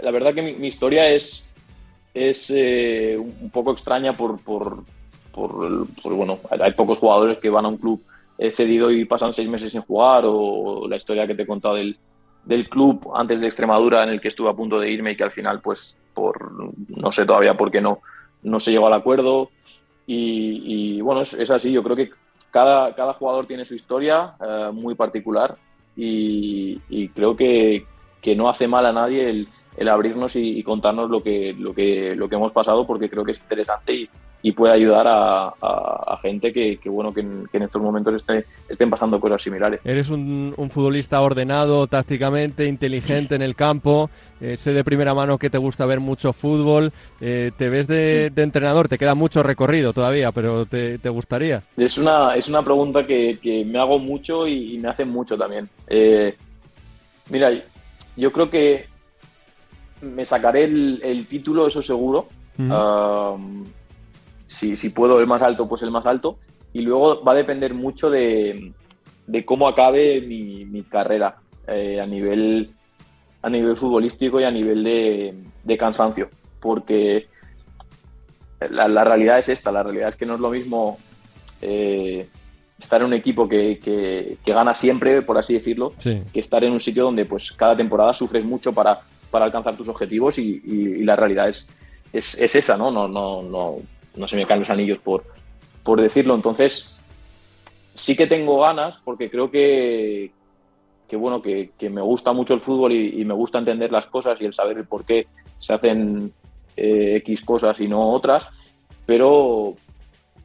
La 0.02 0.12
verdad 0.12 0.34
que 0.34 0.42
mi, 0.42 0.68
historia 0.68 1.10
es, 1.10 1.44
es 2.14 2.50
un 2.50 3.50
poco 3.54 3.72
extraña 3.72 4.12
por, 4.12 4.38
por 4.42 4.84
por, 5.38 6.16
bueno, 6.16 6.40
hay 6.50 6.72
pocos 6.74 6.98
jugadores 6.98 7.38
que 7.38 7.50
van 7.50 7.66
a 7.66 7.70
un 7.70 7.78
club 7.78 8.02
cedido 8.52 8.92
y 8.92 9.06
pasan 9.06 9.34
seis 9.34 9.48
meses 9.48 9.72
sin 9.72 9.82
jugar 9.82 10.24
o 10.26 10.88
la 10.88 10.98
historia 10.98 11.28
que 11.28 11.36
te 11.36 11.44
he 11.44 11.48
contado 11.48 11.76
del, 11.76 11.98
del 12.44 12.70
club 12.70 13.12
antes 13.14 13.40
de 13.42 13.48
Extremadura 13.48 14.04
en 14.04 14.10
el 14.10 14.22
que 14.22 14.30
estuve 14.30 14.50
a 14.50 14.54
punto 14.54 14.80
de 14.80 14.90
irme 14.90 15.12
y 15.12 15.16
que 15.16 15.24
al 15.24 15.32
final 15.32 15.62
pues 15.62 15.98
por 16.14 16.52
no 16.90 17.12
sé 17.12 17.26
todavía 17.26 17.56
por 17.56 17.70
qué 17.70 17.82
no 17.82 18.00
no 18.44 18.60
se 18.60 18.72
llegó 18.72 18.88
al 18.88 18.94
acuerdo. 18.94 19.50
Y, 20.10 21.02
bueno 21.02 21.22
es, 21.22 21.52
así 21.52 21.72
yo 21.72 21.84
creo 21.84 21.98
que 21.98 22.10
cada, 22.50 22.96
cada 22.96 23.14
jugador 23.14 23.46
tiene 23.46 23.66
su 23.66 23.76
historia 23.76 24.36
eh, 24.40 24.70
muy 24.72 24.96
particular 24.96 25.58
y, 25.98 27.10
creo 27.10 27.36
que, 27.36 27.86
que, 28.22 28.36
no 28.36 28.48
hace 28.48 28.68
mal 28.68 28.86
a 28.86 28.94
nadie 28.94 29.30
el, 29.30 29.48
el 29.76 29.90
abrirnos 29.90 30.38
y, 30.38 30.60
y, 30.60 30.64
contarnos 30.64 31.10
lo 31.10 31.22
que, 31.22 31.54
lo, 31.58 31.74
que, 31.74 32.16
lo 32.16 32.30
que 32.30 32.36
hemos 32.36 32.54
pasado 32.54 32.88
porque 32.88 33.10
creo 33.10 33.26
que 33.26 33.34
es 33.34 33.40
interesante 33.40 33.94
y, 33.94 34.10
y 34.42 34.52
puede 34.52 34.74
ayudar 34.74 35.06
a, 35.10 36.18
gente 36.22 36.52
que, 36.52 36.80
bueno 36.86 37.14
que 37.14 37.22
en, 37.22 37.48
estos 37.54 37.82
momentos 37.82 38.24
estén 38.70 38.90
pasando 38.90 39.20
cosas 39.20 39.42
similares. 39.42 39.80
Eres 39.84 40.10
un, 40.10 40.54
futbolista 40.70 41.22
ordenado 41.22 41.88
tácticamente, 41.88 42.66
inteligente 42.66 43.36
en 43.36 43.42
el 43.42 43.56
campo, 43.56 44.10
eh, 44.42 44.58
sé 44.58 44.74
de 44.74 44.84
primera 44.84 45.14
mano 45.14 45.38
que 45.38 45.50
te 45.50 45.58
gusta 45.58 45.86
ver 45.86 46.00
mucho 46.00 46.34
fútbol, 46.34 46.92
eh, 47.22 47.52
te 47.58 47.70
ves 47.70 47.88
de, 47.88 48.32
entrenador, 48.36 48.88
te 48.90 48.98
queda 48.98 49.16
mucho 49.16 49.44
recorrido 49.44 49.94
todavía, 49.94 50.32
pero 50.32 50.66
te, 50.66 50.98
gustaría. 51.10 51.64
Es 51.78 51.98
una, 51.98 52.36
es 52.36 52.48
una 52.48 52.64
pregunta 52.64 53.06
que, 53.06 53.64
me 53.66 53.80
hago 53.80 54.00
mucho 54.00 54.48
y, 54.48 54.78
me 54.78 54.90
hacen 54.90 55.10
mucho 55.10 55.38
también. 55.38 55.70
Eh, 55.88 56.36
mira, 57.30 57.52
yo 58.16 58.32
creo 58.32 58.50
que 58.50 58.86
me 60.02 60.26
sacaré 60.26 60.66
el, 60.66 61.26
título, 61.28 61.68
eso 61.68 61.82
seguro 61.82 62.28
si, 64.58 64.76
si 64.76 64.90
puedo 64.90 65.20
el 65.20 65.28
más 65.28 65.42
alto, 65.42 65.68
pues 65.68 65.82
el 65.84 65.92
más 65.92 66.06
alto. 66.06 66.40
Y 66.74 66.82
luego 66.82 67.24
va 67.24 67.34
a 67.34 67.36
depender 67.36 67.74
mucho 67.74 68.10
de, 68.10 68.74
de 69.26 69.46
cómo 69.46 69.68
acabe 69.68 70.22
mi, 70.22 70.66
mi 70.66 70.84
carrera 70.84 71.38
eh, 71.68 72.00
a, 72.02 72.06
nivel, 72.06 72.72
a 73.42 73.50
nivel 73.50 73.78
futbolístico 73.78 74.40
y 74.40 74.44
a 74.44 74.52
nivel 74.52 74.84
de, 74.84 75.36
de 75.64 75.78
cansancio. 75.78 76.30
Porque 76.60 77.28
la, 78.70 78.88
la, 78.88 79.04
realidad 79.04 79.40
es 79.40 79.50
esta, 79.50 79.72
la 79.72 79.84
realidad 79.84 80.10
es 80.10 80.16
que 80.16 80.26
no 80.26 80.36
es 80.36 80.42
lo 80.42 80.50
mismo 80.50 80.98
eh, 81.62 82.28
estar 82.80 83.02
en 83.02 83.08
un 83.08 83.14
equipo 83.14 83.48
que, 83.48 83.80
que, 83.80 84.54
gana 84.54 84.76
siempre, 84.76 85.22
por 85.22 85.38
así 85.38 85.54
decirlo, 85.54 85.94
que 86.00 86.40
estar 86.40 86.64
en 86.64 86.74
un 86.74 86.80
sitio 86.80 87.04
donde 87.04 87.26
pues 87.26 87.52
cada 87.52 87.76
temporada 87.76 88.14
sufres 88.14 88.46
mucho 88.46 88.74
para, 88.74 89.00
para 89.32 89.46
alcanzar 89.46 89.76
tus 89.76 89.88
objetivos 89.88 90.38
y, 90.38 90.62
y, 90.64 91.04
la 91.04 91.16
realidad 91.16 91.50
es, 91.50 91.68
es, 92.14 92.36
es, 92.38 92.56
esa, 92.56 92.78
¿no? 92.78 92.92
No, 92.92 93.08
no, 93.08 93.42
no, 93.42 93.78
no 94.18 94.28
se 94.28 94.36
me 94.36 94.46
caen 94.46 94.62
los 94.62 94.70
anillos 94.70 95.00
por, 95.00 95.24
por 95.84 96.02
decirlo. 96.02 96.36
Entonces, 96.36 96.98
sí 97.94 98.16
que 98.16 98.28
tengo 98.28 98.60
ganas 98.60 99.00
porque 99.04 99.30
creo 99.30 99.50
que, 99.50 100.32
que 101.08 101.16
bueno, 101.16 101.42
que, 101.42 101.72
me 101.90 102.02
gusta 102.02 102.34
mucho 102.34 102.54
el 102.54 102.62
fútbol 102.62 102.92
y, 102.94 103.24
me 103.26 103.34
gusta 103.34 103.60
entender 103.60 103.92
las 103.92 104.06
cosas 104.08 104.40
y 104.42 104.46
el 104.46 104.54
saber 104.54 104.78
el 104.78 104.86
por 104.86 105.06
qué 105.06 105.28
se 105.60 105.74
hacen 105.74 106.32
eh, 106.76 107.16
X 107.18 107.42
cosas 107.42 107.80
y 107.80 107.88
no 107.88 108.12
otras, 108.12 108.50
pero 109.06 109.76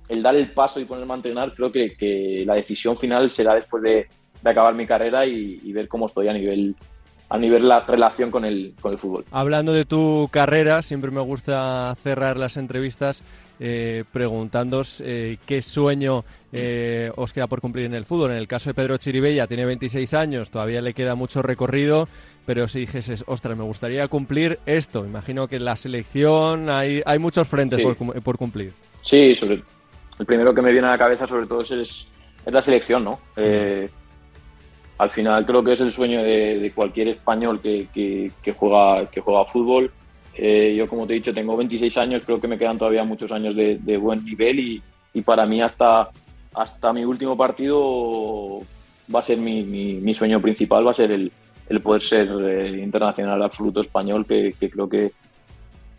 el 0.08 0.22
dar 0.22 0.36
el 0.36 0.50
paso 0.52 0.80
y 0.80 0.84
ponerme 0.84 1.12
a 1.12 1.16
entrenar, 1.16 1.52
creo 1.54 1.70
que, 1.72 2.44
la 2.46 2.54
decisión 2.54 2.96
final 2.96 3.30
será 3.30 3.54
después 3.54 3.82
de, 3.82 4.06
acabar 4.44 4.74
mi 4.74 4.86
carrera 4.86 5.24
y, 5.26 5.60
y, 5.62 5.72
ver 5.72 5.88
cómo 5.88 6.06
estoy 6.06 6.28
a 6.28 6.32
nivel 6.32 6.74
a 7.32 7.38
nivel 7.38 7.66
la 7.66 7.80
relación 7.80 8.30
con 8.30 8.44
el, 8.44 8.74
con 8.78 8.92
el 8.92 8.98
fútbol. 8.98 9.24
Hablando 9.30 9.72
de 9.72 9.86
tu 9.86 10.28
carrera, 10.30 10.82
siempre 10.82 11.10
me 11.10 11.22
gusta 11.22 11.96
cerrar 12.02 12.36
las 12.36 12.58
entrevistas 12.58 13.22
eh, 13.60 14.04
preguntándoos 14.10 15.02
eh, 15.04 15.38
qué 15.46 15.62
sueño 15.62 16.24
eh, 16.52 17.10
os 17.16 17.32
queda 17.32 17.46
por 17.46 17.60
cumplir 17.60 17.86
en 17.86 17.94
el 17.94 18.04
fútbol. 18.04 18.32
En 18.32 18.36
el 18.36 18.48
caso 18.48 18.70
de 18.70 18.74
Pedro 18.74 18.96
Chiribella, 18.96 19.46
tiene 19.46 19.64
26 19.64 20.14
años, 20.14 20.50
todavía 20.50 20.80
le 20.80 20.94
queda 20.94 21.14
mucho 21.14 21.42
recorrido, 21.42 22.08
pero 22.44 22.68
si 22.68 22.80
dijeses, 22.80 23.24
ostras, 23.26 23.56
me 23.56 23.64
gustaría 23.64 24.08
cumplir 24.08 24.58
esto, 24.66 25.04
imagino 25.04 25.48
que 25.48 25.56
en 25.56 25.64
la 25.64 25.76
selección 25.76 26.68
hay, 26.68 27.02
hay 27.06 27.18
muchos 27.18 27.48
frentes 27.48 27.80
por, 28.22 28.36
cumplir. 28.36 28.72
Sí, 29.02 29.34
sobre, 29.34 29.62
el 30.18 30.26
primero 30.26 30.54
que 30.54 30.62
me 30.62 30.72
viene 30.72 30.88
a 30.88 30.92
la 30.92 30.98
cabeza 30.98 31.26
sobre 31.26 31.46
todo 31.46 31.60
es, 31.60 31.70
es 31.70 32.08
la 32.46 32.62
selección, 32.62 33.04
¿no? 33.04 33.20
Eh, 33.36 33.88
al 34.98 35.10
final 35.10 35.44
creo 35.44 35.64
que 35.64 35.72
es 35.72 35.80
el 35.80 35.90
sueño 35.90 36.22
de, 36.22 36.70
cualquier 36.74 37.08
español 37.08 37.60
que, 37.60 37.88
que, 37.92 38.52
juega, 38.52 39.10
que 39.10 39.20
juega 39.20 39.44
fútbol. 39.44 39.90
Eh, 40.34 40.74
yo, 40.76 40.88
como 40.88 41.06
te 41.06 41.12
he 41.12 41.16
dicho, 41.16 41.34
tengo 41.34 41.56
26 41.56 41.96
años, 41.98 42.22
creo 42.24 42.40
que 42.40 42.48
me 42.48 42.58
quedan 42.58 42.78
todavía 42.78 43.04
muchos 43.04 43.30
años 43.32 43.54
de, 43.54 43.96
buen 43.98 44.24
nivel 44.24 44.60
y, 44.60 44.82
y, 45.12 45.20
para 45.22 45.44
mí 45.44 45.60
hasta, 45.60 46.08
hasta 46.54 46.92
mi 46.92 47.04
último 47.04 47.36
partido 47.36 48.60
va 49.14 49.20
a 49.20 49.22
ser 49.22 49.38
mi, 49.38 49.62
mi, 49.62 50.14
sueño 50.14 50.40
principal, 50.40 50.86
va 50.86 50.92
a 50.92 50.94
ser 50.94 51.12
el, 51.12 51.30
el 51.68 51.80
poder 51.80 52.02
ser 52.02 52.28
eh, 52.28 52.80
internacional 52.82 53.42
absoluto 53.42 53.82
español, 53.82 54.24
que, 54.26 54.54
que 54.58 54.70
creo 54.70 54.88
que, 54.88 55.12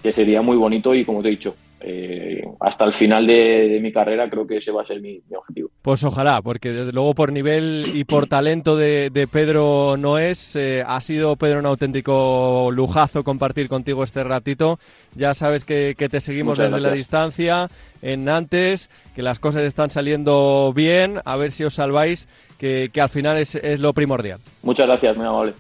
que 0.02 0.12
sería 0.12 0.42
muy 0.42 0.58
bonito 0.58 0.96
y, 0.96 1.06
como 1.06 1.22
te 1.22 1.28
he 1.28 1.32
dicho, 1.32 1.56
eh, 1.86 2.42
hasta 2.62 2.86
el 2.86 2.94
final 2.94 3.28
de, 3.28 3.78
mi 3.82 3.92
carrera 3.92 4.30
creo 4.30 4.48
que 4.48 4.58
ese 4.58 4.72
va 4.72 4.84
a 4.84 4.86
ser 4.86 5.02
mi, 5.02 5.22
objetivo. 5.36 5.70
Pues 5.82 6.04
ojalá, 6.06 6.42
porque 6.42 6.72
desde 6.72 6.94
luego 6.94 7.14
por 7.14 7.34
nivel 7.34 7.92
y 7.94 8.06
por 8.06 8.28
talento 8.28 8.78
de, 8.78 9.28
Pedro 9.30 9.98
no 9.98 10.18
es, 10.18 10.56
eh, 10.56 10.84
ha 10.86 11.02
sido 11.02 11.36
Pedro 11.36 11.60
un 11.60 11.66
auténtico 11.66 12.70
lujazo 12.72 13.26
compartir 13.26 13.68
contigo 13.68 14.04
este 14.04 14.24
ratito. 14.24 14.80
Ya 15.16 15.34
sabes 15.34 15.66
que, 15.66 15.94
te 15.96 16.22
seguimos 16.22 16.58
desde 16.58 16.80
la 16.80 16.92
distancia 16.92 17.70
en 18.02 18.24
Nantes, 18.24 18.90
que 19.14 19.22
las 19.22 19.40
cosas 19.40 19.64
están 19.64 19.90
saliendo 19.90 20.72
bien, 20.74 21.20
a 21.26 21.36
ver 21.36 21.52
si 21.52 21.66
os 21.66 21.74
salváis, 21.74 22.30
que, 22.58 22.90
al 22.98 23.10
final 23.10 23.38
es, 23.38 23.56
es 23.56 23.82
lo 23.82 23.94
primordial. 23.94 24.40
Muchas 24.62 24.88
gracias, 24.88 25.18
muy 25.18 25.26
amable. 25.26 25.54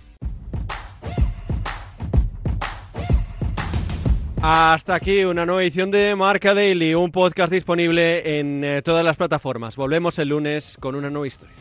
Hasta 4.46 4.96
aquí 4.96 5.24
una 5.24 5.46
nueva 5.46 5.64
edición 5.64 5.89
de 5.89 6.18
Marca 6.18 6.54
Daily, 6.54 6.96
un 6.96 7.14
podcast 7.14 7.50
disponible 7.50 8.39
en 8.41 8.62
eh, 8.66 8.82
todas 8.82 9.06
las 9.06 9.16
plataformas. 9.16 9.78
Volvemos 9.78 10.20
el 10.20 10.28
lunes 10.28 10.76
con 10.82 10.96
una 10.96 11.10
nueva 11.10 11.28
historia. 11.28 11.56